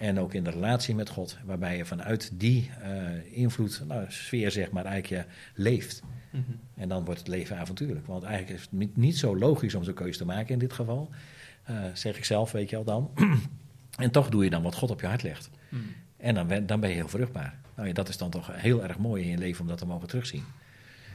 En 0.00 0.18
ook 0.18 0.34
in 0.34 0.44
de 0.44 0.50
relatie 0.50 0.94
met 0.94 1.08
God. 1.08 1.38
Waarbij 1.44 1.76
je 1.76 1.84
vanuit 1.84 2.30
die 2.34 2.70
uh, 2.82 3.38
invloed, 3.38 3.82
nou, 3.88 4.04
sfeer 4.08 4.50
zeg 4.50 4.70
maar, 4.70 4.84
eigenlijk 4.84 5.24
je 5.24 5.32
leeft. 5.62 6.02
Mhm. 6.30 6.42
En 6.76 6.88
dan 6.88 7.04
wordt 7.04 7.20
het 7.20 7.28
leven 7.28 7.56
avontuurlijk. 7.56 8.06
Want 8.06 8.22
eigenlijk 8.22 8.58
is 8.58 8.68
het 8.70 8.96
niet, 8.96 9.18
zo 9.18 9.36
logisch 9.36 9.74
om 9.74 9.84
zo'n 9.84 9.94
keuze 9.94 10.18
te 10.18 10.24
maken 10.24 10.52
in 10.52 10.58
dit 10.58 10.72
geval. 10.72 11.10
Uh, 11.70 11.76
zeg 11.94 12.16
ik 12.16 12.24
zelf, 12.24 12.52
weet 12.52 12.70
je 12.70 12.76
al 12.76 12.84
dan. 12.84 13.10
en 13.96 14.10
toch 14.10 14.28
doe 14.28 14.44
je 14.44 14.50
dan 14.50 14.62
wat 14.62 14.74
God 14.74 14.90
op 14.90 15.00
je 15.00 15.06
hart 15.06 15.22
legt. 15.22 15.50
Mhm. 15.68 15.82
En 16.16 16.34
dan 16.34 16.46
ben, 16.46 16.66
dan 16.66 16.80
ben 16.80 16.88
je 16.88 16.96
heel 16.96 17.08
vruchtbaar. 17.08 17.58
Nou 17.76 17.88
ja, 17.88 17.94
dat 17.94 18.08
is 18.08 18.16
dan 18.16 18.30
toch 18.30 18.50
heel 18.52 18.82
erg 18.82 18.98
mooi 18.98 19.22
in 19.22 19.30
je 19.30 19.38
leven 19.38 19.60
om 19.60 19.68
dat 19.68 19.78
te 19.78 19.86
mogen 19.86 20.08
terugzien. 20.08 20.44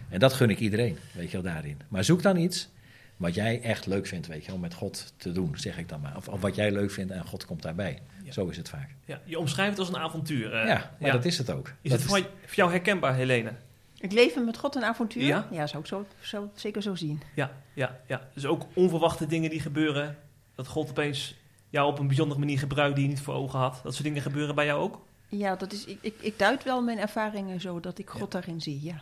En 0.09 0.19
dat 0.19 0.33
gun 0.33 0.49
ik 0.49 0.59
iedereen, 0.59 0.97
weet 1.13 1.31
je 1.31 1.41
wel, 1.41 1.53
daarin. 1.53 1.77
Maar 1.87 2.03
zoek 2.03 2.21
dan 2.21 2.37
iets 2.37 2.69
Wat 3.17 3.33
jij 3.35 3.61
echt 3.61 3.85
leuk 3.85 4.07
vindt, 4.07 4.27
weet 4.27 4.45
je, 4.45 4.53
om 4.53 4.59
met 4.59 4.73
God 4.73 5.13
te 5.17 5.31
doen, 5.31 5.57
zeg 5.57 5.77
ik 5.77 5.89
dan 5.89 6.01
maar. 6.01 6.15
Of, 6.15 6.27
of 6.27 6.41
wat 6.41 6.55
jij 6.55 6.71
leuk 6.71 6.91
vindt 6.91 7.11
en 7.11 7.25
God 7.25 7.45
komt 7.45 7.61
daarbij. 7.61 8.01
Ja. 8.23 8.31
Zo 8.31 8.47
is 8.47 8.57
het 8.57 8.69
vaak. 8.69 8.89
Ja, 9.05 9.21
je 9.23 9.39
omschrijft 9.39 9.69
het 9.77 9.79
als 9.79 9.89
een 9.89 9.97
avontuur. 10.01 10.53
eh. 10.53 10.67
ja, 10.67 10.95
maar 10.99 11.11
dat 11.11 11.25
is 11.25 11.37
het 11.37 11.51
ook. 11.51 11.67
Is 11.81 11.91
Dat 11.91 11.99
het 11.99 12.09
voor, 12.09 12.19
voor 12.19 12.55
jou 12.55 12.71
herkenbaar, 12.71 13.15
Helene? 13.15 13.51
Het 13.97 14.13
leven 14.13 14.45
met 14.45 14.57
God 14.57 14.75
een 14.75 14.83
avontuur? 14.83 15.23
Ja? 15.23 15.47
Ja, 15.51 15.67
zou 15.67 15.81
ik 15.81 15.87
zo, 15.87 16.05
zo, 16.19 16.51
zeker 16.55 16.81
zo 16.81 16.95
zien. 16.95 17.21
Ja, 17.35 17.51
ja, 17.73 17.99
ja. 18.07 18.27
Dus 18.33 18.45
ook 18.45 18.65
onverwachte 18.73 19.25
dingen 19.27 19.49
die 19.49 19.59
gebeuren. 19.59 20.17
Dat 20.55 20.67
God 20.67 20.89
opeens 20.89 21.35
jou 21.69 21.87
op 21.91 21.99
een 21.99 22.07
bijzondere 22.07 22.39
manier 22.39 22.59
gebruikt 22.59 22.95
die 22.95 23.03
je 23.03 23.09
niet 23.09 23.21
voor 23.21 23.33
ogen 23.33 23.59
had. 23.59 23.79
Dat 23.83 23.93
soort 23.93 24.03
dingen 24.05 24.21
gebeuren 24.21 24.55
bij 24.55 24.65
jou 24.65 24.81
ook? 24.81 25.01
Ja, 25.27 25.55
dat 25.55 25.71
is, 25.73 25.85
ik, 25.85 25.97
ik, 26.01 26.13
ik 26.19 26.39
duid 26.39 26.63
wel 26.63 26.81
mijn 26.81 26.97
ervaringen 26.99 27.61
zo 27.61 27.79
dat 27.79 27.99
ik 27.99 28.09
God 28.09 28.31
daarin 28.31 28.61
zie. 28.61 28.79
Ja, 28.83 29.01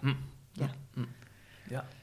Ja. 0.51 0.70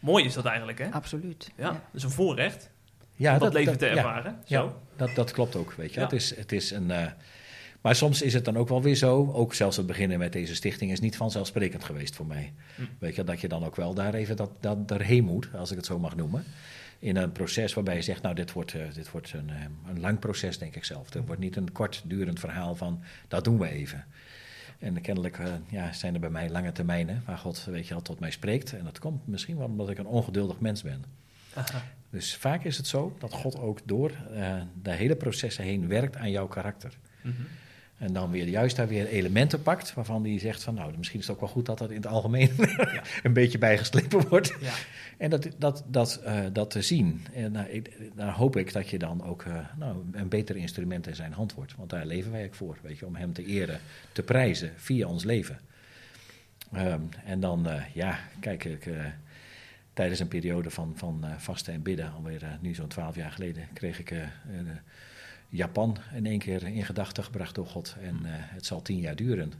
Mooi 0.01 0.25
is 0.25 0.35
dat 0.35 0.45
eigenlijk, 0.45 0.79
hè? 0.79 0.91
absoluut. 0.91 1.51
Ja, 1.57 1.71
dat 1.71 1.81
is 1.93 2.03
een 2.03 2.11
voorrecht 2.11 2.71
ja, 3.15 3.33
om 3.33 3.39
dat, 3.39 3.53
leven 3.53 3.79
te 3.79 3.87
ja, 3.87 3.97
ervaren. 3.97 4.39
Ja, 4.45 4.61
Zo. 4.61 4.81
dat, 4.97 5.15
dat 5.15 5.31
klopt 5.31 5.57
ook, 5.57 5.73
weet 5.73 5.95
je. 5.95 6.01
Ja. 6.01 6.07
Het, 6.07 6.15
is, 6.15 6.37
het 6.37 6.53
is 6.53 6.71
een... 6.71 6.91
eh, 6.91 7.07
maar 7.81 7.95
soms 7.95 8.23
is 8.23 8.35
het 8.35 8.45
dan 8.45 8.57
ook 8.57 8.69
wel 8.69 8.83
weer 8.83 8.95
zo, 8.95 9.33
ook 9.33 9.55
zelfs 9.55 9.77
het 9.77 9.87
beginnen 9.87 10.19
met 10.19 10.33
deze 10.33 10.55
stichting 10.55 10.91
is 10.93 11.01
niet 11.01 11.17
vanzelfsprekend 11.17 11.85
geweest 11.85 12.17
voor 12.17 12.27
mij. 12.27 12.53
Hm. 12.75 12.83
Weet 12.99 13.15
je, 13.15 13.25
dat 13.25 13.41
je 13.41 13.49
dan 13.49 13.65
ook 13.65 13.77
wel 13.77 13.95
daar 13.95 14.15
even 14.15 14.37
dat, 14.37 14.51
dat 14.61 14.89
daarheen 14.89 15.25
moet, 15.25 15.49
als 15.55 15.71
ik 15.71 15.77
het 15.77 15.87
zo 15.87 15.99
mag 15.99 16.17
noemen. 16.17 16.45
In 16.99 17.17
een 17.17 17.33
proces 17.33 17.75
waarbij 17.75 17.95
je 17.95 18.03
zegt, 18.03 18.23
nou, 18.23 18.35
dit 18.35 18.53
wordt, 18.53 18.75
eh, 18.75 18.81
dit 18.95 19.11
wordt 19.11 19.33
een, 19.33 19.51
eh, 19.51 19.57
een 19.89 20.01
lang 20.01 20.19
proces, 20.19 20.59
denk 20.59 20.77
ik 20.77 20.85
zelf. 20.85 21.13
Het 21.13 21.27
wordt 21.27 21.41
niet 21.41 21.57
een 21.57 21.73
kortdurend 21.73 22.41
verhaal 22.41 22.75
van, 22.75 23.03
dat 23.29 23.45
doen 23.45 23.59
we 23.59 23.69
even. 23.69 24.05
En 24.81 25.01
kennelijk 25.01 25.39
eh, 25.39 25.53
ja, 25.69 25.93
zijn 25.93 26.15
er 26.15 26.21
bij 26.21 26.31
mij 26.31 26.51
lange 26.51 26.73
termijnen 26.73 27.23
waar 27.27 27.39
God, 27.39 27.65
weet 27.65 27.87
je, 27.87 27.95
al 27.95 28.03
tot 28.03 28.21
mij 28.21 28.31
spreekt. 28.31 28.73
En 28.73 28.85
dat 28.85 28.99
komt 28.99 29.27
misschien 29.27 29.57
wel 29.57 29.67
omdat 29.67 29.91
ik 29.91 29.99
een 29.99 30.07
ongeduldig 30.07 30.61
mens 30.61 30.83
ben. 30.83 31.05
Aha. 31.55 31.83
Dus 32.11 32.37
vaak 32.37 32.65
is 32.65 32.77
het 32.77 32.87
zo 32.87 33.17
dat 33.19 33.33
God 33.33 33.59
ook 33.59 33.79
door 33.85 34.11
eh, 34.11 34.55
de 34.83 34.91
hele 34.91 35.17
processen 35.17 35.65
heen 35.65 35.89
werkt 35.89 36.17
aan 36.17 36.31
jouw 36.31 36.47
karakter. 36.47 36.99
Mhm. 37.23 37.43
En 38.01 38.13
dan 38.13 38.31
weer 38.31 38.49
juist 38.49 38.77
daar 38.77 38.89
weer 38.89 39.07
elementen 39.07 39.63
pakt 39.63 39.95
waarvan 39.95 40.25
hij 40.25 40.39
zegt 40.39 40.63
van 40.63 40.75
nou, 40.75 40.97
misschien 40.97 41.21
is 41.21 41.27
het 41.27 41.35
ook 41.35 41.41
wel 41.41 41.51
goed 41.51 41.67
dat 41.67 41.79
dat 41.79 41.91
in 41.91 41.97
het 41.97 42.07
algemeen 42.07 42.51
een 43.23 43.33
beetje 43.33 43.59
bijgeslepen 43.59 44.29
wordt. 44.29 44.55
Ja. 44.61 44.73
En 45.19 45.31
dat, 45.31 45.49
dat, 45.59 45.85
dat, 45.87 46.21
eh, 46.25 46.45
dat 46.53 46.71
te 46.71 46.83
zien. 46.83 47.27
En 47.33 47.53
nou, 47.53 47.69
ik, 47.69 47.97
daar 48.15 48.33
hoop 48.33 48.57
ik 48.57 48.73
dat 48.73 48.89
je 48.89 48.99
dan 48.99 49.25
ook 49.25 49.43
eh, 49.43 49.59
nou, 49.77 49.97
een 50.13 50.29
beter 50.29 50.57
instrument 50.57 51.07
in 51.07 51.15
zijn 51.15 51.33
hand 51.33 51.55
wordt. 51.55 51.75
Want 51.77 51.91
daar 51.91 52.07
leven 52.07 52.33
wij 52.33 52.45
ook 52.45 52.55
voor, 52.55 52.79
weet 52.83 52.99
je, 52.99 53.07
om 53.07 53.15
hem 53.15 53.33
te 53.33 53.45
eren, 53.45 53.81
te 54.13 54.23
prijzen 54.23 54.73
via 54.77 55.07
ons 55.07 55.25
leven. 55.25 55.59
Ehm, 56.73 57.01
en 57.25 57.41
dan, 57.41 57.69
eh, 57.69 57.83
ja, 57.95 58.19
kijk 58.41 58.65
ik. 58.65 58.89
tijdens 59.93 60.21
een 60.21 60.29
periode 60.29 60.71
van, 60.71 60.93
van 60.97 61.25
vasten 61.39 61.75
en 61.75 61.83
bidden, 61.83 62.13
alweer 62.13 62.59
nu 62.61 62.75
zo'n 62.75 62.89
twaalf 62.89 63.17
jaar 63.17 63.33
geleden, 63.33 63.69
kreeg 63.73 63.99
ik 63.99 64.15
Japan 65.51 65.97
in 66.15 66.27
één 66.27 66.39
keer 66.39 66.67
in 66.67 66.85
gedachten 66.85 67.25
gebracht 67.25 67.55
door 67.55 67.67
God. 67.67 67.97
En 68.03 68.19
eh, 68.25 68.31
het 68.35 68.67
zal 68.67 68.83
tien 68.83 68.99
jaar 68.99 69.17
duren. 69.17 69.53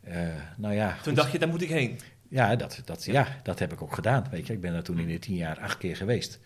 Eh, 0.00 0.26
nou 0.56 0.74
ja, 0.74 0.96
Toen 1.02 1.14
dacht 1.14 1.32
je, 1.32 1.38
daar 1.38 1.48
moet 1.48 1.62
ik 1.62 1.68
heen. 1.68 1.98
Ja, 2.28 2.56
dat, 2.56 2.82
dat, 2.84 3.04
ja. 3.04 3.40
dat 3.42 3.58
heb 3.58 3.72
ik 3.72 3.82
ook 3.82 3.94
gedaan. 3.94 4.26
Weet 4.30 4.46
je. 4.46 4.52
Ik 4.52 4.60
ben 4.60 4.72
daar 4.72 4.82
toen 4.82 4.98
in 4.98 5.06
de 5.06 5.18
tien 5.18 5.36
jaar 5.36 5.58
acht 5.58 5.78
keer 5.78 5.96
geweest. 5.96 6.38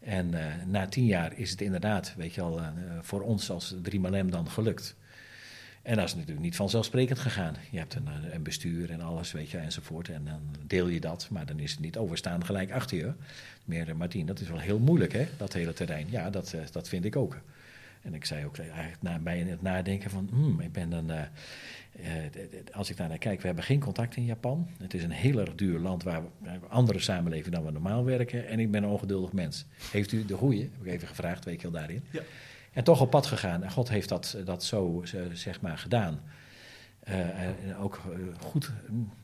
En 0.00 0.34
eh, 0.34 0.46
na 0.66 0.86
tien 0.86 1.06
jaar 1.06 1.38
is 1.38 1.50
het 1.50 1.60
inderdaad, 1.60 2.14
weet 2.16 2.34
je 2.34 2.40
al, 2.40 2.60
voor 3.00 3.20
ons 3.20 3.50
als 3.50 3.74
drie 3.82 4.00
Malem 4.00 4.30
dan 4.30 4.50
gelukt. 4.50 4.96
En 5.82 5.96
dat 5.96 6.04
is 6.04 6.14
natuurlijk 6.14 6.40
niet 6.40 6.56
vanzelfsprekend 6.56 7.18
gegaan. 7.18 7.54
Je 7.70 7.78
hebt 7.78 7.94
een, 7.94 8.08
een 8.32 8.42
bestuur 8.42 8.90
en 8.90 9.00
alles, 9.00 9.32
weet 9.32 9.50
je, 9.50 9.58
enzovoort. 9.58 10.08
En 10.08 10.24
dan 10.24 10.40
deel 10.66 10.88
je 10.88 11.00
dat, 11.00 11.28
maar 11.30 11.46
dan 11.46 11.58
is 11.58 11.70
het 11.70 11.80
niet 11.80 11.96
overstaan 11.96 12.44
gelijk 12.44 12.72
achter 12.72 12.98
je. 12.98 13.12
Meer, 13.64 13.96
Martien, 13.96 14.26
dat 14.26 14.40
is 14.40 14.48
wel 14.48 14.58
heel 14.58 14.78
moeilijk, 14.78 15.12
hè, 15.12 15.28
dat 15.36 15.52
hele 15.52 15.72
terrein. 15.72 16.06
Ja, 16.10 16.30
dat, 16.30 16.54
dat 16.72 16.88
vind 16.88 17.04
ik 17.04 17.16
ook. 17.16 17.36
En 18.02 18.14
ik 18.14 18.24
zei 18.24 18.44
ook 18.44 18.58
eigenlijk 18.58 19.02
na, 19.02 19.18
bij 19.18 19.38
het 19.38 19.62
nadenken 19.62 20.10
van, 20.10 20.28
hmm, 20.32 20.60
ik 20.60 20.72
ben 20.72 20.90
dan, 20.90 21.10
eh, 21.10 21.20
eh, 22.24 22.30
als 22.72 22.90
ik 22.90 22.96
daar 22.96 23.08
naar 23.08 23.18
kijk, 23.18 23.40
we 23.40 23.46
hebben 23.46 23.64
geen 23.64 23.80
contact 23.80 24.16
in 24.16 24.24
Japan. 24.24 24.68
Het 24.78 24.94
is 24.94 25.02
een 25.02 25.10
heel 25.10 25.40
erg 25.40 25.54
duur 25.54 25.78
land 25.78 26.02
waar 26.02 26.22
we 26.22 26.50
andere 26.68 26.98
samenleving 26.98 27.54
dan 27.54 27.64
we 27.64 27.70
normaal 27.70 28.04
werken. 28.04 28.48
En 28.48 28.60
ik 28.60 28.70
ben 28.70 28.82
een 28.82 28.90
ongeduldig 28.90 29.32
mens. 29.32 29.66
Heeft 29.90 30.12
u 30.12 30.24
de 30.24 30.36
goeie? 30.36 30.60
Heb 30.60 30.86
ik 30.86 30.92
even 30.92 31.08
gevraagd, 31.08 31.44
weet 31.44 31.60
je 31.60 31.70
wel 31.70 31.80
daarin. 31.80 32.04
Ja. 32.10 32.22
En 32.72 32.84
toch 32.84 33.00
op 33.00 33.10
pad 33.10 33.26
gegaan. 33.26 33.62
En 33.62 33.70
God 33.70 33.88
heeft 33.88 34.08
dat, 34.08 34.36
dat 34.44 34.64
zo, 34.64 35.02
eh, 35.02 35.20
zeg 35.32 35.60
maar, 35.60 35.78
gedaan. 35.78 36.20
En 37.00 37.76
ook 37.76 38.00
goed 38.40 38.72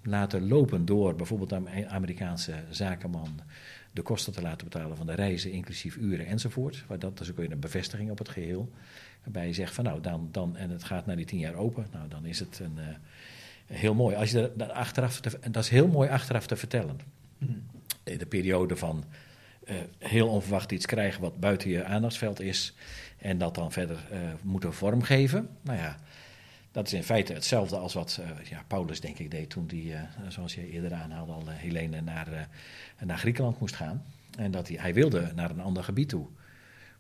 laten 0.03 0.49
lopen 0.49 0.85
door 0.85 1.15
bijvoorbeeld 1.15 1.53
een 1.53 1.89
Amerikaanse 1.89 2.55
zakenman 2.71 3.41
de 3.95 4.03
kosten 4.03 4.33
te 4.33 4.43
laten 4.43 4.69
betalen 4.69 4.97
van 4.97 5.07
de 5.07 5.15
reizen, 5.15 5.53
inclusief 5.53 5.97
uren 5.97 6.27
enzovoort. 6.27 6.85
Maar 6.89 6.99
dat 6.99 7.21
is 7.21 7.31
ook 7.31 7.37
weer 7.37 7.53
een 7.53 7.61
bevestiging 7.61 8.11
op 8.11 8.19
het 8.19 8.29
geheel. 8.29 8.73
Waarbij 9.23 9.47
je 9.47 9.53
zegt 9.53 9.75
van 9.75 9.85
nou, 9.85 10.01
dan, 10.01 10.29
dan, 10.33 10.57
en 10.57 10.71
het 10.71 10.85
gaat 10.85 11.07
naar 11.07 11.17
die 11.17 11.25
tien 11.25 11.39
jaar 11.39 11.55
open, 11.55 11.87
nou 11.93 12.09
dan 12.09 12.27
is 12.27 12.39
het 12.39 12.59
een, 12.63 12.79
eh, 12.79 12.85
heel 13.67 13.95
mooi. 13.95 14.17
Als 14.17 14.31
je 14.31 14.53
daar 14.57 14.73
achteraf 14.73 15.21
te, 15.21 15.39
en 15.41 15.53
dat 15.53 15.63
is 15.63 15.69
heel 15.69 15.89
mooi 15.89 16.09
achteraf 16.09 16.47
te 16.47 16.57
vertellen. 16.57 16.99
Eh, 18.03 18.19
De 18.19 18.27
periode 18.27 18.77
van 18.77 19.05
eh, 19.65 19.77
heel 19.99 20.29
onverwacht 20.29 20.73
iets 20.73 20.87
krijgen 20.87 21.21
wat 21.21 21.41
buiten 21.41 21.71
je 21.71 21.85
aandachtsveld 21.85 22.41
is. 22.41 22.75
En 23.19 23.39
dat 23.39 23.55
dan 23.55 23.73
verder 23.73 24.05
eh, 24.11 24.19
moeten 24.43 24.75
vormgeven. 24.75 25.49
Nou 25.63 25.79
ja, 25.79 25.99
dat 26.75 26.87
is 26.87 26.93
in 26.93 27.03
feite 27.03 27.33
hetzelfde 27.33 27.77
als 27.77 27.95
wat 27.95 28.21
eh, 28.21 28.51
ja, 28.51 28.65
Paulus, 28.67 29.01
denk 29.01 29.19
ik, 29.19 29.31
deed 29.31 29.51
toen 29.51 29.71
hij, 29.71 29.95
eh, 29.95 30.01
zoals 30.29 30.55
je 30.55 30.71
eerder 30.71 30.93
aanhaalde, 30.93 31.33
al 31.33 31.43
eh, 31.47 31.55
Helene 31.57 32.01
naar, 32.01 32.49
naar 33.05 33.19
Griekenland 33.19 33.61
moest 33.61 33.75
gaan. 33.75 34.03
En 34.39 34.51
dat 34.51 34.69
hij, 34.69 34.77
hij 34.81 34.95
wilde 34.95 35.33
naar 35.35 35.51
een 35.51 35.61
ander 35.61 35.85
gebied 35.85 36.09
toe. 36.09 36.27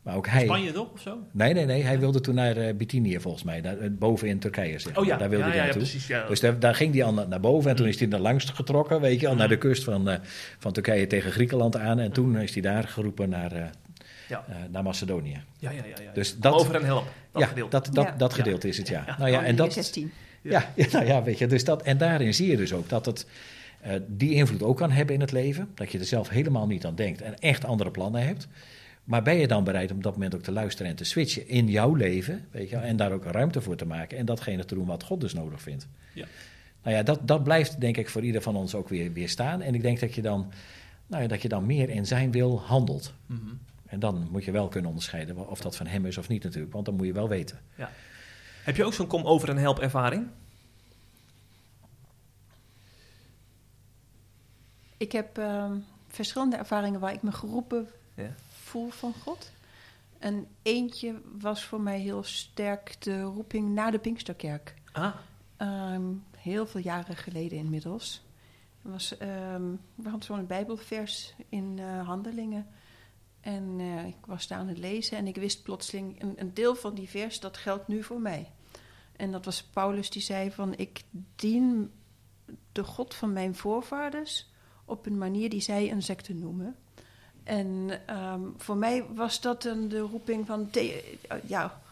Maar 0.02 0.16
ook 0.16 0.26
hij. 0.26 0.44
Spanje 0.44 0.72
toch, 0.72 0.92
of 0.92 1.00
zo? 1.00 1.18
Nee, 1.30 1.52
nee, 1.54 1.64
nee. 1.64 1.82
Hij 1.82 1.98
wilde 1.98 2.20
toen 2.20 2.34
naar 2.34 2.56
eh, 2.56 2.74
Bithynië, 2.74 3.20
volgens 3.20 3.42
mij. 3.42 3.60
Daar, 3.60 3.76
boven 3.92 4.28
in 4.28 4.38
Turkije, 4.38 4.78
zeg 4.78 4.92
Oh 4.92 4.98
maar. 4.98 5.06
ja, 5.06 5.16
Daar 5.16 5.28
wilde 5.28 5.44
ja, 5.44 5.50
hij 5.50 5.58
ja, 5.58 5.64
ja, 5.64 5.68
naartoe. 5.68 5.90
precies. 5.90 6.06
Ja. 6.06 6.26
Dus 6.26 6.40
daar, 6.40 6.58
daar 6.58 6.74
ging 6.74 6.94
hij 6.94 7.04
al 7.04 7.12
naar, 7.12 7.40
boven 7.40 7.70
en 7.70 7.76
toen 7.76 7.86
is 7.86 7.98
hij 7.98 8.08
naar 8.08 8.20
langs 8.20 8.44
getrokken, 8.44 9.00
weet 9.00 9.20
je 9.20 9.28
al, 9.28 9.34
naar 9.34 9.48
de 9.48 9.58
kust 9.58 9.84
van, 9.84 10.18
van 10.58 10.72
Turkije 10.72 11.06
tegen 11.06 11.32
Griekenland 11.32 11.76
aan. 11.76 11.98
En 11.98 12.12
toen 12.12 12.38
is 12.38 12.52
hij 12.52 12.62
daar 12.62 12.84
geroepen 12.88 13.28
naar, 13.28 13.70
Ja. 14.46 14.54
eh, 14.54 14.56
naar 14.70 14.82
Macedonië. 14.82 15.42
Ja, 15.58 15.70
ja, 15.70 15.84
ja, 15.84 16.02
ja. 16.02 16.12
Dus 16.12 16.36
dat- 16.38 16.52
over 16.54 16.74
en 16.74 16.84
help. 16.84 17.04
Dat 17.32 17.42
ja, 17.42 17.48
gedeelte. 17.48 17.70
dat, 17.70 17.94
dat, 17.94 18.04
Ja. 18.04 18.14
dat 18.16 18.34
gedeelte 18.34 18.68
is 18.68 18.76
het, 18.78 18.88
ja. 18.88 19.02
Ja. 19.06 19.16
Nou 19.18 19.30
ja, 19.30 19.38
en 19.38 19.44
Handelingen 19.44 19.56
dat, 19.56 19.72
16. 19.72 20.12
ja, 20.42 20.70
ja, 20.76 20.86
nou 20.92 21.06
ja, 21.06 21.22
weet 21.22 21.38
je, 21.38 21.46
dus 21.46 21.64
dat, 21.64 21.82
en 21.82 21.98
daarin 21.98 22.34
zie 22.34 22.50
je 22.50 22.56
dus 22.56 22.72
ook 22.72 22.88
dat 22.88 23.06
het 23.06 23.26
eh, 23.80 23.92
die 24.06 24.32
invloed 24.34 24.62
ook 24.62 24.76
kan 24.76 24.90
hebben 24.90 25.14
in 25.14 25.20
het 25.20 25.32
leven. 25.32 25.68
Dat 25.74 25.92
je 25.92 25.98
er 25.98 26.04
zelf 26.04 26.28
helemaal 26.28 26.66
niet 26.66 26.86
aan 26.86 26.94
denkt 26.94 27.20
en 27.22 27.38
echt 27.38 27.64
andere 27.64 27.90
plannen 27.90 28.26
hebt. 28.26 28.48
Maar 29.04 29.22
ben 29.22 29.36
je 29.36 29.46
dan 29.48 29.64
bereid 29.64 29.90
om 29.90 29.96
op 29.96 30.02
dat 30.02 30.12
moment 30.12 30.34
ook 30.34 30.42
te 30.42 30.52
luisteren 30.52 30.90
en 30.90 30.96
te 30.96 31.04
switchen 31.04 31.48
in 31.48 31.68
jouw 31.68 31.94
leven, 31.94 32.44
weet 32.50 32.70
je, 32.70 32.76
en 32.76 32.96
daar 32.96 33.12
ook 33.12 33.24
ruimte 33.24 33.60
voor 33.60 33.76
te 33.76 33.86
maken 33.86 34.18
en 34.18 34.24
datgene 34.26 34.64
te 34.64 34.74
doen 34.74 34.86
wat 34.86 35.02
God 35.02 35.20
dus 35.20 35.34
nodig 35.34 35.62
vindt. 35.62 35.88
Ja. 36.12 36.24
Nou 36.82 36.96
ja, 36.96 37.02
dat, 37.02 37.20
dat 37.28 37.44
blijft 37.44 37.80
denk 37.80 37.96
ik 37.96 38.08
voor 38.08 38.22
ieder 38.22 38.42
van 38.42 38.56
ons 38.56 38.74
ook 38.74 38.88
weer, 38.88 39.12
weer 39.12 39.28
staan. 39.28 39.62
En 39.62 39.74
ik 39.74 39.82
denk 39.82 40.00
dat 40.00 40.14
je 40.14 40.22
dan, 40.22 40.52
nou 41.06 41.22
ja, 41.22 41.28
dat 41.28 41.42
je 41.42 41.48
dan 41.48 41.66
meer 41.66 41.88
in 41.90 42.06
zijn 42.06 42.30
wil 42.30 42.60
handelt. 42.60 43.12
Mhm. 43.26 43.40
En 43.94 44.00
dan 44.00 44.28
moet 44.30 44.44
je 44.44 44.50
wel 44.50 44.68
kunnen 44.68 44.88
onderscheiden 44.90 45.48
of 45.48 45.60
dat 45.60 45.76
van 45.76 45.86
hem 45.86 46.06
is 46.06 46.18
of 46.18 46.28
niet 46.28 46.42
natuurlijk, 46.44 46.72
want 46.72 46.84
dan 46.84 46.94
moet 46.94 47.06
je 47.06 47.12
wel 47.12 47.28
weten. 47.28 47.60
Heb 48.64 48.76
je 48.76 48.84
ook 48.84 48.92
zo'n 48.94 49.06
kom 49.06 49.24
over 49.24 49.48
en 49.48 49.56
help 49.56 49.78
ervaring? 49.78 50.28
Ik 54.96 55.12
heb 55.12 55.38
ehm, 55.38 55.76
verschillende 56.08 56.56
ervaringen 56.56 57.00
waar 57.00 57.12
ik 57.12 57.22
me 57.22 57.32
geroepen 57.32 57.88
Ja. 58.14 58.34
voel 58.48 58.90
van 58.90 59.14
God. 59.22 59.50
En 60.18 60.46
eentje 60.62 61.20
was 61.38 61.64
voor 61.64 61.80
mij 61.80 62.00
heel 62.00 62.22
sterk 62.22 62.96
de 63.02 63.22
roeping 63.22 63.68
naar 63.74 63.90
de 63.90 63.98
Pinksterkerk. 63.98 64.74
Ah, 64.92 65.14
Ehm, 65.56 66.02
heel 66.36 66.66
veel 66.66 66.80
jaren 66.80 67.16
geleden 67.16 67.58
inmiddels. 67.58 68.22
Er 68.82 68.90
was, 68.90 69.16
ehm, 69.18 69.62
we 69.94 70.02
hadden 70.08 70.22
zo'n 70.22 70.46
bijbelvers 70.46 71.34
in 71.48 71.78
eh, 71.78 72.06
Handelingen. 72.06 72.66
En 73.44 73.76
eh, 73.78 74.06
ik 74.06 74.26
was 74.26 74.46
daar 74.46 74.58
aan 74.58 74.68
het 74.68 74.78
lezen 74.78 75.16
en 75.16 75.26
ik 75.26 75.36
wist 75.36 75.62
plotseling... 75.62 76.22
Een, 76.22 76.34
een 76.36 76.54
deel 76.54 76.74
van 76.74 76.94
die 76.94 77.08
vers, 77.08 77.40
dat 77.40 77.56
geldt 77.56 77.88
nu 77.88 78.02
voor 78.02 78.20
mij. 78.20 78.50
En 79.16 79.32
dat 79.32 79.44
was 79.44 79.62
Paulus 79.62 80.10
die 80.10 80.22
zei 80.22 80.50
van... 80.50 80.74
Ik 80.76 81.02
dien 81.36 81.92
de 82.72 82.84
God 82.84 83.14
van 83.14 83.32
mijn 83.32 83.54
voorvaders 83.54 84.50
op 84.84 85.06
een 85.06 85.18
manier 85.18 85.50
die 85.50 85.60
zij 85.60 85.90
een 85.90 86.02
secte 86.02 86.34
noemen. 86.34 86.76
En 87.42 88.00
ehm, 88.06 88.42
voor 88.56 88.76
mij 88.76 89.04
was 89.14 89.40
dat 89.40 89.64
een, 89.64 89.88
de 89.88 90.00
roeping 90.00 90.46
van... 90.46 90.70
ja, 91.46 91.82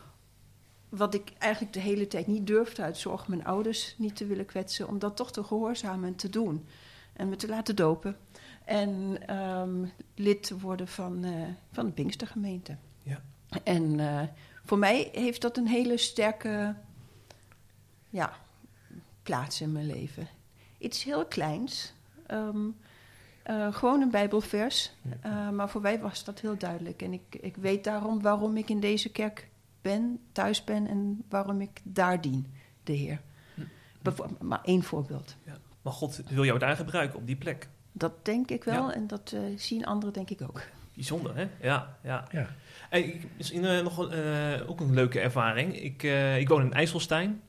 wat 0.88 1.14
ik 1.14 1.32
eigenlijk 1.38 1.72
de 1.72 1.80
hele 1.80 2.06
tijd 2.06 2.26
niet 2.26 2.46
durfde 2.46 2.82
uit 2.82 2.98
zorg 2.98 3.28
mijn 3.28 3.44
ouders 3.44 3.94
niet 3.98 4.16
te 4.16 4.26
willen 4.26 4.46
kwetsen, 4.46 4.88
om 4.88 4.98
dat 4.98 5.16
toch 5.16 5.32
te 5.32 5.44
gehoorzamen 5.44 6.08
en 6.08 6.16
te 6.16 6.28
doen. 6.28 6.66
En 7.12 7.28
me 7.28 7.36
te 7.36 7.48
laten 7.48 7.76
dopen. 7.76 8.16
En 8.64 9.18
ehm, 9.26 9.84
lid 10.14 10.42
te 10.42 10.58
worden 10.58 10.88
van, 10.88 11.24
eh, 11.24 11.42
van 11.72 11.86
de 11.86 11.92
Pinkstergemeente. 11.92 12.76
Ja. 13.02 13.22
En 13.64 14.00
eh, 14.00 14.22
voor 14.64 14.78
mij 14.78 15.08
heeft 15.12 15.40
dat 15.40 15.56
een 15.56 15.66
hele 15.68 15.96
sterke 15.96 16.74
ja, 18.10 18.32
plaats 19.22 19.60
in 19.60 19.72
mijn 19.72 19.86
leven. 19.86 20.28
Iets 20.78 21.04
heel 21.04 21.24
kleins. 21.26 21.94
ehm, 22.26 22.58
Eh, 23.42 23.74
gewoon 23.74 24.00
een 24.00 24.10
Bijbelvers. 24.10 24.92
Ja. 25.22 25.50
Maar 25.50 25.68
voor 25.68 25.80
mij 25.80 26.00
was 26.00 26.24
dat 26.24 26.40
heel 26.40 26.56
duidelijk. 26.58 27.02
En 27.02 27.12
ik, 27.12 27.22
ik 27.40 27.56
weet 27.56 27.84
daarom 27.84 28.20
waarom 28.22 28.56
ik 28.56 28.68
in 28.70 28.80
deze 28.80 29.08
kerk 29.10 29.48
ben, 29.80 30.18
thuis 30.32 30.64
ben 30.64 30.86
en 30.86 31.22
waarom 31.28 31.60
ik 31.60 31.80
daar 31.82 32.20
dien, 32.20 32.46
de 32.82 32.92
Heer. 32.92 33.20
Hm. 33.54 33.60
Bevo- 34.02 34.36
maar 34.40 34.60
één 34.64 34.82
voorbeeld. 34.82 35.36
Maar 35.82 35.92
God 35.92 36.16
wil 36.28 36.44
jou 36.44 36.58
daar 36.58 36.76
gebruiken, 36.76 37.18
op 37.18 37.26
die 37.26 37.36
plek. 37.36 37.68
Dat 37.92 38.12
denk 38.24 38.50
ik 38.50 38.64
wel 38.64 38.88
Ja. 38.88 38.94
en 38.94 39.06
dat 39.06 39.32
eh, 39.34 39.40
zien 39.56 39.84
anderen 39.84 40.12
denk 40.14 40.30
ik 40.30 40.42
ook. 40.42 40.62
Bijzonder, 40.94 41.36
hè? 41.36 41.46
Ja, 41.60 41.96
ja. 42.02 42.24
Ja. 42.30 42.46
Hey, 42.90 43.02
ik- 43.02 43.26
misschien 43.36 43.64
eh, 43.64 43.82
nog 43.82 43.98
een, 43.98 44.10
eh, 44.10 44.70
ook 44.70 44.80
een 44.80 44.94
leuke 44.94 45.20
ervaring. 45.20 45.80
Ik, 45.82 46.02
eh, 46.02 46.38
ik 46.38 46.48
woon 46.48 46.62
in 46.62 46.72
IJsselstein. 46.72 47.40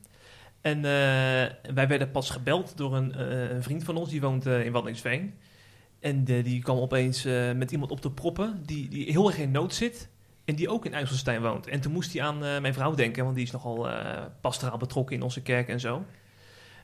En 0.62 0.78
eh, 0.78 1.72
wij 1.74 1.88
werden 1.88 2.12
pas 2.12 2.30
gebeld 2.30 2.78
door 2.78 2.96
een, 2.96 3.14
eh, 3.16 3.50
een 3.50 3.64
vriend 3.64 3.84
van 3.84 3.96
ons, 3.98 4.10
die 4.10 4.22
woont 4.22 4.46
in 4.46 4.72
Waddinxveen. 4.72 5.34
En 6.00 6.24
die 6.24 6.62
kwam 6.62 6.78
opeens 6.78 7.26
eh, 7.26 7.52
met 7.52 7.72
iemand 7.72 7.92
op 7.92 8.02
te 8.02 8.12
proppen 8.12 8.64
die, 8.66 8.90
die 8.90 9.12
heel 9.12 9.28
erg 9.28 9.38
in 9.38 9.52
nood 9.52 9.74
zit. 9.74 10.10
En 10.46 10.56
die 10.56 10.70
ook 10.70 10.86
in 10.86 10.94
IJsselstein 10.94 11.42
woont. 11.42 11.68
En 11.68 11.82
toen 11.82 11.92
moest 11.92 12.14
hij 12.14 12.22
aan 12.22 12.44
eh, 12.46 12.60
mijn 12.60 12.74
vrouw 12.74 12.94
denken, 12.94 13.24
want 13.24 13.36
die 13.36 13.46
is 13.46 13.52
nogal 13.52 13.90
eh 13.90 14.22
pastoraal 14.42 14.78
betrokken 14.78 15.16
in 15.16 15.22
onze 15.22 15.42
kerk 15.42 15.68
en 15.68 15.80
zo. 15.80 16.06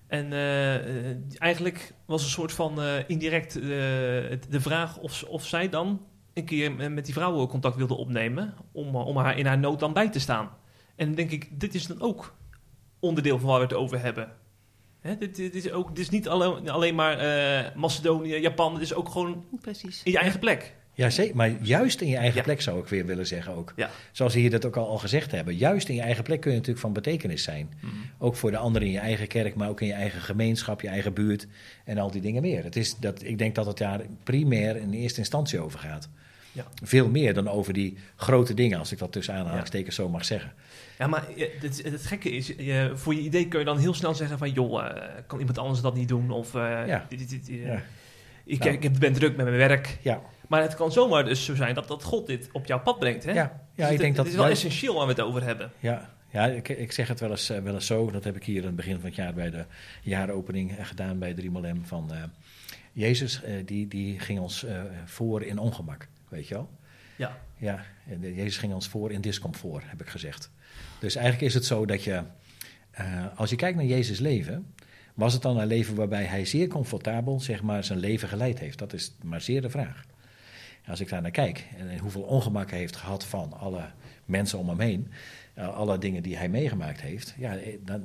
En 0.09 0.33
eh, 0.33 0.75
eh, 0.75 1.17
eigenlijk 1.37 1.93
was 2.05 2.23
een 2.23 2.29
soort 2.29 2.51
van 2.51 2.81
eh, 2.81 2.93
indirect 3.07 3.53
de 3.53 4.59
vraag 4.61 4.97
of, 4.97 5.23
of 5.23 5.45
zij 5.45 5.69
dan 5.69 6.05
een 6.33 6.45
keer 6.45 6.91
met 6.91 7.05
die 7.05 7.13
vrouw 7.13 7.47
contact 7.47 7.75
wilde 7.75 7.93
opnemen. 7.93 8.53
Om, 8.71 8.95
om 8.95 9.17
haar 9.17 9.37
in 9.37 9.45
haar 9.45 9.59
nood 9.59 9.79
dan 9.79 9.93
bij 9.93 10.09
te 10.09 10.19
staan. 10.19 10.49
En 10.95 11.05
dan 11.05 11.15
denk 11.15 11.31
ik, 11.31 11.59
dit 11.59 11.75
is 11.75 11.87
dan 11.87 12.01
ook 12.01 12.35
onderdeel 12.99 13.39
van 13.39 13.49
waar 13.49 13.57
we 13.57 13.65
het 13.65 13.73
over 13.73 14.01
hebben. 14.01 14.31
Hè, 14.99 15.17
dit, 15.17 15.35
dit, 15.35 15.55
is 15.55 15.71
ook, 15.71 15.87
dit 15.87 15.99
is 15.99 16.09
niet 16.09 16.27
alleen, 16.27 16.69
alleen 16.69 16.95
maar 16.95 17.17
Macedonië, 17.75 18.35
Japan. 18.35 18.73
Het 18.73 18.81
is 18.81 18.93
ook 18.93 19.09
gewoon 19.09 19.45
Precies. 19.61 20.03
in 20.03 20.11
je 20.11 20.17
eigen 20.17 20.39
plek. 20.39 20.75
Ja, 20.99 21.09
zeker. 21.09 21.35
Maar 21.35 21.51
juist 21.61 22.01
in 22.01 22.07
je 22.07 22.15
eigen 22.17 22.37
Ja. 22.37 22.43
plek 22.43 22.61
zou 22.61 22.79
ik 22.79 22.87
weer 22.87 23.05
willen 23.05 23.27
zeggen 23.27 23.53
ook. 23.55 23.73
Ja. 23.75 23.89
Zoals 24.11 24.33
we 24.33 24.39
hier 24.39 24.49
dat 24.49 24.65
ook 24.65 24.75
al, 24.77 24.87
al 24.87 24.97
gezegd 24.97 25.31
hebben. 25.31 25.55
Juist 25.55 25.89
in 25.89 25.95
je 25.95 26.01
eigen 26.01 26.23
plek 26.23 26.39
kun 26.41 26.49
je 26.51 26.57
natuurlijk 26.57 26.85
van 26.85 26.93
betekenis 26.93 27.43
zijn. 27.43 27.69
Ook 28.17 28.35
voor 28.35 28.51
de 28.51 28.57
anderen 28.57 28.87
in 28.87 28.93
je 28.93 28.99
eigen 28.99 29.27
kerk, 29.27 29.55
maar 29.55 29.69
ook 29.69 29.81
in 29.81 29.87
je 29.87 29.93
eigen 29.93 30.21
gemeenschap, 30.21 30.81
je 30.81 30.87
eigen 30.87 31.13
buurt 31.13 31.47
en 31.85 31.97
al 31.97 32.11
die 32.11 32.21
dingen 32.21 32.41
meer. 32.41 32.63
Het 32.63 32.75
is 32.75 32.95
dat, 32.97 33.23
ik 33.23 33.37
denk 33.37 33.55
dat 33.55 33.65
het 33.65 33.77
daar 33.77 34.01
primair 34.23 34.75
in 34.75 34.93
eerste 34.93 35.19
instantie 35.19 35.59
over 35.59 35.79
gaat. 35.79 36.09
Ja. 36.51 36.65
Veel 36.83 37.09
meer 37.09 37.33
dan 37.33 37.47
over 37.47 37.73
die 37.73 37.97
grote 38.15 38.53
dingen, 38.53 38.79
als 38.79 38.91
ik 38.91 38.97
dat 38.97 39.11
tussen 39.11 39.33
aanhalingstekens 39.33 39.95
zo 39.95 40.09
mag 40.09 40.25
zeggen. 40.25 40.51
Ja, 40.97 41.07
maar 41.07 41.23
het, 41.61 41.83
het 41.83 42.05
gekke 42.05 42.29
is, 42.31 42.47
je, 42.47 42.91
voor 42.93 43.13
je 43.13 43.21
idee 43.21 43.47
kun 43.47 43.59
je 43.59 43.65
dan 43.65 43.77
heel 43.77 43.93
snel 43.93 44.15
zeggen 44.15 44.37
van... 44.37 44.51
joh, 44.51 44.85
eh, 44.85 45.03
kan 45.27 45.39
iemand 45.39 45.57
anders 45.57 45.81
dat 45.81 45.95
niet 45.95 46.07
doen? 46.07 46.31
Of 46.31 46.55
eh, 46.55 46.61
Ja. 46.87 47.05
dit, 47.09 47.19
dit, 47.19 47.29
dit, 47.29 47.49
eh, 47.49 47.65
Ja. 47.65 47.81
Ik, 48.49 48.63
Nou. 48.63 48.77
ik 48.77 48.99
ben 48.99 49.13
druk 49.13 49.35
met 49.35 49.45
mijn 49.45 49.57
werk. 49.57 49.97
Ja, 50.01 50.21
Maar 50.47 50.61
het 50.61 50.75
kan 50.75 50.91
zomaar 50.91 51.25
dus 51.25 51.45
zo 51.45 51.55
zijn 51.55 51.75
dat, 51.75 51.87
dat 51.87 52.03
God 52.03 52.27
dit 52.27 52.49
op 52.51 52.65
jouw 52.65 52.79
pad 52.79 52.99
brengt. 52.99 53.23
Hè? 53.23 53.31
ja, 53.31 53.35
ja 53.35 53.59
Dus 53.75 53.85
ik 53.85 53.91
het, 53.91 53.99
denk 53.99 54.15
dat 54.15 54.25
het 54.25 54.33
is 54.33 54.39
wel 54.39 54.49
essentieel 54.49 54.95
waar 54.95 55.05
we 55.05 55.11
het 55.11 55.21
over 55.21 55.43
hebben. 55.43 55.71
Ja, 55.79 56.09
ja 56.29 56.45
ik, 56.47 56.69
ik 56.69 56.91
zeg 56.91 57.07
het 57.07 57.19
wel 57.19 57.29
eens, 57.29 57.49
eh, 57.49 57.59
wel 57.59 57.73
eens 57.73 57.85
zo. 57.85 58.11
Dat 58.11 58.23
heb 58.23 58.35
ik 58.35 58.43
hier 58.43 58.61
aan 58.61 58.67
het 58.67 58.75
begin 58.75 58.95
van 58.95 59.05
het 59.05 59.15
jaar 59.15 59.33
bij 59.33 59.49
de 59.49 59.65
jaaropening 60.01 60.77
eh, 60.77 60.85
gedaan 60.85 61.19
bij 61.19 61.33
3 61.33 61.51
M. 61.51 61.83
Van, 61.83 62.13
eh, 62.13 62.23
Jezus 62.91 63.41
die, 63.65 63.87
die 63.87 64.19
ging 64.19 64.39
ons 64.39 64.65
voor 65.05 65.43
in 65.43 65.57
ongemak, 65.57 66.07
weet 66.29 66.47
je 66.47 66.53
wel? 66.53 66.69
Ja. 67.15 67.37
Ja, 67.57 67.83
Jezus 68.19 68.57
ging 68.57 68.73
ons 68.73 68.87
voor 68.87 69.11
in 69.11 69.21
discomfort, 69.21 69.83
heb 69.87 70.01
ik 70.01 70.07
gezegd. 70.07 70.51
Dus 70.99 71.15
eigenlijk 71.15 71.45
is 71.45 71.53
het 71.53 71.65
zo 71.65 71.85
dat 71.85 72.03
je, 72.03 72.23
als 73.35 73.49
je 73.49 73.55
kijkt 73.55 73.77
naar 73.77 73.85
Jezus' 73.85 74.19
leven, 74.19 74.73
was 75.19 75.33
het 75.33 75.41
dan 75.41 75.57
een 75.59 75.67
leven 75.67 75.95
waarbij 75.95 76.23
hij 76.23 76.45
zeer 76.45 76.67
comfortabel 76.67 77.39
zeg 77.39 77.61
maar, 77.61 77.83
zijn 77.83 77.99
leven 77.99 78.27
geleid 78.27 78.59
heeft? 78.59 78.77
Dat 78.77 78.93
is 78.93 79.15
maar 79.23 79.41
zeer 79.41 79.61
de 79.61 79.69
vraag. 79.69 80.05
Als 80.87 80.99
ik 80.99 81.09
daar 81.09 81.21
naar 81.21 81.31
kijk 81.31 81.65
en 81.77 81.97
hoeveel 81.97 82.21
ongemak 82.21 82.69
hij 82.69 82.79
heeft 82.79 82.95
gehad 82.95 83.25
van 83.25 83.53
alle 83.53 83.85
mensen 84.25 84.59
om 84.59 84.69
hem 84.69 84.79
heen, 84.79 85.11
eh, 85.53 85.75
alle 85.75 85.97
dingen 85.97 86.23
die 86.23 86.37
hij 86.37 86.49
meegemaakt 86.49 87.01
heeft, 87.01 87.35
ja, 87.37 87.57
eh, 87.57 87.77
dan, 87.85 88.03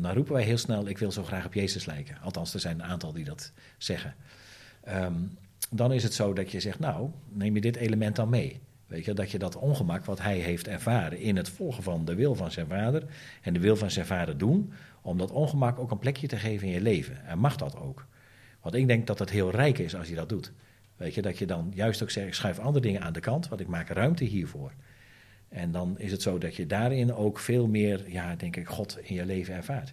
dan, 0.00 0.12
roepen 0.12 0.32
wij 0.32 0.42
heel 0.42 0.58
snel: 0.58 0.88
Ik 0.88 0.98
wil 0.98 1.12
zo 1.12 1.22
graag 1.22 1.46
op 1.46 1.54
Jezus 1.54 1.86
lijken. 1.86 2.20
Althans, 2.22 2.54
er 2.54 2.60
zijn 2.60 2.80
een 2.80 2.86
aantal 2.86 3.12
die 3.12 3.24
dat 3.24 3.52
zeggen. 3.78 4.14
Ehm, 4.84 5.14
dan 5.70 5.92
is 5.92 6.02
het 6.02 6.14
zo 6.14 6.32
dat 6.32 6.50
je 6.50 6.60
zegt: 6.60 6.78
Nou, 6.78 7.10
neem 7.28 7.54
je 7.54 7.60
dit 7.60 7.76
element 7.76 8.16
dan 8.16 8.28
mee? 8.28 8.60
Weet 8.92 9.04
je, 9.04 9.12
dat 9.12 9.30
je 9.30 9.38
dat 9.38 9.56
ongemak 9.56 10.04
wat 10.04 10.20
hij 10.20 10.38
heeft 10.38 10.68
ervaren 10.68 11.18
in 11.18 11.36
het 11.36 11.48
volgen 11.48 11.82
van 11.82 12.04
de 12.04 12.14
wil 12.14 12.34
van 12.34 12.50
zijn 12.50 12.66
vader 12.66 13.04
en 13.42 13.52
de 13.52 13.60
wil 13.60 13.76
van 13.76 13.90
zijn 13.90 14.06
vader 14.06 14.38
doen, 14.38 14.72
om 15.02 15.18
dat 15.18 15.30
ongemak 15.30 15.78
ook 15.78 15.90
een 15.90 15.98
plekje 15.98 16.26
te 16.26 16.36
geven 16.36 16.66
in 16.66 16.72
je 16.72 16.80
leven. 16.80 17.26
En 17.26 17.38
mag 17.38 17.56
dat 17.56 17.76
ook? 17.76 18.06
Want 18.60 18.74
ik 18.74 18.86
denk 18.86 19.06
dat 19.06 19.18
het 19.18 19.30
heel 19.30 19.50
rijk 19.50 19.78
is 19.78 19.94
als 19.94 20.08
je 20.08 20.14
dat 20.14 20.28
doet. 20.28 20.52
Weet 20.96 21.14
je, 21.14 21.22
dat 21.22 21.38
je 21.38 21.46
dan 21.46 21.72
juist 21.74 22.02
ook 22.02 22.10
zegt, 22.10 22.26
ik 22.26 22.34
schuif 22.34 22.58
andere 22.58 22.80
dingen 22.80 23.02
aan 23.02 23.12
de 23.12 23.20
kant, 23.20 23.48
want 23.48 23.60
ik 23.60 23.68
maak 23.68 23.88
ruimte 23.88 24.24
hiervoor. 24.24 24.72
En 25.48 25.72
dan 25.72 25.98
is 25.98 26.10
het 26.10 26.22
zo 26.22 26.38
dat 26.38 26.56
je 26.56 26.66
daarin 26.66 27.14
ook 27.14 27.38
veel 27.38 27.66
meer, 27.66 28.10
ja, 28.10 28.36
denk 28.36 28.56
ik, 28.56 28.68
God 28.68 28.98
in 29.02 29.14
je 29.14 29.26
leven 29.26 29.54
ervaart. 29.54 29.92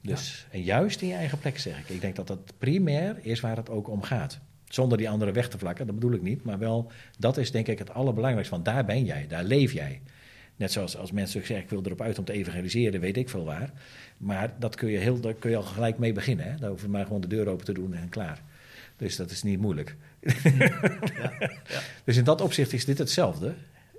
Dus, 0.00 0.46
en 0.50 0.62
juist 0.62 1.00
in 1.02 1.08
je 1.08 1.14
eigen 1.14 1.38
plek 1.38 1.58
zeg 1.58 1.78
ik. 1.78 1.88
Ik 1.88 2.00
denk 2.00 2.16
dat 2.16 2.26
dat 2.26 2.52
primair 2.58 3.18
is 3.20 3.40
waar 3.40 3.56
het 3.56 3.70
ook 3.70 3.88
om 3.88 4.02
gaat. 4.02 4.40
Zonder 4.68 4.98
die 4.98 5.10
anderen 5.10 5.34
weg 5.34 5.48
te 5.48 5.58
vlakken, 5.58 5.86
dat 5.86 5.94
bedoel 5.94 6.12
ik 6.12 6.22
niet. 6.22 6.44
Maar 6.44 6.58
wel, 6.58 6.90
dat 7.18 7.36
is 7.36 7.50
denk 7.50 7.66
ik 7.66 7.78
het 7.78 7.92
allerbelangrijkste. 7.92 8.54
Want 8.54 8.66
daar 8.66 8.84
ben 8.84 9.04
jij, 9.04 9.26
daar 9.26 9.44
leef 9.44 9.72
jij. 9.72 10.00
Net 10.56 10.72
zoals 10.72 10.96
als 10.96 11.12
mensen 11.12 11.40
zeggen, 11.46 11.64
ik 11.64 11.70
wil 11.70 11.82
erop 11.84 12.00
uit 12.00 12.18
om 12.18 12.24
te 12.24 12.32
evangeliseren, 12.32 13.00
weet 13.00 13.16
ik 13.16 13.28
veel 13.28 13.44
waar. 13.44 13.72
Maar 14.16 14.54
dat 14.58 14.74
kun 14.74 14.88
je, 14.88 14.98
heel, 14.98 15.20
daar 15.20 15.34
kun 15.34 15.50
je 15.50 15.56
al 15.56 15.62
gelijk 15.62 15.98
mee 15.98 16.12
beginnen. 16.12 16.50
Hè? 16.50 16.56
Daar 16.56 16.70
hoef 16.70 16.82
je 16.82 16.88
maar 16.88 17.04
gewoon 17.04 17.20
de 17.20 17.26
deur 17.26 17.48
open 17.48 17.64
te 17.64 17.72
doen 17.72 17.94
en 17.94 18.08
klaar. 18.08 18.42
Dus 18.96 19.16
dat 19.16 19.30
is 19.30 19.42
niet 19.42 19.60
moeilijk. 19.60 19.96
Ja, 20.42 21.32
ja. 21.68 21.80
Dus 22.04 22.16
in 22.16 22.24
dat 22.24 22.40
opzicht 22.40 22.72
is 22.72 22.84
dit 22.84 22.98
hetzelfde. 22.98 23.54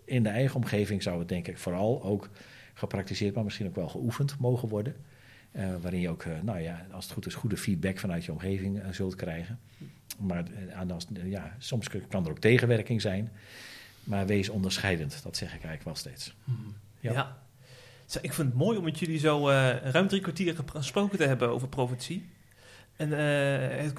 In 0.05 0.23
de 0.23 0.29
eigen 0.29 0.55
omgeving 0.55 1.03
zou 1.03 1.19
het 1.19 1.29
denk 1.29 1.47
ik 1.47 1.57
vooral 1.57 2.03
ook 2.03 2.29
gepraktiseerd, 2.73 3.35
maar 3.35 3.43
misschien 3.43 3.67
ook 3.67 3.75
wel 3.75 3.87
geoefend 3.87 4.39
mogen 4.39 4.69
worden. 4.69 4.95
Eh, 5.51 5.75
waarin 5.81 5.99
je 5.99 6.09
ook, 6.09 6.23
eh, 6.23 6.31
nou 6.41 6.59
ja, 6.59 6.85
als 6.91 7.03
het 7.03 7.13
goed 7.13 7.25
is, 7.25 7.35
goede 7.35 7.57
feedback 7.57 7.97
vanuit 7.97 8.25
je 8.25 8.31
omgeving 8.31 8.79
eh, 8.79 8.89
zult 8.91 9.15
krijgen. 9.15 9.59
Maar 10.19 10.43
eh, 10.69 10.89
als, 10.91 11.07
ja, 11.23 11.55
soms 11.57 11.87
kan 12.09 12.25
er 12.25 12.31
ook 12.31 12.39
tegenwerking 12.39 13.01
zijn. 13.01 13.31
Maar 14.03 14.25
wees 14.25 14.49
onderscheidend, 14.49 15.23
dat 15.23 15.37
zeg 15.37 15.47
ik 15.47 15.53
eigenlijk 15.53 15.83
wel 15.83 15.95
steeds. 15.95 16.35
Ja. 16.99 17.11
Ja. 17.11 17.37
Zo, 18.05 18.19
ik 18.21 18.33
vind 18.33 18.47
het 18.47 18.57
mooi 18.57 18.77
om 18.77 18.83
met 18.83 18.99
jullie 18.99 19.19
zo 19.19 19.49
eh, 19.49 19.75
ruim 19.91 20.07
drie 20.07 20.21
kwartier 20.21 20.55
gesproken 20.73 21.17
te 21.17 21.25
hebben 21.25 21.49
over 21.49 21.67
profetie. 21.67 22.29
En 22.95 23.13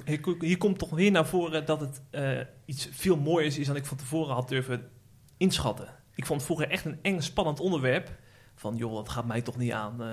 eh, 0.05 0.15
hier 0.39 0.57
komt 0.57 0.79
toch 0.79 0.89
weer 0.89 1.11
naar 1.11 1.27
voren 1.27 1.65
dat 1.65 1.81
het 1.81 2.01
eh, 2.09 2.39
iets 2.65 2.87
veel 2.91 3.17
mooiers 3.17 3.57
is 3.57 3.67
dan 3.67 3.75
ik 3.75 3.85
van 3.85 3.97
tevoren 3.97 4.33
had 4.33 4.49
durven 4.49 4.89
inschatten. 5.37 5.87
Ik 6.15 6.25
vond 6.25 6.39
het 6.41 6.49
vroeger 6.49 6.69
echt 6.69 6.85
een 6.85 6.99
eng, 7.01 7.19
spannend 7.19 7.59
onderwerp. 7.59 8.17
Van 8.55 8.75
joh, 8.75 8.95
dat 8.95 9.09
gaat 9.09 9.25
mij 9.25 9.41
toch 9.41 9.57
niet 9.57 9.71
aan. 9.71 10.03
eh, 10.03 10.07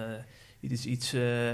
dit 0.60 0.70
is 0.70 0.86
iets, 0.86 1.12
eh, 1.12 1.52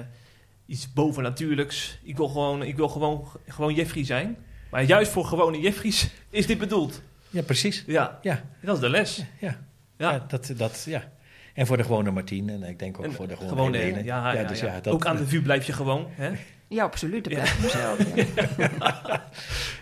iets 0.67 0.93
bovennatuurlijks. 0.93 1.99
Ik 2.03 2.17
wil 2.17 2.29
gewoon, 2.29 2.63
ik 2.63 2.77
wil 2.77 2.89
gewoon, 2.89 3.29
gewoon 3.49 3.75
Jeffrey 3.75 4.05
zijn. 4.05 4.37
Maar 4.71 4.83
juist 4.83 5.13
voor 5.13 5.25
gewone 5.25 5.61
Jeffries 5.61 6.11
is 6.31 6.47
dit 6.47 6.59
bedoeld. 6.59 7.03
Ja, 7.31 7.43
precies. 7.43 7.85
Ja, 7.87 8.19
Ja, 8.23 8.43
dat 8.63 8.75
is 8.75 8.81
de 8.81 8.89
les. 8.89 9.17
ja. 9.41 9.59
Ja. 9.99 10.11
ja. 10.13 10.25
dat, 10.29 10.53
dat, 10.57 10.85
ja. 10.89 11.03
En 11.55 11.67
voor 11.67 11.77
de 11.77 11.83
gewone 11.83 12.11
Martien 12.11 12.49
en 12.51 12.63
ik 12.63 12.79
denk 12.79 12.99
ook 12.99 13.05
En 13.05 13.13
voor 13.13 13.29
de 13.29 13.35
gewone, 13.37 13.53
gewone 13.55 13.77
Helene. 13.77 13.97
ene. 13.97 14.05
Ja, 14.07 14.33
ja, 14.33 14.45
dus 14.45 14.61
ja. 14.61 14.67
ja, 14.67 14.81
dat, 14.81 14.93
Ook 14.95 15.07
aan 15.07 15.17
de 15.17 15.27
vuur 15.27 15.43
blijf 15.43 15.67
je 15.67 15.73
gewoon. 15.73 16.07
Hè? 16.11 16.31
Ja, 16.69 16.85
absoluut. 16.85 17.25
Dat 17.25 17.33
Ja. 17.33 17.39
blijft 17.39 17.63
mezelf. 17.63 18.15
Ja. 18.15 18.25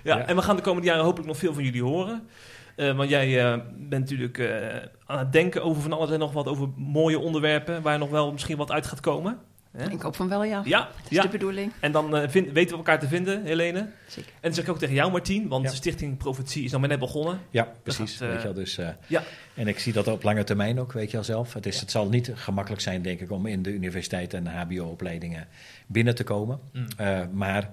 Ja, 0.05 0.16
Ja. 0.18 0.26
en 0.26 0.37
we 0.37 0.43
gaan 0.43 0.57
de 0.57 0.62
komende 0.62 0.87
jaren 0.89 1.05
hopelijk 1.05 1.28
nog 1.28 1.37
veel 1.39 1.55
van 1.55 1.64
jullie 1.64 1.83
horen. 1.83 2.28
Eh, 2.76 2.97
want 2.97 3.11
jij 3.11 3.45
eh, 3.53 3.59
bent 3.76 4.01
natuurlijk 4.11 4.39
eh, 4.39 4.76
aan 5.07 5.18
het 5.18 5.33
denken 5.33 5.62
over 5.64 5.83
van 5.83 5.93
alles 5.93 6.11
en 6.11 6.18
nog 6.18 6.33
wat 6.33 6.47
over 6.47 6.68
mooie 6.76 7.18
onderwerpen 7.18 7.83
waar 7.83 7.99
nog 7.99 8.11
wel 8.11 8.33
misschien 8.33 8.57
wat 8.57 8.70
uit 8.70 8.87
gaat 8.87 9.01
komen. 9.01 9.39
Hè? 9.77 9.91
Ik 9.91 10.01
hoop 10.03 10.16
van 10.16 10.29
wel, 10.29 10.45
ja. 10.45 10.62
Ja, 10.64 10.79
Dat 10.81 10.89
is 11.11 11.16
ja. 11.16 11.23
de 11.23 11.29
bedoeling. 11.29 11.73
En 11.81 11.93
dan 11.93 12.16
eh, 12.16 12.29
vind- 12.29 12.53
weten 12.53 12.71
we 12.71 12.77
elkaar 12.77 12.99
te 13.01 13.09
vinden, 13.09 13.45
Helene. 13.45 13.89
Zeker. 14.09 14.31
En 14.33 14.37
dat 14.41 14.55
zeg 14.55 14.64
ik 14.64 14.71
ook 14.71 14.79
tegen 14.79 14.95
jou, 14.95 15.11
Martien, 15.11 15.49
want 15.49 15.64
Ja. 15.64 15.71
de 15.71 15.77
Stichting 15.77 16.16
Profetie 16.16 16.64
is 16.64 16.71
nog 16.71 16.81
maar 16.81 16.89
net 16.91 16.99
begonnen. 16.99 17.41
Ja, 17.51 17.73
precies. 17.83 18.12
gaat, 18.16 18.21
eh, 18.21 18.29
weet 18.29 18.39
je 18.39 18.45
wel, 18.45 18.55
dus, 18.55 18.79
eh, 18.79 18.89
ja. 19.07 19.23
En 19.55 19.68
ik 19.68 19.79
zie 19.79 19.93
dat 19.93 20.09
op 20.09 20.23
lange 20.23 20.45
termijn 20.45 20.81
ook, 20.81 20.93
weet 20.93 21.07
je 21.11 21.16
wel 21.16 21.25
zelf. 21.25 21.55
Het, 21.55 21.66
is, 21.66 21.81
het 21.81 21.91
zal 21.91 22.09
niet 22.09 22.31
gemakkelijk 22.35 22.83
zijn, 22.83 23.03
denk 23.03 23.21
ik, 23.21 23.31
om 23.31 23.47
in 23.47 23.62
de 23.62 23.73
universiteit 23.73 24.35
en 24.35 24.47
HBO-opleidingen 24.47 25.47
binnen 25.87 26.14
te 26.14 26.25
komen. 26.25 26.61
Mm. 26.73 26.87
Eh, 26.97 27.21
maar 27.33 27.71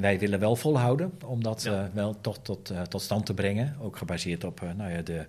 wij 0.00 0.18
willen 0.18 0.38
wel 0.40 0.56
volhouden 0.56 1.12
om 1.26 1.42
dat 1.42 1.62
Ja. 1.62 1.72
eh, 1.84 1.94
wel 1.94 2.20
toch 2.20 2.38
tot, 2.42 2.72
tot 2.88 3.02
stand 3.02 3.26
te 3.26 3.34
brengen. 3.34 3.76
Ook 3.80 3.96
gebaseerd 3.96 4.44
op 4.44 4.60
nou 4.76 4.90
ja, 4.92 5.02
de, 5.02 5.26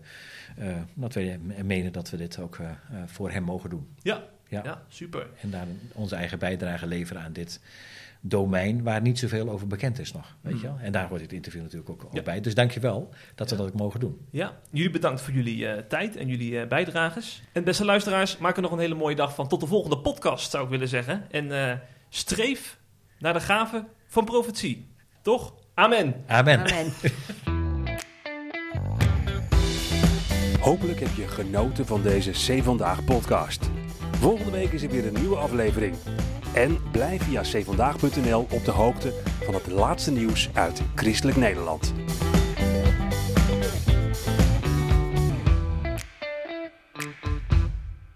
eh, 0.58 0.68
dat 0.94 1.14
we 1.14 1.38
menen 1.64 1.92
dat 1.92 2.10
we 2.10 2.18
dit 2.18 2.40
ook 2.40 2.58
voor 3.06 3.32
hem 3.32 3.44
mogen 3.44 3.70
doen. 3.70 3.88
Ja, 4.02 4.24
Ja. 4.52 4.62
ja. 4.64 4.82
super. 4.88 5.28
En 5.42 5.50
daar 5.50 5.66
onze 5.94 6.16
eigen 6.16 6.40
bijdrage 6.40 6.88
leveren 6.88 7.22
aan 7.22 7.34
dit 7.34 7.60
domein 8.24 8.84
waar 8.84 9.02
niet 9.02 9.20
zoveel 9.20 9.50
over 9.50 9.68
bekend 9.68 10.00
is 10.00 10.12
nog. 10.14 10.36
Weet 10.42 10.62
je 10.62 10.68
wel? 10.68 10.78
En 10.82 10.92
daar 10.92 11.08
hoort 11.08 11.20
dit 11.20 11.34
interview 11.34 11.62
natuurlijk 11.62 11.90
ook, 11.90 12.04
Mm. 12.04 12.10
Ja. 12.16 12.22
bij. 12.22 12.42
Dus 12.42 12.54
dank 12.56 12.72
je 12.72 12.80
wel 12.80 13.10
dat 13.36 13.50
we 13.50 13.56
Ja. 13.56 13.62
dat 13.62 13.72
ook 13.72 13.80
mogen 13.80 14.00
doen. 14.00 14.26
Ja, 14.30 14.58
jullie 14.72 14.90
bedankt 14.90 15.22
voor 15.22 15.34
jullie 15.34 15.68
eh, 15.68 15.84
tijd 15.88 16.16
en 16.16 16.28
jullie 16.28 16.60
eh, 16.60 16.68
bijdrages. 16.68 17.42
En 17.52 17.64
beste 17.64 17.86
luisteraars, 17.86 18.38
maak 18.38 18.56
er 18.56 18.62
nog 18.62 18.72
een 18.72 18.80
hele 18.80 18.96
mooie 18.96 19.16
dag 19.16 19.36
van. 19.36 19.48
Tot 19.48 19.60
de 19.60 19.68
volgende 19.68 19.98
podcast, 20.00 20.52
zou 20.52 20.64
ik 20.64 20.70
willen 20.70 20.88
zeggen. 20.88 21.26
En 21.32 21.52
eh, 21.70 21.78
streef 22.10 22.78
naar 23.20 23.34
de 23.34 23.40
gave 23.40 23.86
van 24.08 24.26
profetie. 24.26 24.90
Toch? 25.22 25.54
Amen. 25.74 26.16
Amen. 26.28 26.60
Amen. 26.60 26.92
Hopelijk 30.60 31.00
heb 31.00 31.16
je 31.16 31.28
genoten 31.28 31.86
van 31.86 32.02
deze 32.02 32.32
C 32.32 32.64
Vandaag 32.64 33.04
podcast. 33.06 33.70
Volgende 34.20 34.52
week 34.52 34.72
is 34.72 34.84
er 34.84 34.90
weer 34.90 35.08
een 35.08 35.20
nieuwe 35.20 35.36
aflevering. 35.36 35.96
En 36.54 36.78
blijf 36.92 37.24
via 37.24 37.42
cvandaag.nl 37.42 38.48
op 38.52 38.66
de 38.66 38.72
hoogte 38.72 39.14
van 39.44 39.54
het 39.54 39.68
laatste 39.68 40.12
nieuws 40.12 40.50
uit 40.54 40.82
Christelijk 40.96 41.38
Nederland. 41.38 41.94